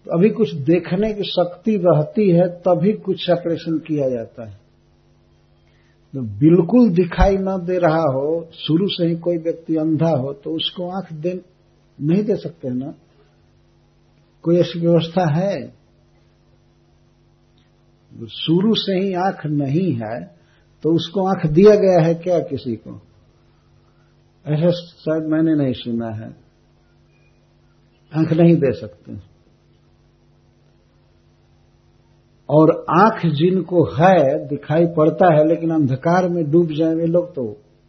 [0.05, 4.64] तो अभी कुछ देखने की शक्ति रहती है, तभी कुछ ऑपरेशन किया जाता है।
[6.21, 10.89] बिल्कुल दिखाई न दे रहा हो, शुरू से ही कोई व्यक्ति अंधा हो तो उसको
[10.89, 11.41] आँख दे,
[12.01, 12.93] नहीं दे सकते ना।
[14.43, 15.73] कोई ऐसी व्यवस्था है?
[18.29, 20.35] शुरू से ही आँख नहीं है
[20.83, 23.01] तो उसको आँख दिया गया है क्या किसी को?
[24.45, 26.29] ऐसा शायद मैंने नहीं सुना है।
[28.13, 29.34] आँख नहीं दे सकते।
[32.49, 37.45] और आँख जिनको है, दिखाई पड़ता है, लेकिन अंधकार में डूब जाए वे लोग तो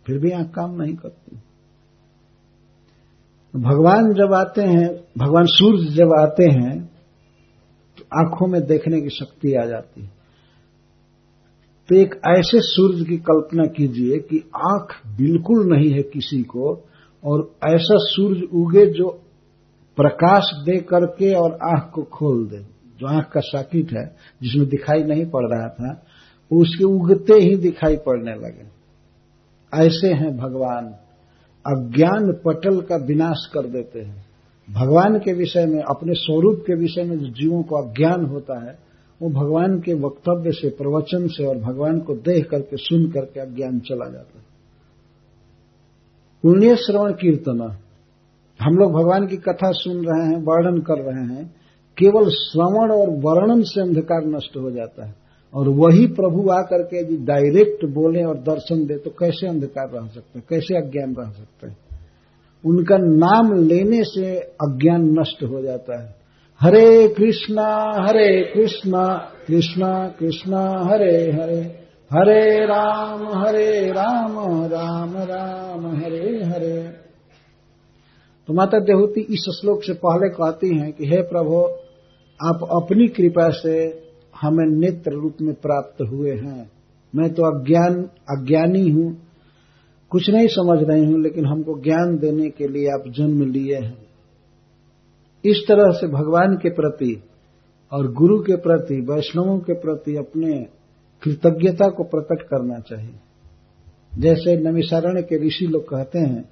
[0.06, 1.36] फिर भी आँख काम नहीं करती।
[3.54, 4.88] भगवान जब आते हैं,
[5.18, 6.78] भगवान सूर्य जब आते हैं
[7.98, 10.14] तो आँखों में देखने की शक्ति आ जाती है।
[11.88, 16.72] तो एक ऐसे सूर्य की कल्पना कीजिए कि आँख बिल्कुल नहीं है किसी को,
[17.24, 19.08] और ऐसा सूर्य उगे जो
[19.98, 24.06] प्रकाश दे करके और आँख को खोल दे। जो आँख का साकिट है,
[24.42, 26.02] जिसमें दिखाई नहीं पड़ रहा था
[26.52, 28.76] उसके उगते ही दिखाई पड़ने लगे।
[29.86, 30.84] ऐसे हैं भगवान।
[31.66, 34.26] अज्ञान पटल का विनाश कर देते हैं।
[34.70, 38.78] भगवान के विषय में, अपने स्वरूप के विषय में जो जीवों को अज्ञान होता है,
[39.22, 43.80] वो भगवान के वक्तव्य से, प्रवचन से और भगवान को देख करके, सुन करके अज्ञान
[43.80, 44.44] चला जाता है।
[46.42, 47.76] पुण्य श्रवण कीर्तन।
[48.60, 51.54] हम लोग भगवान की कथा सुन रहे हैं, वर्णन कर रहे हैं।
[51.98, 55.14] केवल श्रवण और वर्णन से अंधकार नष्ट हो जाता है।
[55.54, 60.08] और वही प्रभु आकर के यदि डायरेक्ट बोले और दर्शन दे तो कैसे अंधकार रह
[60.08, 60.46] सकते हैं?
[60.50, 61.76] कैसे अज्ञान रह सकते हैं?
[62.66, 66.14] उनका नाम लेने से अज्ञान नष्ट हो जाता है।
[66.60, 76.42] हरे कृष्णा हरे कृष्णा कृष्णा कृष्णा, हरे हरे हरे राम हरे राम राम राम, हरे
[76.44, 76.82] हरे।
[78.46, 81.85] तो माता देहूति इस श्लोक से पहले कहती हैं कि, हे प्रभु
[82.44, 84.02] आप अपनी कृपा से
[84.40, 86.70] हमें नेत्र रूप में प्राप्त हुए हैं।
[87.14, 89.22] मैं तो अज्ञान, अज्ञानी हूँ।
[90.10, 94.06] कुछ नहीं समझ रही हूँ, लेकिन हमको ज्ञान देने के लिए आप जन्म लिए हैं।
[95.44, 97.22] इस तरह से भगवान के प्रति
[97.92, 100.66] और गुरु के प्रति, वैष्णवों के प्रति अपने
[101.22, 103.14] कृतज्ञता को प्रकट करना चाहिए।
[104.18, 106.48] जैसे नमिसारण्य के ऋषि लोग कहते हैं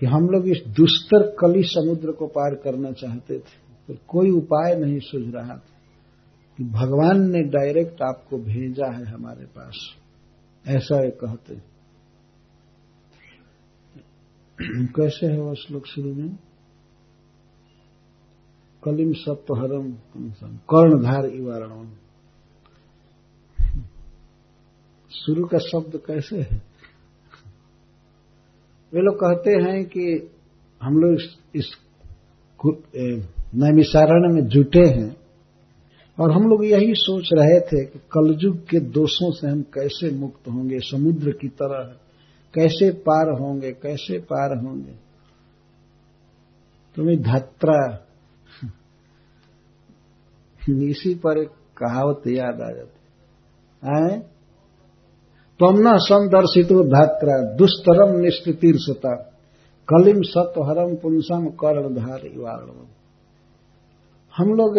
[0.00, 4.74] कि हम लोग इस दुस्तर कली समुद्र को पार करना चाहते थे। तो कोई उपाय
[4.74, 5.66] नहीं सूझ रहा था
[6.56, 9.94] कि भगवान ने डायरेक्ट आपको भेजा है हमारे पास।
[10.68, 11.54] ऐसा ये कहते
[14.86, 16.38] कैसे है वो श्लोक शुरू में?
[18.84, 19.92] कलिम सत्वहरम
[20.56, 21.92] कर्णधार इवारणम।
[25.10, 26.62] शुरू का शब्द कैसे है?
[28.92, 30.30] वे लोग कहते हैं कि
[30.82, 35.16] हम लोग इस, इस नैमिसारण में जुटे हैं।
[36.20, 40.48] और हम लोग यही सोच रहे थे कि कलयुग के दोषों से हम कैसे मुक्त
[40.48, 41.84] होंगे, समुद्र की तरह,
[42.54, 44.92] कैसे पार होंगे, कैसे पार होंगे।
[46.96, 48.06] तुम्हें धत्रा,
[50.68, 53.00] इसी पर एक कहावत याद आ जाती
[53.84, 54.20] है।
[55.60, 59.14] तम न संदर्शितो धात्रा दुस्तरम निष्ठतीर्षता
[59.88, 62.83] कलिम सत्वहरम पुंसम कर्णधार इवारणम
[64.36, 64.74] हम लोग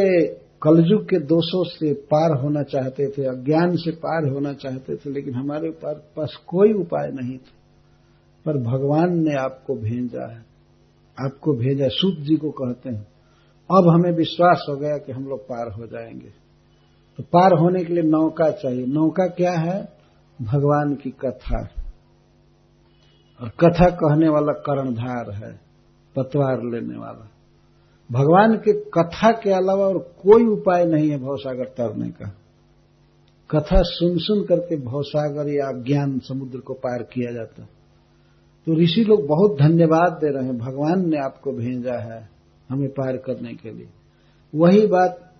[0.62, 5.34] कलयुग के दोषों से पार होना चाहते थे, अज्ञान से पार होना चाहते थे, लेकिन
[5.34, 7.52] हमारे ऊपर पास कोई उपाय नहीं था।
[8.46, 10.46] पर भगवान ने आपको भेजा है।
[11.26, 13.08] आपको भेजा, सूत जी को कहते हैं।
[13.72, 16.30] अब हमें विश्वास हो गया कि हम लोग पार हो जाएँगे।
[17.18, 19.94] तो पार होने के लिए नौका चाहिए। नौका क्या है?
[20.42, 21.70] भगवान की कथा।
[23.42, 25.60] और कथा कहने वाला कर्णधार है,
[26.16, 27.32] पतवार लेने वाला।
[28.12, 32.36] भगवान के कथा के अलावा और कोई उपाय नहीं है, भवसागर तरने का।
[33.52, 37.64] कथा सुन सुन करके भवसागर या ज्ञान समुद्र को पार किया जाता।
[38.66, 42.30] तो ऋषि लोग बहुत धन्यवाद दे रहे हैं, भगवान ने आपको भेजा है
[42.70, 43.88] हमें पार करने के लिए।
[44.56, 45.34] वही बात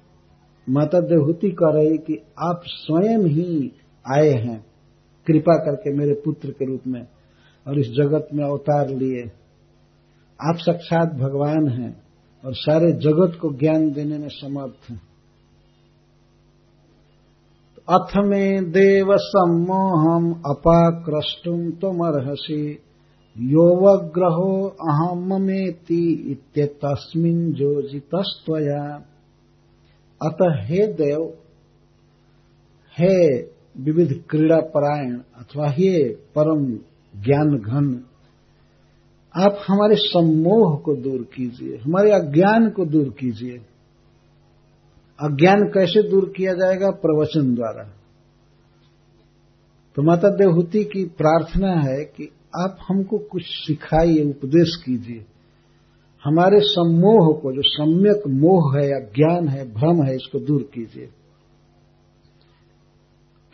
[0.70, 3.72] माता देवहूति कह रही कि आप स्वयं ही
[4.14, 4.66] आए हैं,
[5.28, 7.08] कृपा करके मेरे पुत्र के रूप में,
[7.68, 9.24] और इस जगत में अवतार लिए।
[10.50, 12.05] आप साक्षात भगवान हैं।
[12.46, 15.02] और सारे जगत को ज्ञान देने में समर्थ हैं।
[17.90, 22.80] अथ में देव सम्मोहम अपाक्रष्टुम तुमर्हसी
[23.38, 29.02] योवग्रहो अहम ममेति इत्यस्मिन् जोजितस्त्वया
[30.22, 31.34] अतः हे देव,
[33.00, 33.42] हे
[33.78, 36.66] विविध क्रीड़ा परायण अथवा हे परम
[37.22, 38.04] ज्ञान घन
[39.38, 43.58] आप हमारे सम्मोह को दूर कीजिए, हमारे अज्ञान को दूर कीजिए।
[45.20, 46.90] अज्ञान कैसे दूर किया जाएगा?
[46.90, 47.94] प्रवचन द्वारा।
[49.96, 55.26] तो माता देवहूति की प्रार्थना है कि आप हमको कुछ सिखाइए, उपदेश कीजिए।
[56.24, 61.10] हमारे सम्मोह को, जो सम्यक मोह है या ज्ञान है, भ्रम है, इसको दूर कीजिए।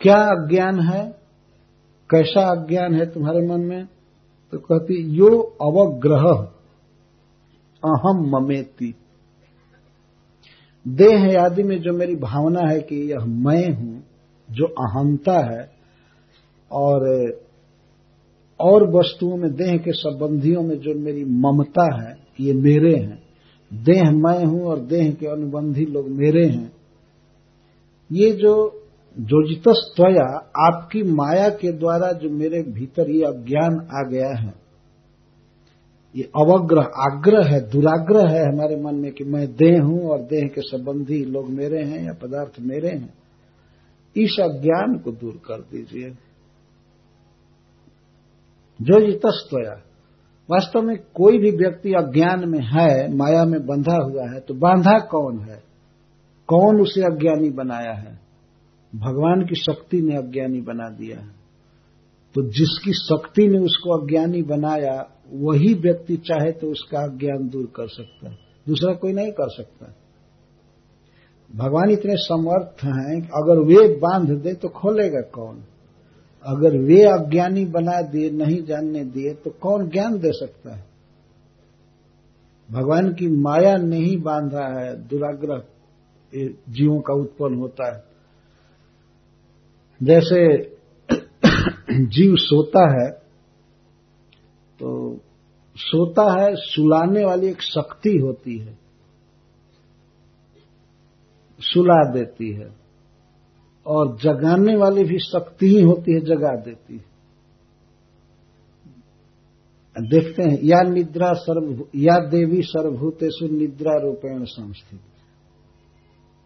[0.00, 1.08] क्या अज्ञान है?
[2.10, 3.88] कैसा अज्ञान है तुम्हारे मन में?
[4.52, 6.48] तो कहती, यो अवग्रह
[7.84, 8.94] अहम ममेती।
[10.88, 14.04] देह आदि में जो मेरी भावना है कि यह मैं हूँ,
[14.50, 15.72] जो अहंता है,
[16.72, 17.08] और
[18.60, 23.22] और वस्तुओं में, देह के संबंधियों में जो मेरी ममता है, ये मेरे हैं।
[23.72, 26.72] देह मैं हूँ और देह के अनुबंधी लोग मेरे हैं।
[28.12, 28.81] ये जो
[29.20, 30.36] जोजितस्तया
[30.68, 34.54] आपकी माया के द्वारा जो मेरे भीतर ये अज्ञान आ गया है,
[36.16, 40.48] ये अवग्रह, आग्रह है, दुराग्रह है हमारे मन में कि मैं देह हूँ और देह
[40.48, 43.14] के संबंधी लोग मेरे हैं या पदार्थ मेरे हैं।
[44.16, 46.10] इस अज्ञान को दूर कर दीजिए।
[48.82, 49.82] जो जितस्तया
[50.50, 54.98] वास्तव में कोई भी व्यक्ति अज्ञान में है, माया में बंधा हुआ है तो बांधा
[54.98, 55.62] कौन है?
[56.46, 58.21] कौन उसे अज्ञानी बनाया है?
[58.96, 61.32] भगवान की शक्ति ने अज्ञानी बना दिया
[62.34, 67.88] तो जिसकी शक्ति ने उसको अज्ञानी बनाया, वही व्यक्ति चाहे तो उसका अज्ञान दूर कर
[67.88, 68.38] सकता है।
[68.68, 69.94] दूसरा कोई नहीं कर सकता।
[71.56, 75.64] भगवान इतने समर्थ हैं कि अगर वे बाँध दे तो खोलेगा कौन?
[76.42, 80.84] अगर वे अज्ञानी बना दिए, नहीं जानने दिए तो कौन ज्ञान दे सकता है?
[82.70, 85.62] भगवान की माया नहीं बांधा है। दुराग्रह
[86.72, 88.11] जीवों का उत्पन्न होता है।
[90.02, 90.38] जैसे
[92.06, 93.10] जीव सोता है
[94.78, 95.18] तो
[95.76, 98.78] सोता है, सुलाने वाली एक शक्ति होती है,
[101.60, 102.68] सुला देती है,
[103.86, 107.10] और जगाने वाली भी शक्ति ही होती है, जगा देती है।
[109.96, 115.00] देखते हैं, या निद्रा सर्व, या देवी सर्वभूतेषु निद्रा रूपेण संस्थित।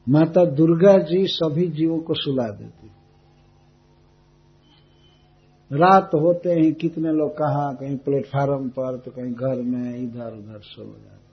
[0.07, 2.89] माता दुर्गा जी सभी जीवों को सुला देती
[5.71, 10.61] रात होते ही कितने लोग कहा, कहीं प्लेटफार्म पर तो कहीं घर में इधर उधर
[10.61, 11.25] सो जाते।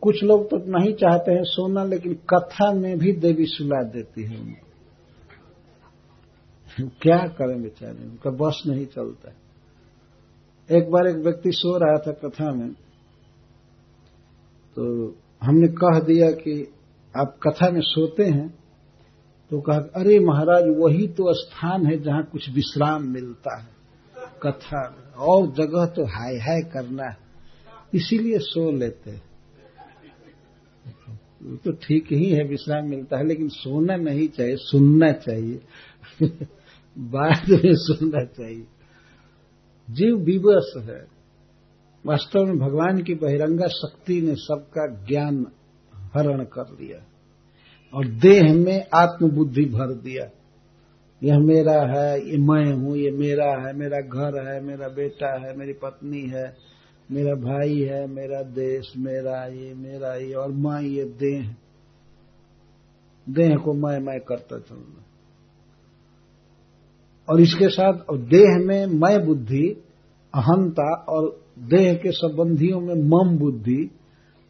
[0.00, 4.40] कुछ लोग तो नहीं चाहते हैं सोना, लेकिन कथा में भी देवी सुला देती है
[4.40, 4.68] उनको।
[7.02, 9.32] क्या करें बेचारे, उनका बस नहीं चलता
[10.68, 12.72] एक बार एक व्यक्ति सो रहा था कथा में
[14.76, 14.84] तो
[15.42, 16.52] हमने कह दिया कि
[17.14, 18.59] आप कथा में सोते हैं
[19.50, 23.68] तो कहा, अरे महाराज, वही तो स्थान है जहाँ कुछ विश्राम मिलता है,
[24.42, 27.16] कथा और जगह तो हाय हाय करना है,
[27.94, 29.30] इसीलिए सो लेते हैं।
[31.56, 35.60] तो ठीक ही है, विश्राम मिलता है, लेकिन सोना नहीं चाहिए, सुनना चाहिए।
[36.98, 38.66] बाद में सुनना चाहिए।
[39.90, 41.06] जीव विवश है।
[42.06, 45.46] वास्तव में भगवान की बहिरंगा शक्ति ने सबका ज्ञान
[45.94, 47.09] हरण कर लिया।
[47.94, 50.30] और देह में आत्मबुद्धि भर दिया।
[51.22, 55.56] यह मेरा है, ये मैं हूँ, ये मेरा है, मेरा घर है, मेरा बेटा है,
[55.56, 56.56] मेरी पत्नी है,
[57.10, 61.54] मेरा भाई है, मेरा देश, मेरा ये मेरा ये, और मैं ये देह।
[63.28, 65.04] देह को मैं मैं करता चलना
[67.28, 69.82] और इसके साथ, और देह में मैं बुद्धि,
[70.34, 73.90] अहंता, और देह के संबंधियों में मम बुद्धि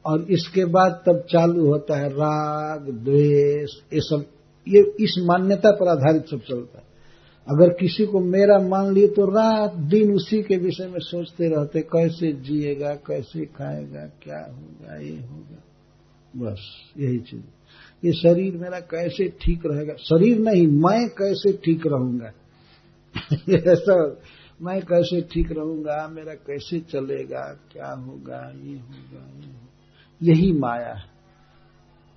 [0.07, 4.25] और इसके बाद तब चालू होता है राग, द्वेष, ये सब।
[4.69, 6.91] ये इस मान्यता पर आधारित सब चलता है।
[7.49, 11.81] अगर किसी को मेरा मान लिए तो रात दिन उसी के विषय में सोचते रहते,
[11.81, 15.63] कैसे जिएगा, कैसे खाएगा, क्या होगा, ये होगा।
[16.37, 16.61] बस,
[16.99, 17.43] यही चीज़।
[18.05, 19.95] ये शरीर मेरा कैसे ठीक रहेगा?
[19.95, 22.33] शरीर नहीं, मैं कैसे ठीक रहूँगा?
[23.73, 24.17] ऐसा
[24.63, 26.09] मैं कैसे ठीक रहूँगा?
[26.09, 27.61] मेरा कैसे चलेगा?
[27.73, 28.53] क्या होगा?
[28.65, 29.60] ये होगा ये होगा।
[30.21, 31.09] यही माया है।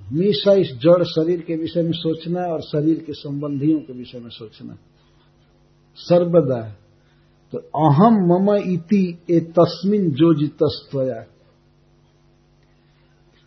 [0.01, 4.29] हमेशा इस जड़ शरीर के विषय में सोचना और शरीर के संबंधियों के विषय में
[4.29, 4.77] सोचना
[5.97, 6.61] सर्वदा
[7.53, 11.23] तो अहम मम इति ए तस्मिन जो जितस्तया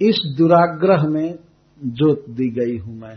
[0.01, 1.39] इस दुराग्रह में
[1.79, 3.17] जोत दी गई हूँ मैं।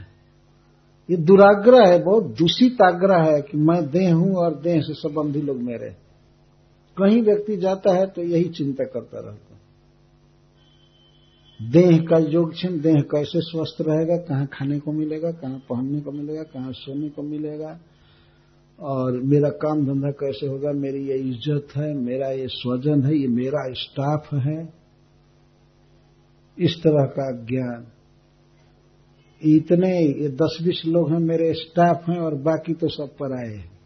[1.09, 5.41] ये दुराग्रह है, बहुत दूषित आग्रह है कि मैं देह हूँ और देह से संबंधी
[5.41, 5.89] लोग मेरे।
[6.97, 9.48] कहीं व्यक्ति जाता है तो यही चिंता करता रहता
[11.61, 16.43] देह का योगक्षण देह कैसे स्वस्थ रहेगा, कहाँ खाने को मिलेगा, कहाँ पहनने को मिलेगा,
[16.43, 17.79] कहाँ सोने को मिलेगा,
[18.79, 23.27] और मेरा काम धंधा कैसे होगा, मेरी ये इज़्ज़त है, मेरा ये स्वजन है, ये
[23.27, 24.73] मेरा स्टाफ है।
[26.57, 27.85] इस तरह का ज्ञान।
[29.41, 33.55] इतने, ये दस बीस लोग हैं, मेरे स्टाफ हैं, और बाकी तो सब पर आए
[33.55, 33.79] हैं।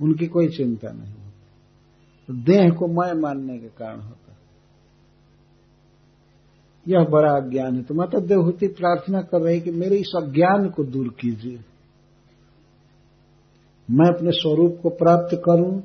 [0.00, 1.14] उनकी कोई चिंता नहीं
[2.28, 4.21] तो देह को मैं मानने के कारण होता
[6.88, 10.84] यह बड़ा अज्ञान है। तो माता देवहूति प्रार्थना कर रही कि मेरे इस अज्ञान को
[10.84, 11.58] दूर कीजिए।
[13.90, 15.82] मैं अपने स्वरूप को प्राप्त करूँ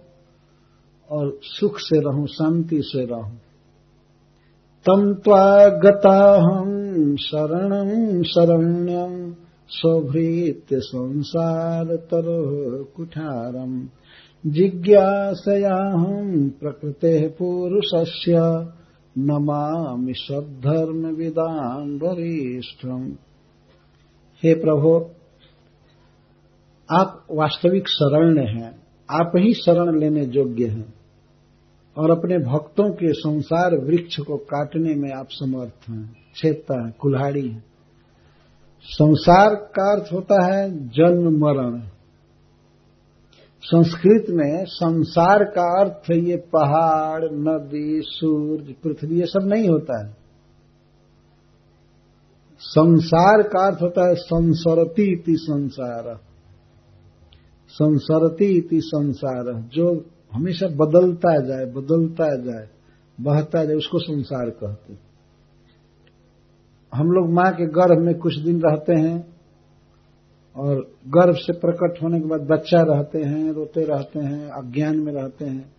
[1.11, 3.37] और सुख से रहूँ, शांति से रहूँ।
[4.85, 9.35] तम त्वागता हम शरण शरण्यम
[9.69, 12.25] सौभृत्य संसार तर
[12.95, 13.89] कुठारम
[14.45, 18.33] जिज्ञासया हम प्रकृते पुरुषस्य
[19.19, 23.11] नमामि सद्धर्म विदान वरिष्ठम
[24.43, 25.05] हे प्रभु,
[26.91, 28.79] आप वास्तविक शरण हैं।
[29.11, 30.93] आप ही शरण लेने योग्य हैं
[31.97, 37.49] और अपने भक्तों के संसार वृक्ष को काटने में आप समर्थ हैं छेदता है, कुल्हाड़ी
[37.49, 37.63] है।
[38.83, 41.81] संसार का अर्थ होता है जन्म मरण।
[43.61, 50.17] संस्कृत में संसार का अर्थ ये पहाड़, नदी सूर्य पृथ्वी, ये सब नहीं होता है।
[52.59, 56.19] संसार का अर्थ होता है संसरती इति संसार।
[57.69, 62.69] संसरती इति संसार। जो हमेशा बदलता जाए बदलता जाए,
[63.21, 65.07] बहता जाए, उसको संसार कहते
[66.93, 69.36] हम लोग माँ के गर्भ में कुछ दिन रहते हैं
[70.57, 70.75] और
[71.07, 75.45] गर्भ से प्रकट होने के बाद बच्चा रहते हैं, रोते रहते हैं, अज्ञान में रहते
[75.45, 75.73] हैं।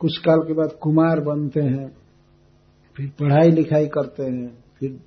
[0.00, 1.88] कुछ काल के बाद कुमार बनते हैं,
[2.96, 4.98] फिर पढ़ाई लिखाई करते हैं, फिर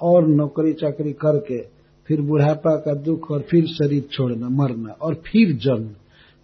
[0.00, 1.78] और नौकरी चाकरी करके
[2.08, 5.88] फिर बुढ़ापा का दुख और फिर शरीर छोड़ना, मरना और फिर जन्म।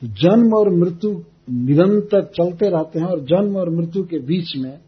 [0.02, 1.10] तो जन्म और मृत्यु
[1.50, 4.78] निरंतर चलते रहते हैं और जन्म और मृत्यु के बीच में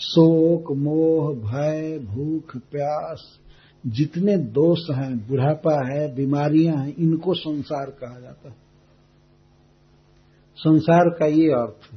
[0.00, 3.38] शोक, मोह, भय, भूख, प्यास
[3.86, 8.56] जितने दोष हैं, बुढ़ापा है, बीमारियाँ हैं, इनको संसार कहा जाता है।
[10.58, 11.96] संसार का ये अर्थ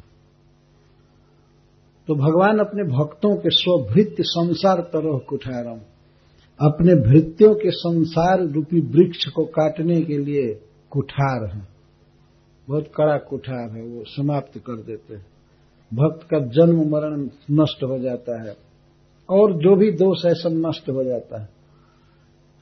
[2.07, 5.79] तो भगवान अपने भक्तों के स्वभृत्य संसार तरह कुठारम
[6.59, 10.53] अपने भृत्यों के संसार रूपी वृक्ष को काटने के लिए
[10.91, 11.67] कुठार है।
[12.67, 15.25] बहुत कड़ा कुठार है, वो समाप्त कर देते हैं।
[15.91, 18.55] भक्त का जन्म मरण नष्ट हो जाता है
[19.29, 21.60] और जो भी दोष है, सब नष्ट हो जाता है।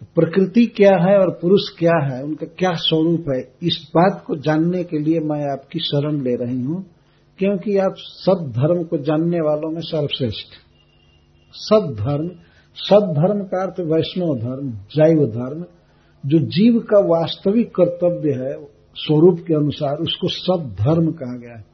[0.01, 4.83] प्रकृति क्या है और पुरुष क्या है, उनका क्या स्वरूप है, इस बात को जानने
[4.83, 6.85] के लिए मैं आपकी शरण ले रही हूँ,
[7.37, 10.47] क्योंकि आप सब धर्म को जानने वालों में सर्वश्रेष्ठ।
[11.53, 12.29] सब धर्म
[12.77, 15.65] सब धर्म का अर्थ वैष्णव धर्म, जैव धर्म,
[16.25, 18.65] जो जीव का वास्तविक कर्तव्य है,
[18.95, 21.68] स्वरूप के अनुसार उसको सब धर्म कहा गया है।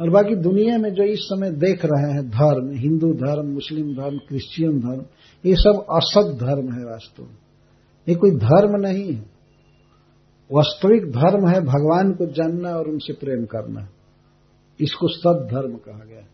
[0.00, 4.18] और बाकी दुनिया में जो इस समय देख रहे हैं धर्म, हिंदू धर्म, मुस्लिम धर्म,
[4.18, 5.04] क्रिश्चियन धर्म,
[5.44, 7.36] ये सब असत धर्म है वास्तव में।
[8.08, 9.24] ये कोई धर्म नहीं है।
[10.52, 13.88] वास्तविक धर्म है भगवान को जानना और उनसे प्रेम करना।
[14.80, 16.26] इसको सद धर्म कहा गया।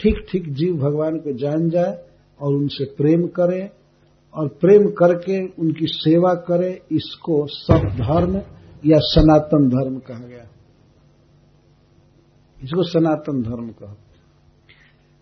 [0.00, 2.04] ठीक ठीक जीव भगवान को जान जाए
[2.40, 3.70] और उनसे प्रेम करे
[4.34, 8.36] और प्रेम करके उनकी सेवा करे, इसको सब धर्म
[8.86, 10.46] या सनातन धर्म कहा गया।
[12.64, 13.96] इसको सनातन धर्म कहा।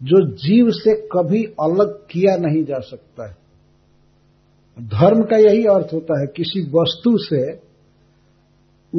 [0.02, 3.36] जो जीव से कभी अलग किया नहीं जा सकता है।
[4.80, 7.52] धर्म का यही अर्थ होता है, किसी वस्तु से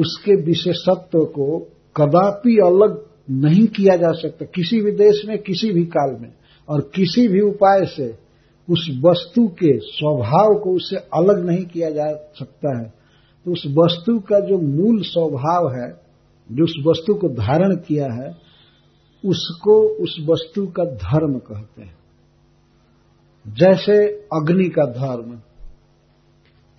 [0.00, 1.58] उसके विशेषत्व को
[1.96, 6.32] कदापि अलग नहीं किया जा सकता, किसी भी देश में, किसी भी काल में,
[6.68, 8.18] और किसी भी उपाय से
[8.70, 12.92] उस वस्तु के स्वभाव को उससे अलग नहीं किया जा सकता है।
[13.44, 16.03] तो उस वस्तु का जो मूल स्वभाव है
[16.52, 18.30] जो उस वस्तु को धारण किया है,
[19.26, 21.98] उसको उस वस्तु का धर्म कहते हैं।
[23.48, 25.40] जैसे अग्नि का धर्म।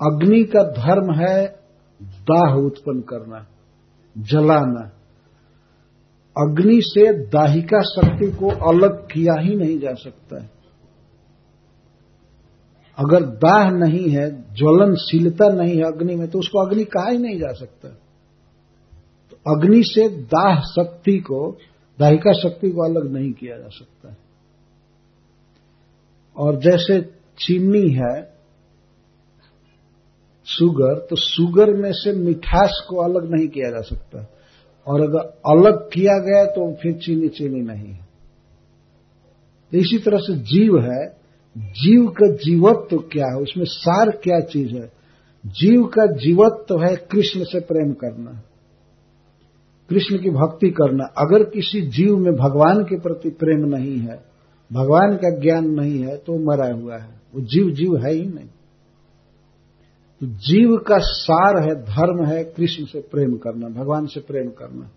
[0.02, 1.60] अग्नि का धर्म है
[2.04, 3.48] दाह उत्पन्न करना,
[4.18, 4.92] जलाना।
[6.38, 10.50] अग्नि से दाहिका शक्ति को अलग किया ही नहीं जा सकता है।
[13.00, 17.38] अगर दाह नहीं है, ज्वलनशीलता नहीं है अग्नि में तो उसको अग्नि कहा ही नहीं
[17.38, 18.05] जा सकता। तो
[19.48, 21.58] अग्नि से दाह शक्ति को
[22.00, 24.18] दाहिका शक्ति को अलग नहीं किया जा सकता है।
[26.38, 27.02] और जैसे
[27.40, 28.36] चीनी है,
[30.46, 34.28] सुगर तो सुगर में से मिठास को अलग नहीं किया जा सकता
[34.88, 35.20] और अगर
[35.56, 38.06] अलग किया गया तो फिर चीनी चीनी नहीं है।
[39.72, 41.08] तो इसी तरह से जीव है,
[41.58, 44.92] जीव का जीवत्व तो क्या है, उसमें सार क्या चीज़ है?
[45.46, 48.42] जीव का जीवत्व तो है कृष्ण से प्रेम करना।
[49.90, 54.36] कृष्ण की भक्ति करना, अगर किसी जीव में भगवान के प्रति प्रेम नहीं है,
[54.74, 58.48] भगवान का ज्ञान नहीं है तो मरा हुआ है। वो जीव जीव है ही नहीं।
[60.22, 64.90] तो जीव का सार है, धर्म है, कृष्ण से प्रेम करना, भगवान से प्रेम करना।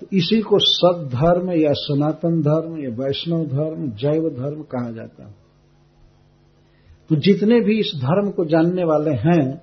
[0.00, 5.26] तो इसी को सद धर्म या सनातन धर्म या वैष्णव धर्म, जैव धर्म कहा जाता
[5.26, 5.34] है।
[7.08, 9.62] तो जितने भी इस धर्म को जानने वाले हैं,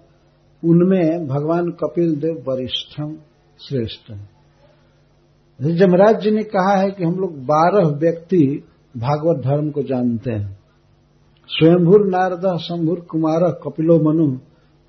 [0.65, 3.17] उनमें भगवान कपिल देव वरिष्ठम
[3.59, 4.37] श्रेष्ठ है
[5.61, 8.63] जमराज जी ने कहा है कि हम लोग बारह व्यक्ति
[8.97, 10.59] भागवत धर्म को जानते हैं।
[11.47, 14.37] स्वयंभुर नारद, शंभुर कुमार, कपिलो मनु,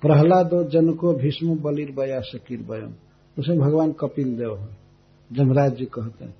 [0.01, 2.93] प्रहलादो जनको, भीष्म, बलिर, बया, शकीर, बयम।
[3.39, 4.77] उसमें भगवान कपिल देव है।
[5.33, 6.35] जमराज जी कहते हैं।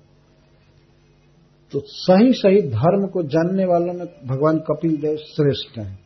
[1.72, 6.00] तो सही सही धर्म को जानने वालों में भगवान कपिल देव श्रेष्ठ हैं।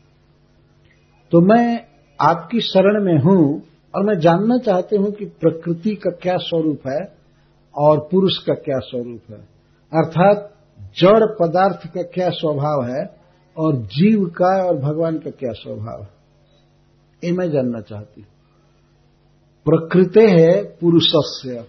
[1.31, 1.85] तो मैं
[2.21, 3.63] आपकी शरण में हूँ
[3.95, 7.15] और मैं जानना चाहती हूँ कि प्रकृति का क्या स्वरूप है
[7.79, 9.39] और पुरुष का क्या स्वरूप है।
[9.93, 10.51] अर्थात
[10.99, 13.17] जड़ पदार्थ का क्या स्वभाव है
[13.59, 16.09] और जीव का और भगवान का क्या स्वभाव है।
[17.25, 18.29] ये मैं जानना चाहती हूँ।
[19.65, 21.67] प्रकृति है पुरुषस्य।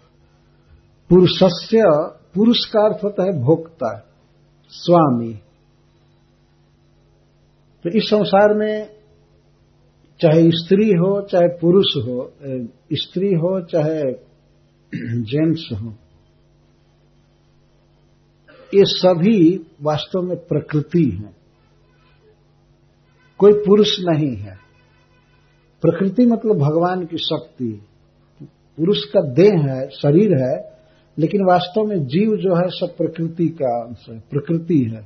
[1.09, 1.83] पुरुषस्य,
[2.33, 4.05] पुरुष का अर्थ होता है भोक्ता,
[4.69, 5.33] स्वामी।
[7.83, 8.94] तो इस संसार में
[10.21, 12.33] चाहे स्त्री हो, चाहे पुरुष हो
[12.93, 14.13] स्त्री हो, चाहे
[15.21, 15.93] जेंट्स हो,
[18.73, 21.35] ये सभी वास्तव में प्रकृति है।
[23.39, 24.57] कोई पुरुष नहीं है।
[25.81, 27.81] प्रकृति मतलब भगवान की शक्ति।
[28.77, 30.79] पुरुष का देह है, शरीर है,
[31.19, 35.01] लेकिन वास्तव में जीव जो है, सब प्रकृति का अंश है, प्रकृति है।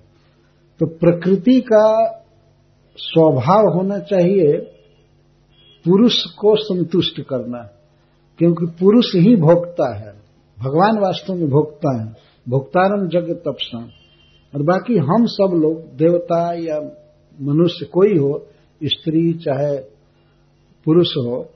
[0.79, 2.15] तो प्रकृति का
[2.97, 4.75] स्वभाव होना चाहिए
[5.85, 7.69] पुरुष को संतुष्ट करना,
[8.37, 10.11] क्योंकि पुरुष ही भोगता है।
[10.59, 13.89] भगवान वास्तव में भोगता है। भोक्तारम जग तपसा।
[14.55, 16.79] और बाकी हम सब लोग, देवता या
[17.41, 18.47] मनुष्य कोई हो,
[18.83, 19.77] स्त्री चाहे
[20.85, 21.49] पुरुष हो,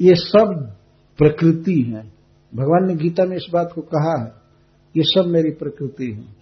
[0.00, 0.72] ये सब
[1.18, 2.02] प्रकृति है।
[2.54, 4.32] भगवान ने गीता में इस बात को कहा है,
[4.96, 6.36] ये सब मेरी प्रकृति है।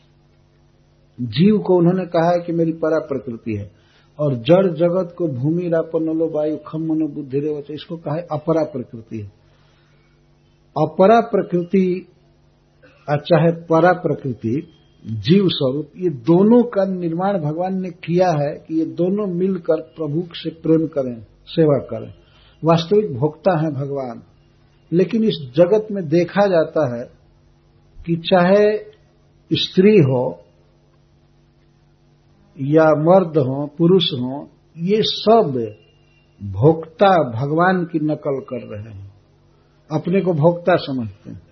[1.20, 3.83] जीव को उन्होंने कहा है कि मेरी परा प्रकृति है।
[4.18, 8.64] और जड़ जगत को भूमि रापनलो वायु, खम, मनो, बुद्धि, रेवच, इसको कहा है अपरा
[8.64, 9.26] प्रकृति। है
[10.78, 12.08] अपरा प्रकृति
[13.10, 14.68] चाहे परा प्रकृति,
[15.06, 20.24] जीव स्वरूप, ये दोनों का निर्माण भगवान ने किया है कि ये दोनों मिलकर प्रभु
[20.32, 22.14] से प्रेम करें, सेवा करें।
[22.64, 24.22] वास्तविक भोक्ता है भगवान।
[24.92, 27.10] लेकिन इस जगत में देखा जाता है
[28.06, 28.78] कि चाहे
[29.52, 30.43] स्त्री हो
[32.60, 34.48] या मर्द हो, पुरुष हो,
[34.78, 35.74] ये सब
[36.42, 39.14] भोक्ता भगवान की नकल कर रहे हैं।
[39.92, 41.42] अपने को भोक्ता समझते हैं।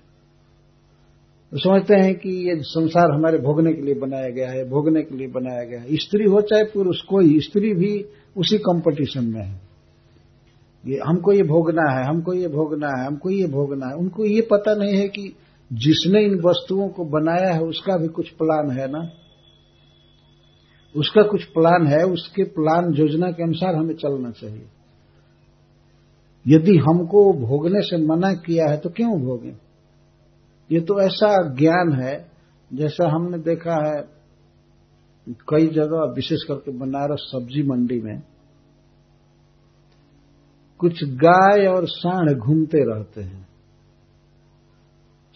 [1.50, 5.16] तो समझते हैं कि ये संसार हमारे भोगने के लिए बनाया गया है, भोगने के
[5.16, 8.04] लिए बनाया गया है। स्त्री हो चाहे पुरुष, कोई स्त्री भी
[8.36, 9.60] उसी कंपटीशन में है।
[10.86, 14.40] ये हमको ये भोगना है, हमको ये भोगना है, हमको ये भोगना है। उनको ये
[14.40, 15.36] पता नहीं है कि
[15.72, 19.21] जिसने इन वस्तुओं को बनाया है, उसका भी कुछ प्लान है ना?
[20.94, 24.66] उसका कुछ प्लान है, उसके प्लान योजना के अनुसार हमें चलना चाहिए।
[26.46, 29.54] यदि हमको भोगने से मना किया है तो क्यों भोगे?
[30.70, 32.14] ये तो ऐसा ज्ञान है,
[32.70, 34.02] जैसा हमने देखा है
[35.48, 38.22] कई जगह, विशेष करके बनारस सब्ज़ी मंडी में,
[40.80, 43.46] कुछ गाय और सांड घूमते रहते हैं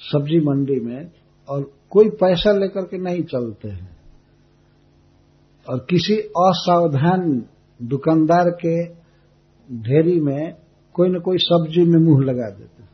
[0.01, 1.11] सब्ज़ी मंडी में
[1.49, 3.96] और कोई पैसा लेकर के नहीं चलते हैं।
[5.69, 7.45] और किसी असावधान
[7.83, 8.87] दुकानदार के
[9.83, 10.55] ढेरी में
[10.95, 12.91] कोई न कोई सब्ज़ी में मुँह लगा देते हैं,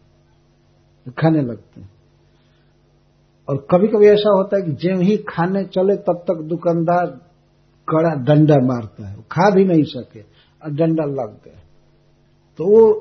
[1.19, 1.91] खाने लगते हैं।
[3.49, 7.07] और कभी कभी ऐसा होता है कि जब ही खाने चले, तब तक दुकानदार
[7.89, 11.61] कड़ा डंडा मारता है, खा भी नहीं सके और डंडा लग गया।
[12.59, 12.93] तो वो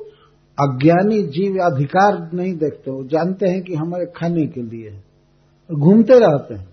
[0.57, 5.01] अज्ञानी जीव अधिकार नहीं देखते, वो जानते हैं कि हमारे खाने के लिए
[5.71, 6.69] घूमते रहते हैं।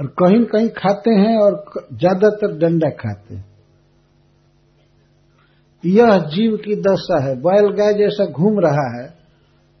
[0.00, 1.54] और कहीं कहीं खाते हैं और
[1.92, 3.48] ज़्यादातर डंडा खाते हैं।
[5.84, 9.08] यह जीव की दशा है। बैल गाय जैसा घूम रहा है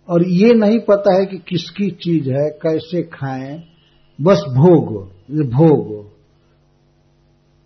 [0.08, 3.56] और ये नहीं पता है कि किसकी चीज़ है, कैसे खाएँ।
[4.18, 4.92] बस भोग
[5.50, 6.10] भोग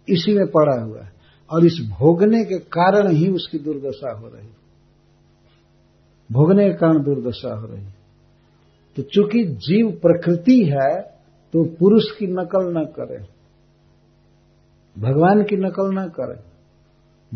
[0.08, 1.12] इसी में पड़ा हुआ है।
[1.50, 4.48] और इस भोगने के कारण ही उसकी दुर्दशा हो रही
[6.30, 7.84] भोगने के कारण दुर्दशा हो रही
[8.96, 11.13] तो चूँकि जीव प्रकृति है
[11.54, 13.18] तो पुरुष की नकल न करे,
[15.00, 16.54] भगवान की नकल न करे।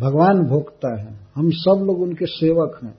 [0.00, 2.98] भगवान भोगता है, हम सब लोग उनके सेवक हैं।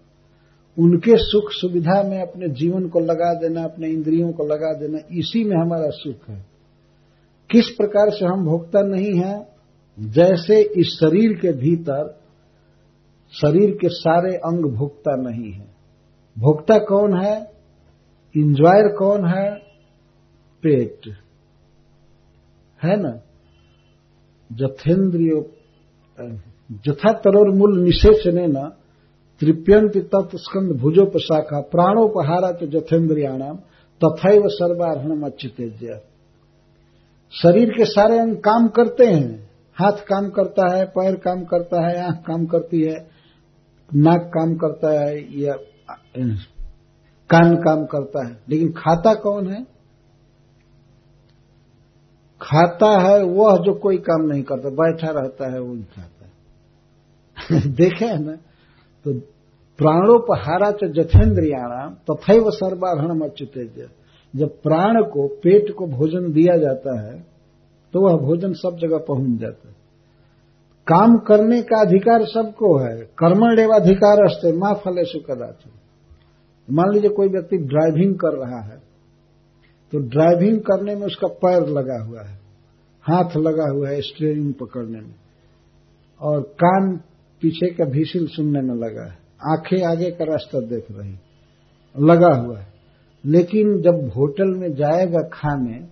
[0.79, 5.43] उनके सुख सुविधा में अपने जीवन को लगा देना, अपने इंद्रियों को लगा देना, इसी
[5.43, 6.45] में हमारा सुख है।
[7.51, 9.47] किस प्रकार से हम भोगता नहीं है?
[9.99, 12.19] जैसे इस शरीर के भीतर,
[13.31, 15.67] शरीर के सारे अंग भोगता नहीं है।
[16.39, 17.51] भोक्ता कौन है?
[18.37, 19.68] इंजॉयर कौन है?
[20.63, 21.07] पेट।
[22.83, 23.21] है ना?
[24.51, 25.51] जथेन्द्रियो
[26.71, 28.71] जथा तरोर मूल निषेचने न
[29.39, 33.55] तृप्यंत तत्स्कंद भुजोपशाखा, प्राणोपहारा तो जथेन्द्रियाणाम
[34.05, 36.01] तथैव सर्वारण अच्छितेज्य
[37.31, 42.05] शरीर के सारे अंग काम करते हैं। हाथ काम करता है, पैर काम करता है,
[42.05, 43.07] आँख काम करती है,
[43.95, 45.53] नाक काम करता है, या,
[47.29, 49.78] कान काम करता है। लेकिन खाता कौन है?
[52.41, 56.29] खाता है, वह जो कोई काम नहीं करता, बैठा रहता है वही खाता है।
[57.71, 58.31] देखे है ना?
[59.05, 59.13] तो
[59.77, 63.89] प्राणोपहारा च जथेन्द्रियाणाम तथा व सर्वाधन अच्युतेज
[64.35, 67.25] जब प्राण को, पेट को भोजन दिया जाता है
[67.93, 69.75] तो वह भोजन सब जगह पहुँच जाता है।
[70.87, 75.71] काम करने का अधिकार सबको है, कर्मण एवं अस्ते माँ फले सुकदाच
[76.71, 78.88] मान लीजिए कोई व्यक्ति ड्राइविंग कर रहा है
[79.91, 82.39] तो ड्राइविंग करने में उसका पैर लगा हुआ है।
[83.03, 85.15] हाथ लगा हुआ है स्टीयरिंग पकड़ने में।
[86.21, 86.97] और कान
[87.41, 89.17] पीछे का भीसिल सुनने में लगा है।
[89.51, 91.15] आँखें आगे का रास्ता देख रही
[91.99, 92.73] लगा हुआ है।
[93.25, 95.87] लेकिन जब होटल में जाएगा खाने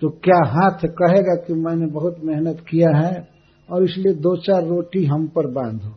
[0.00, 3.28] तो क्या हाथ कहेगा कि मैंने बहुत मेहनत किया है
[3.70, 5.90] और इसलिए दो चार रोटी हम पर बांधो।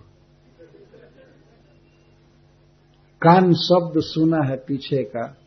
[3.22, 5.38] कान शब्द सुना है पीछे का।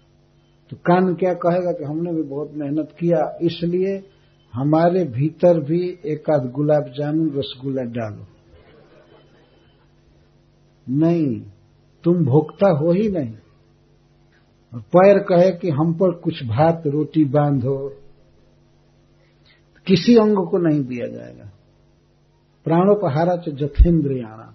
[0.70, 4.04] तो कान क्या कहेगा कि हमने भी बहुत मेहनत किया, इसलिए
[4.54, 8.26] हमारे भीतर भी एक आध गुलाब जामुन रसगुल्ला डालो।
[10.88, 11.40] नहीं,
[12.04, 13.34] तुम भोक्ता हो ही नहीं।
[14.72, 17.88] और पैर कहे कि हम पर कुछ भात, रोटी बांधो,
[19.86, 21.50] किसी अंग को नहीं दिया जाएगा।
[22.64, 24.54] प्राणोपहारा च जथेन्द्रियाणा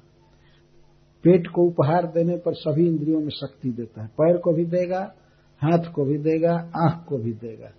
[1.24, 5.14] पेट को उपहार देने पर सभी इंद्रियों में शक्ति देता है। पैर को भी देगा
[5.62, 7.72] हाथ को भी देगा, आँख को भी देगा।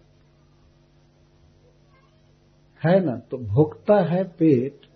[2.82, 3.16] है ना?
[3.30, 4.86] तो भोक्ता है पेट।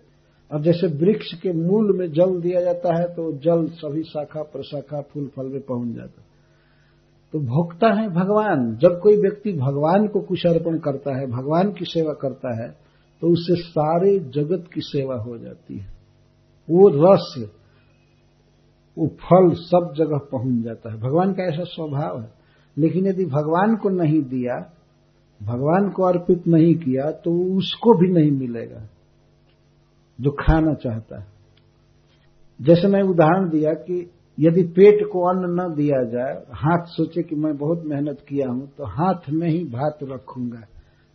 [0.51, 5.01] और जैसे वृक्ष के मूल में जल दिया जाता है तो जल सभी शाखा प्रशाखा
[5.01, 6.21] फूल फल में पहुँच जाता
[7.33, 11.85] तो भोक्ता है भगवान। जब कोई व्यक्ति भगवान को कुछ अर्पण करता है, भगवान की
[11.85, 12.69] सेवा करता है
[13.21, 15.87] तो उससे सारे जगत की सेवा हो जाती है।
[16.67, 17.49] वो रस,
[18.97, 22.36] वो फल सब जगह पहुँच जाता है। भगवान का ऐसा स्वभाव है।
[22.77, 24.55] लेकिन यदि भगवान को नहीं दिया,
[25.41, 28.87] भगवान को अर्पित नहीं किया तो उसको भी नहीं मिलेगा।
[30.19, 31.27] जो खाना चाहता है।
[32.61, 37.35] जैसे मैं उदाहरण दिया कि यदि पेट को अन्न न दिया जाए, हाथ सोचे कि
[37.35, 40.61] मैं बहुत मेहनत किया हूँ तो हाथ में ही भात रखूँगा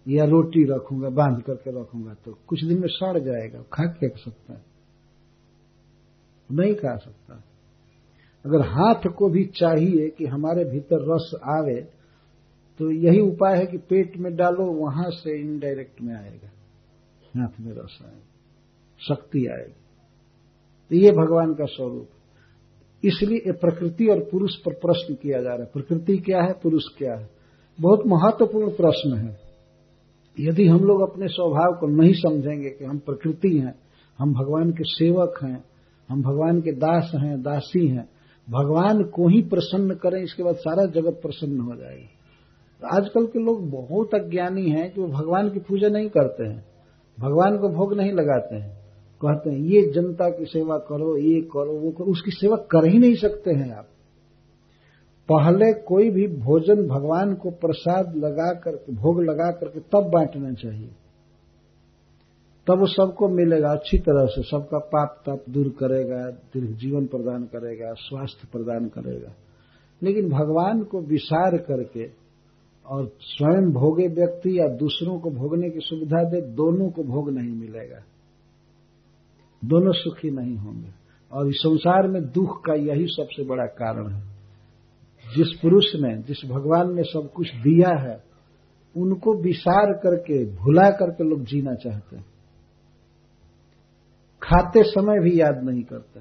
[0.09, 4.53] या रोटी रखूँगा, बाँध करके रखूँगा तो कुछ दिन में सड़ जाएगा खा के सकता
[4.53, 4.63] है।
[6.51, 7.41] नहीं खा सकता।
[8.47, 11.81] अगर हाथ को भी चाहिए कि हमारे भीतर रस आवे
[12.79, 16.51] तो यही उपाय है कि पेट में डालो, वहाँ से इनडायरेक्ट में आएगा।
[17.37, 18.27] हाथ में रस आएगा,
[18.99, 19.75] शक्ति आएगी।
[20.91, 22.09] तो ये भगवान का स्वरूप।
[23.05, 27.15] इसलिए प्रकृति और पुरुष पर प्रश्न किया जा रहा है। प्रकृति क्या है, पुरुष क्या
[27.15, 27.31] है?
[27.81, 29.41] बहुत महत्वपूर्ण प्रश्न है।
[30.41, 33.75] यदि हम लोग अपने स्वभाव को नहीं समझेंगे कि हम प्रकृति हैं,
[34.19, 35.65] हम भगवान के सेवक हैं,
[36.09, 38.09] हम भगवान के दास हैं, दासी हैं
[38.51, 43.71] भगवान को ही प्रसन्न करें, इसके बाद सारा जगत प्रसन्न हो जाएगा। आजकल के लोग
[43.71, 46.65] बहुत अज्ञानी हैं जो भगवान की पूजा नहीं करते हैं,
[47.21, 48.83] भगवान को भोग नहीं लगाते हैं।
[49.21, 52.99] कहते हैं, ये जनता की सेवा करो, ये करो, वो करो। उसकी सेवा कर ही
[52.99, 53.89] नहीं सकते हैं आप।
[55.29, 60.91] पहले कोई भी भोजन भगवान को प्रसाद लगा करके, भोग लगा करके तब बांटना चाहिए।
[62.67, 67.43] तब वो सबको मिलेगा, अच्छी तरह से सबका पाप ताप दूर करेगा, दीर्घ जीवन प्रदान
[67.45, 69.35] करेगा, स्वास्थ्य प्रदान करेगा।
[70.03, 72.11] लेकिन भगवान को विसार करके
[72.87, 77.53] और स्वयं भोगे व्यक्ति या दूसरों को भोगने की सुविधा दे, दोनों को भोग नहीं
[77.53, 77.99] मिलेगा।
[79.65, 80.89] दोनों सुखी नहीं होंगे।
[81.33, 84.21] और इस संसार में दुख का यही सबसे बड़ा कारण है।
[85.37, 88.25] जिस पुरुष ने, जिस भगवान ने सब कुछ दिया है,
[88.97, 92.32] उनको विसार करके, भुला करके लोग जीना चाहते हैं।
[94.43, 96.21] खाते समय भी याद नहीं करते।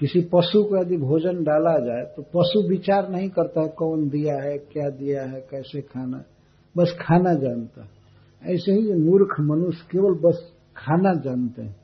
[0.00, 4.34] किसी पशु को यदि भोजन डाला जाए तो पशु विचार नहीं करता है कौन दिया
[4.42, 6.24] है, क्या दिया है, कैसे खाना
[6.76, 7.88] बस खाना जानता
[8.44, 10.40] ऐसे ही ये मूर्ख मनुष्य केवल बस
[10.76, 11.76] खाना जानते हैं।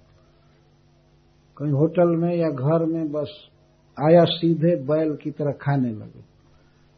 [1.56, 3.30] कहीं होटल में या घर में बस
[3.98, 6.22] आया सीधे बैल की तरह खाने लगे।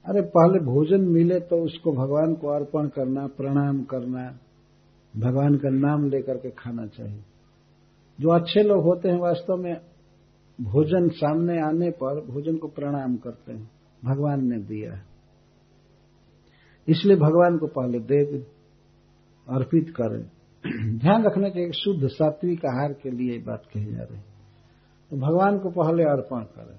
[0.05, 4.25] अरे पहले भोजन मिले तो उसको भगवान को अर्पण करना, प्रणाम करना,
[5.15, 7.23] भगवान का नाम लेकर के खाना चाहिए।
[8.19, 9.75] जो अच्छे लोग होते हैं वास्तव में
[10.59, 13.71] भोजन सामने आने पर भोजन को प्रणाम करते हैं।
[14.05, 15.03] भगवान ने दिया है।
[16.89, 18.39] इसलिए भगवान को पहले दे
[19.47, 24.21] अर्पित करें। ध्यान रखना कि शुद्ध सात्विक आहार के लिए बात कही जा रही
[25.11, 26.79] तो भगवान को पहले अर्पण करें।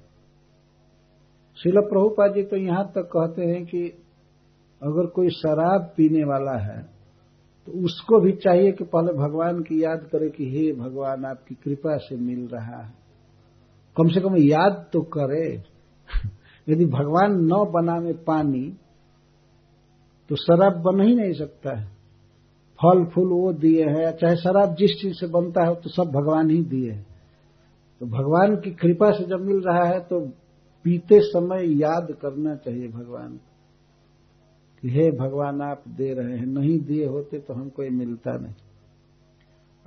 [1.58, 3.84] शिल प्रभुपा जी तो यहाँ तक कहते हैं कि
[4.82, 6.93] अगर कोई शराब पीने वाला है
[7.68, 11.98] तो उसको भी चाहिए कि पहले भगवान की याद करे कि हे भगवान, आपकी कृपा
[11.98, 12.94] से मिल रहा है।
[13.98, 15.64] कम से कम याद तो करे।
[16.70, 18.78] यदि भगवान न बना में पानी
[20.30, 21.86] तो शराब बन ही नहीं सकता है।
[22.82, 26.50] फल, फूल वो दिए है, चाहे शराब जिस चीज़ से बनता है तो सब भगवान
[26.50, 27.06] ही दिए है।
[28.00, 30.20] तो भगवान की कृपा से जब मिल रहा है तो
[30.86, 33.53] पीते समय याद करना चाहिए भगवान को।
[34.90, 38.54] हे भगवान, आप दे रहे हैं, नहीं दिए होते तो हमको ये मिलता नहीं।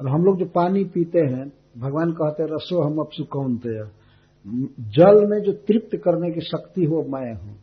[0.01, 4.07] और हम लोग जो पानी पीते हैं, भगवान कहते हैं, रसो हम अब सुकौन थे
[4.81, 7.57] जल में जो तृप्त करने की शक्ति हो, मैं हूँ।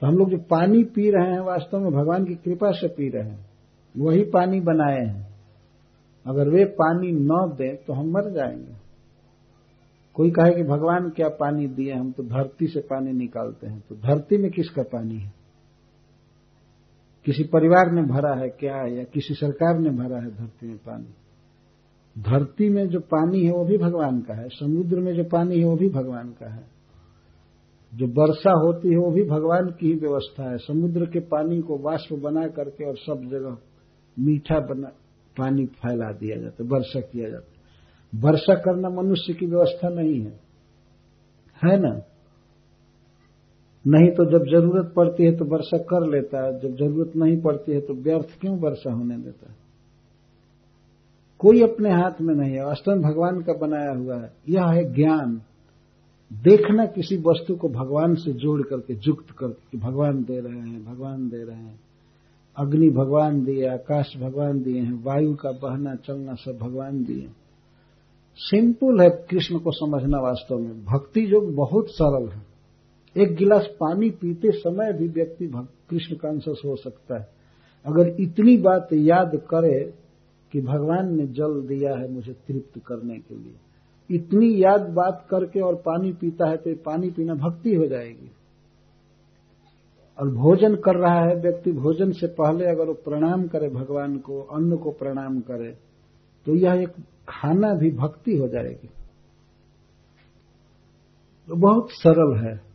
[0.00, 3.08] तो हम लोग जो पानी पी रहे हैं, वास्तव में भगवान की कृपा से पी
[3.08, 3.46] रहे हैं,
[3.98, 5.36] वही पानी बनाए हैं।
[6.26, 8.74] अगर वे पानी न दें तो हम मर जाएँगे।
[10.14, 13.94] कोई कहे कि, भगवान, क्या पानी दिए हम तो धरती से पानी निकालते हैं। तो
[13.94, 15.35] धरती में किसका पानी है?
[17.26, 20.76] किसी परिवार ने भरा है क्या है, या किसी सरकार ने भरा है धरती में
[20.76, 21.14] पानी?
[22.22, 25.64] धरती में जो पानी है वो भी भगवान का है, समुद्र में जो पानी है
[25.64, 26.64] वो भी भगवान का है।
[27.94, 31.78] जो वर्षा होती है वो भी भगवान की ही व्यवस्था है। समुद्र के पानी को
[31.78, 33.58] वाष्प बना करके और सब जगह
[34.18, 34.88] मीठा बना,
[35.38, 37.56] पानी फैला दिया जाता है, वर्षा किया जाता है।
[38.20, 40.40] वर्षा करना मनुष्य की व्यवस्था नहीं है।
[41.64, 42.02] है ना?
[43.88, 47.72] नहीं तो जब ज़रूरत पड़ती है तो वर्षा कर लेता है, जब ज़रूरत नहीं पड़ती
[47.72, 49.56] है तो व्यर्थ क्यों वर्षा होने देता है?
[51.38, 55.40] कोई अपने हाथ में नहीं है वास्तव भगवान का बनाया हुआ है। यह है ज्ञान।
[56.32, 60.84] देखना किसी वस्तु को भगवान से जोड़ करके युक्त करके कि भगवान दे रहे हैं,
[60.84, 61.80] भगवान दे रहे हैं।
[62.56, 67.28] अग्नि भगवान दिए, आकाश भगवान दिए हैं, वायु का बहना, चलना सब भगवान दिए
[68.36, 72.45] सिंपल है, कृष्ण को समझना वास्तव में। भक्ति योग बहुत सरल है।
[73.16, 75.46] एक गिलास पानी पीते समय भी व्यक्ति
[75.90, 77.28] कृष्ण कॉन्शस हो सकता है।
[77.84, 79.78] अगर इतनी बात याद करे
[80.52, 83.54] कि भगवान ने जल दिया है मुझे तृप्त करने के लिए।
[84.10, 88.30] इतनी याद बात करके और पानी पीता है तो पानी पीना भक्ति हो जाएगी।
[90.18, 94.40] और भोजन कर रहा है व्यक्ति भोजन से पहले अगर वो प्रणाम करे भगवान को,
[94.40, 95.70] अन्न को प्रणाम करे
[96.46, 96.92] तो यह एक
[97.28, 98.88] खाना भी भक्ति हो जाएगी।
[101.48, 102.65] तो बहुत सरल है।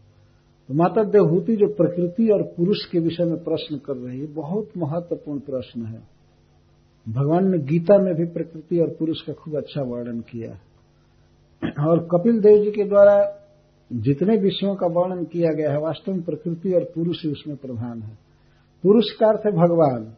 [0.72, 4.70] तो माता देवहूति जो प्रकृति और पुरुष के विषय में प्रश्न कर रही है, बहुत
[4.78, 6.02] महत्वपूर्ण प्रश्न है।
[7.10, 10.52] भगवान ने गीता में भी प्रकृति और पुरुष का खूब अच्छा वर्णन किया
[11.88, 13.46] और कपिल देव जी के द्वारा
[13.94, 18.02] जितने विषयों का वर्णन किया गया है, वास्तव में प्रकृति और पुरुष ही उसमें प्रधान
[18.02, 18.18] है।
[18.84, 20.14] पुरुष का अर्थ है भगवान,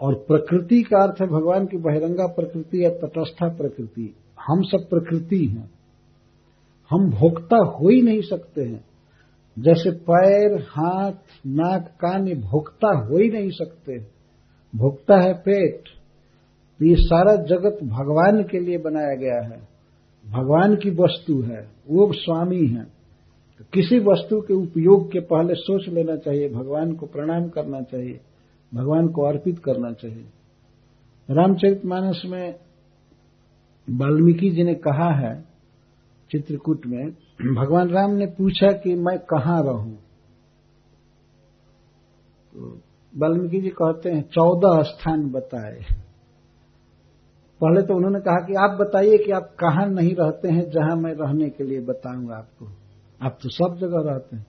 [0.00, 5.46] और प्रकृति का अर्थ है भगवान की बहिरंगा प्रकृति या तटस्था प्रकृति। हम सब प्रकृति
[5.46, 5.70] हैं।
[6.90, 8.93] हम भोक्ता हो ही नहीं सकते हैं।
[9.58, 11.12] जैसे पैर, हाथ,
[11.46, 13.98] नाक, कान भोक्ता हो ही नहीं सकते।
[14.76, 15.82] भोक्ता है पेट।
[16.78, 19.68] तो ये सारा जगत भगवान के लिए बनाया गया है।
[20.28, 22.84] भगवान की वस्तु है। वो स्वामी है।
[23.58, 28.20] तो किसी वस्तु के उपयोग के पहले सोच लेना चाहिए। भगवान को प्रणाम करना चाहिए।
[28.74, 30.24] भगवान को अर्पित करना चाहिए।
[31.30, 32.54] रामचरित मानस में
[33.90, 35.44] वाल्मीकि जी ने कहा है
[36.30, 37.12] चित्रकूट में
[37.42, 39.94] भगवान राम ने पूछा कि मैं कहाँ रहूँ?
[42.52, 42.80] तो
[43.16, 45.84] वाल्मीकि जी कहते हैं, चौदह स्थान बताए।
[47.60, 51.14] पहले तो उन्होंने कहा कि आप बताइए कि आप कहाँ नहीं रहते हैं, जहाँ मैं
[51.14, 52.66] रहने के लिए बताऊँगा आपको।
[53.26, 54.46] आप तो सब जगह रहते हैं।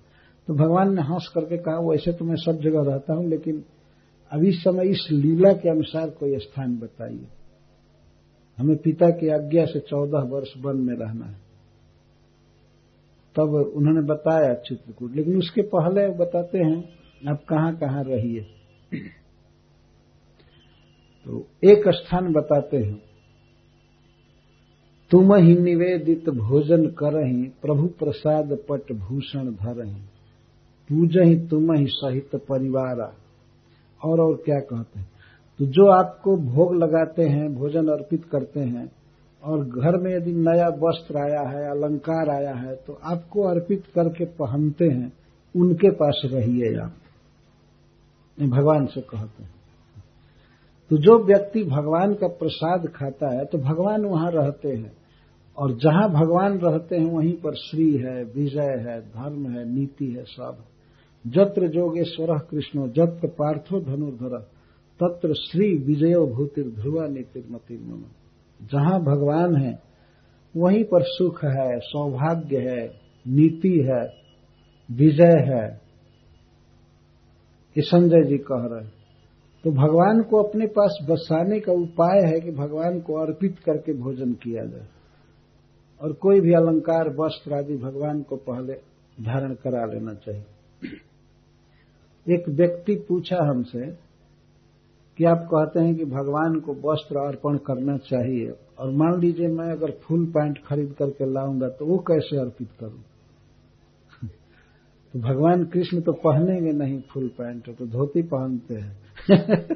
[0.47, 3.63] तो भगवान ने हंस करके कहा वैसे तो मैं सब जगह रहता हूँ, लेकिन
[4.31, 7.27] अभी समय इस लीला के अनुसार कोई स्थान बताइए।
[8.57, 11.44] हमें पिता की आज्ञा से चौदह वर्ष वन में रहना है।
[13.35, 16.89] तब उन्होंने बताया चित्रकूट। लेकिन उसके पहले बताते हैं,
[17.29, 18.45] आप कहाँ कहाँ रहिए।
[21.25, 23.01] तो एक स्थान बताते हैं।
[25.11, 30.01] तुम ही निवेदित भोजन करही, प्रभु प्रसाद पट भूषण धरही।
[30.89, 33.13] पूज ही तुम ही सहित परिवार।
[34.05, 35.07] और और क्या कहते हैं?
[35.59, 38.91] तो जो आपको भोग लगाते हैं, भोजन अर्पित करते हैं
[39.45, 44.25] और घर में यदि नया वस्त्र आया है, अलंकार आया है तो आपको अर्पित करके
[44.25, 45.13] पहनते हैं,
[45.55, 46.93] उनके पास रहिए आप।
[48.49, 49.55] भगवान से कहते हैं।
[50.89, 54.91] तो जो व्यक्ति भगवान का प्रसाद खाता है तो भगवान वहाँ रहते हैं।
[55.57, 60.23] और जहाँ भगवान रहते हैं, वहीं पर श्री है, विजय है, धर्म है, नीति है,
[60.23, 60.57] सब।
[61.27, 64.39] जत्र जोगेश्वर कृष्णो, जत्र पार्थो धनुर्धर,
[65.03, 67.73] तत्र श्री विजयो भूतिर ध्रुवा नीतिर्मति
[68.61, 69.79] जहाँ भगवान है,
[70.57, 72.87] वहीं पर सुख है, सौभाग्य है,
[73.27, 74.25] नीति है,
[74.91, 75.81] विजय है।
[77.77, 78.93] ये संजय जी कह रहे हैं।
[79.63, 84.33] तो भगवान को अपने पास बसाने का उपाय है कि भगवान को अर्पित करके भोजन
[84.33, 84.87] किया जाए।
[86.01, 88.73] और कोई भी अलंकार, वस्त्र आदि भगवान को पहले
[89.23, 90.45] धारण करा लेना चाहिए।
[92.35, 94.04] एक व्यक्ति पूछा हमसे
[95.17, 99.71] कि आप कहते हैं कि भगवान को वस्त्र अर्पण करना चाहिए। और मान लीजिए मैं
[99.71, 103.03] अगर फुल पैंट खरीद करके लाऊँगा तो वो कैसे अर्पित करूँ?
[105.13, 108.97] तो भगवान कृष्ण तो पहनेंगे नहीं फुल पैंट तो धोती पहनते हैं।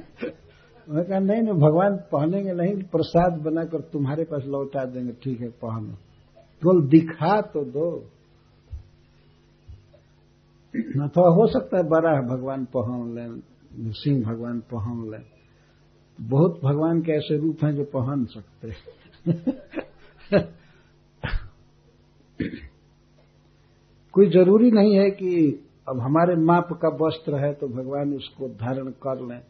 [0.90, 5.50] मैं कहा, नहीं नहीं, भगवान पहनेंगे नहीं, प्रसाद बनाकर तुम्हारे पास लौटा देंगे। ठीक है,
[5.50, 5.94] पहनो।
[6.62, 8.04] तो दिखा तो दो।
[10.98, 15.24] न तो हो सकता है बड़ा भगवान पहन लें। सिंह भगवान पहन ले।
[16.20, 18.72] बहुत भगवान के ऐसे रूप हैं जो पहन सकते
[24.14, 25.60] कोई ज़रूरी नहीं है कि
[25.90, 29.42] अब हमारे माप का वस्त्र है तो भगवान उसको धारण कर लें।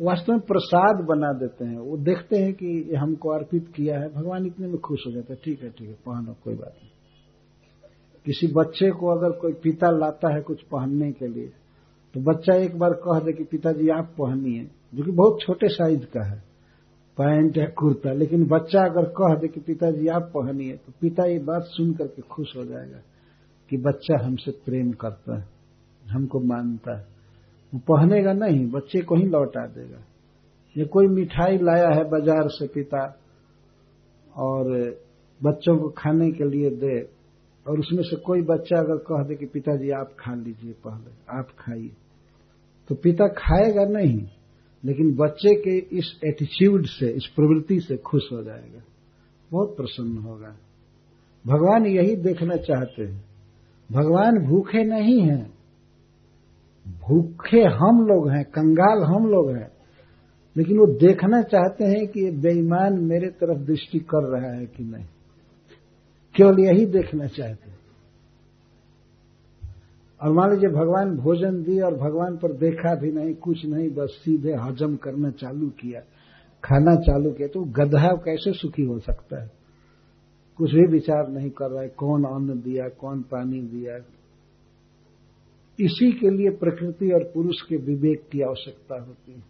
[0.00, 4.08] वास्तव में प्रसाद बना देते हैं। वो देखते हैं कि ये हमको अर्पित किया है।
[4.08, 6.90] भगवान इतने में खुश हो जाते हैं। ठीक है ठीक है, पहनो, कोई बात नहीं।
[8.26, 11.52] किसी बच्चे को अगर कोई पिता लाता है कुछ पहनने के लिए
[12.14, 14.64] तो बच्चा एक बार कह दे कि पिताजी, आप पहनिए
[14.94, 16.38] जो कि बहुत छोटे साइज़ का है।
[17.18, 21.38] पैंट या कुर्ता, लेकिन बच्चा अगर कह दे कि पिताजी, आप पहनिए तो पिता ये
[21.38, 23.00] बात सुन करके खुश हो जाएगा
[23.70, 25.46] कि बच्चा हमसे प्रेम करता है,
[26.02, 27.06] हमको मानता है।
[27.72, 30.02] वो पहनेगा नहीं, बच्चे को ही लौटा देगा।
[30.76, 33.02] ये कोई मिठाई लाया है बाज़ार से पिता,
[34.38, 34.72] और
[35.40, 37.00] बच्चों को खाने के लिए दे,
[37.66, 41.48] और उसमें से कोई बच्चा अगर कह दे कि पिताजी, आप खा लीजिए पहले, आप
[41.58, 41.90] खाइए।
[42.88, 44.26] तो पिता खाएगा नहीं,
[44.84, 48.82] लेकिन बच्चे के इस एटीट्यूड से, इस प्रवृत्ति से खुश हो जाएगा।
[49.52, 50.56] बहुत प्रसन्न होगा।
[51.46, 53.24] भगवान यही देखना चाहते हैं।
[53.92, 55.54] भगवान भूखे नहीं हैं।
[56.88, 59.70] भूखे हम लोग हैं, कंगाल हम लोग हैं।
[60.56, 64.84] लेकिन वो देखना चाहते हैं कि ये बेईमान मेरे तरफ़ दृष्टि कर रहा है कि
[64.84, 65.04] नहीं।
[66.36, 67.78] केवल यही देखना चाहते हैं।
[70.24, 74.10] और मान लीजिए भगवान भोजन दिए और भगवान पर देखा भी नहीं, कुछ नहीं, बस
[74.22, 76.00] सीधे हजम करना चालू किया,
[76.64, 79.50] खाना चालू किया तो गधा कैसे सुखी हो सकता है?
[80.58, 83.96] कुछ भी विचार नहीं कर रहा है, कौन अन्न दिया, कौन पानी दिया।
[85.78, 89.42] इसी के लिए प्रकृति और पुरुष के विवेक की आवश्यकता होती है।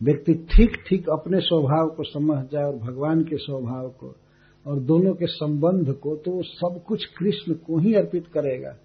[0.00, 4.14] व्यक्ति ठीक ठीक अपने स्वभाव को समझ जाए और भगवान के स्वभाव को
[4.66, 8.76] और दोनों के संबंध को तो सब कुछ कृष्ण को ही अर्पित करेगा।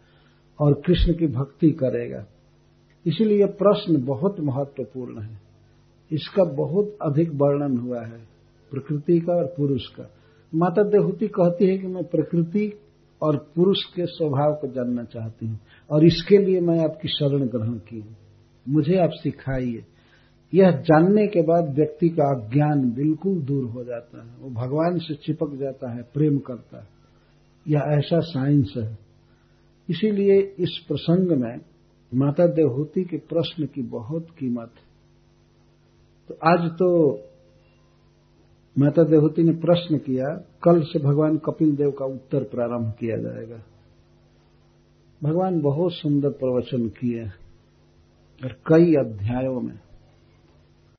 [0.60, 2.26] और कृष्ण की भक्ति करेगा।
[3.06, 5.40] इसीलिए प्रश्न बहुत महत्वपूर्ण है।
[6.12, 8.28] इसका बहुत अधिक वर्णन हुआ है,
[8.72, 10.10] प्रकृति का और पुरुष का।
[10.56, 12.74] माता देहूति कहती है कि मैं प्रकृति
[13.22, 15.60] और पुरुष के स्वभाव को जानना चाहती हूँ
[15.92, 18.16] और इसके लिए मैं आपकी शरण ग्रहण की हूँ।
[18.70, 19.84] मुझे आप सिखाइए।
[20.54, 25.14] यह जानने के बाद व्यक्ति का अज्ञान बिल्कुल दूर हो जाता है। वो भगवान से
[25.14, 26.88] चिपक जाता है, प्रेम करता है।
[27.68, 29.09] यह ऐसा साइंस है।
[29.90, 31.60] इसीलिए इस प्रसंग में
[32.14, 34.72] माता देवहूति के प्रश्न की बहुत कीमत
[36.30, 36.90] तो आज तो
[38.78, 40.26] माता देवहूति ने प्रश्न किया,
[40.64, 43.64] कल से भगवान कपिल देव का उत्तर प्रारंभ किया जाएगा।
[45.24, 47.24] भगवान बहुत सुंदर प्रवचन किए
[48.42, 49.80] और कई अध्यायों में।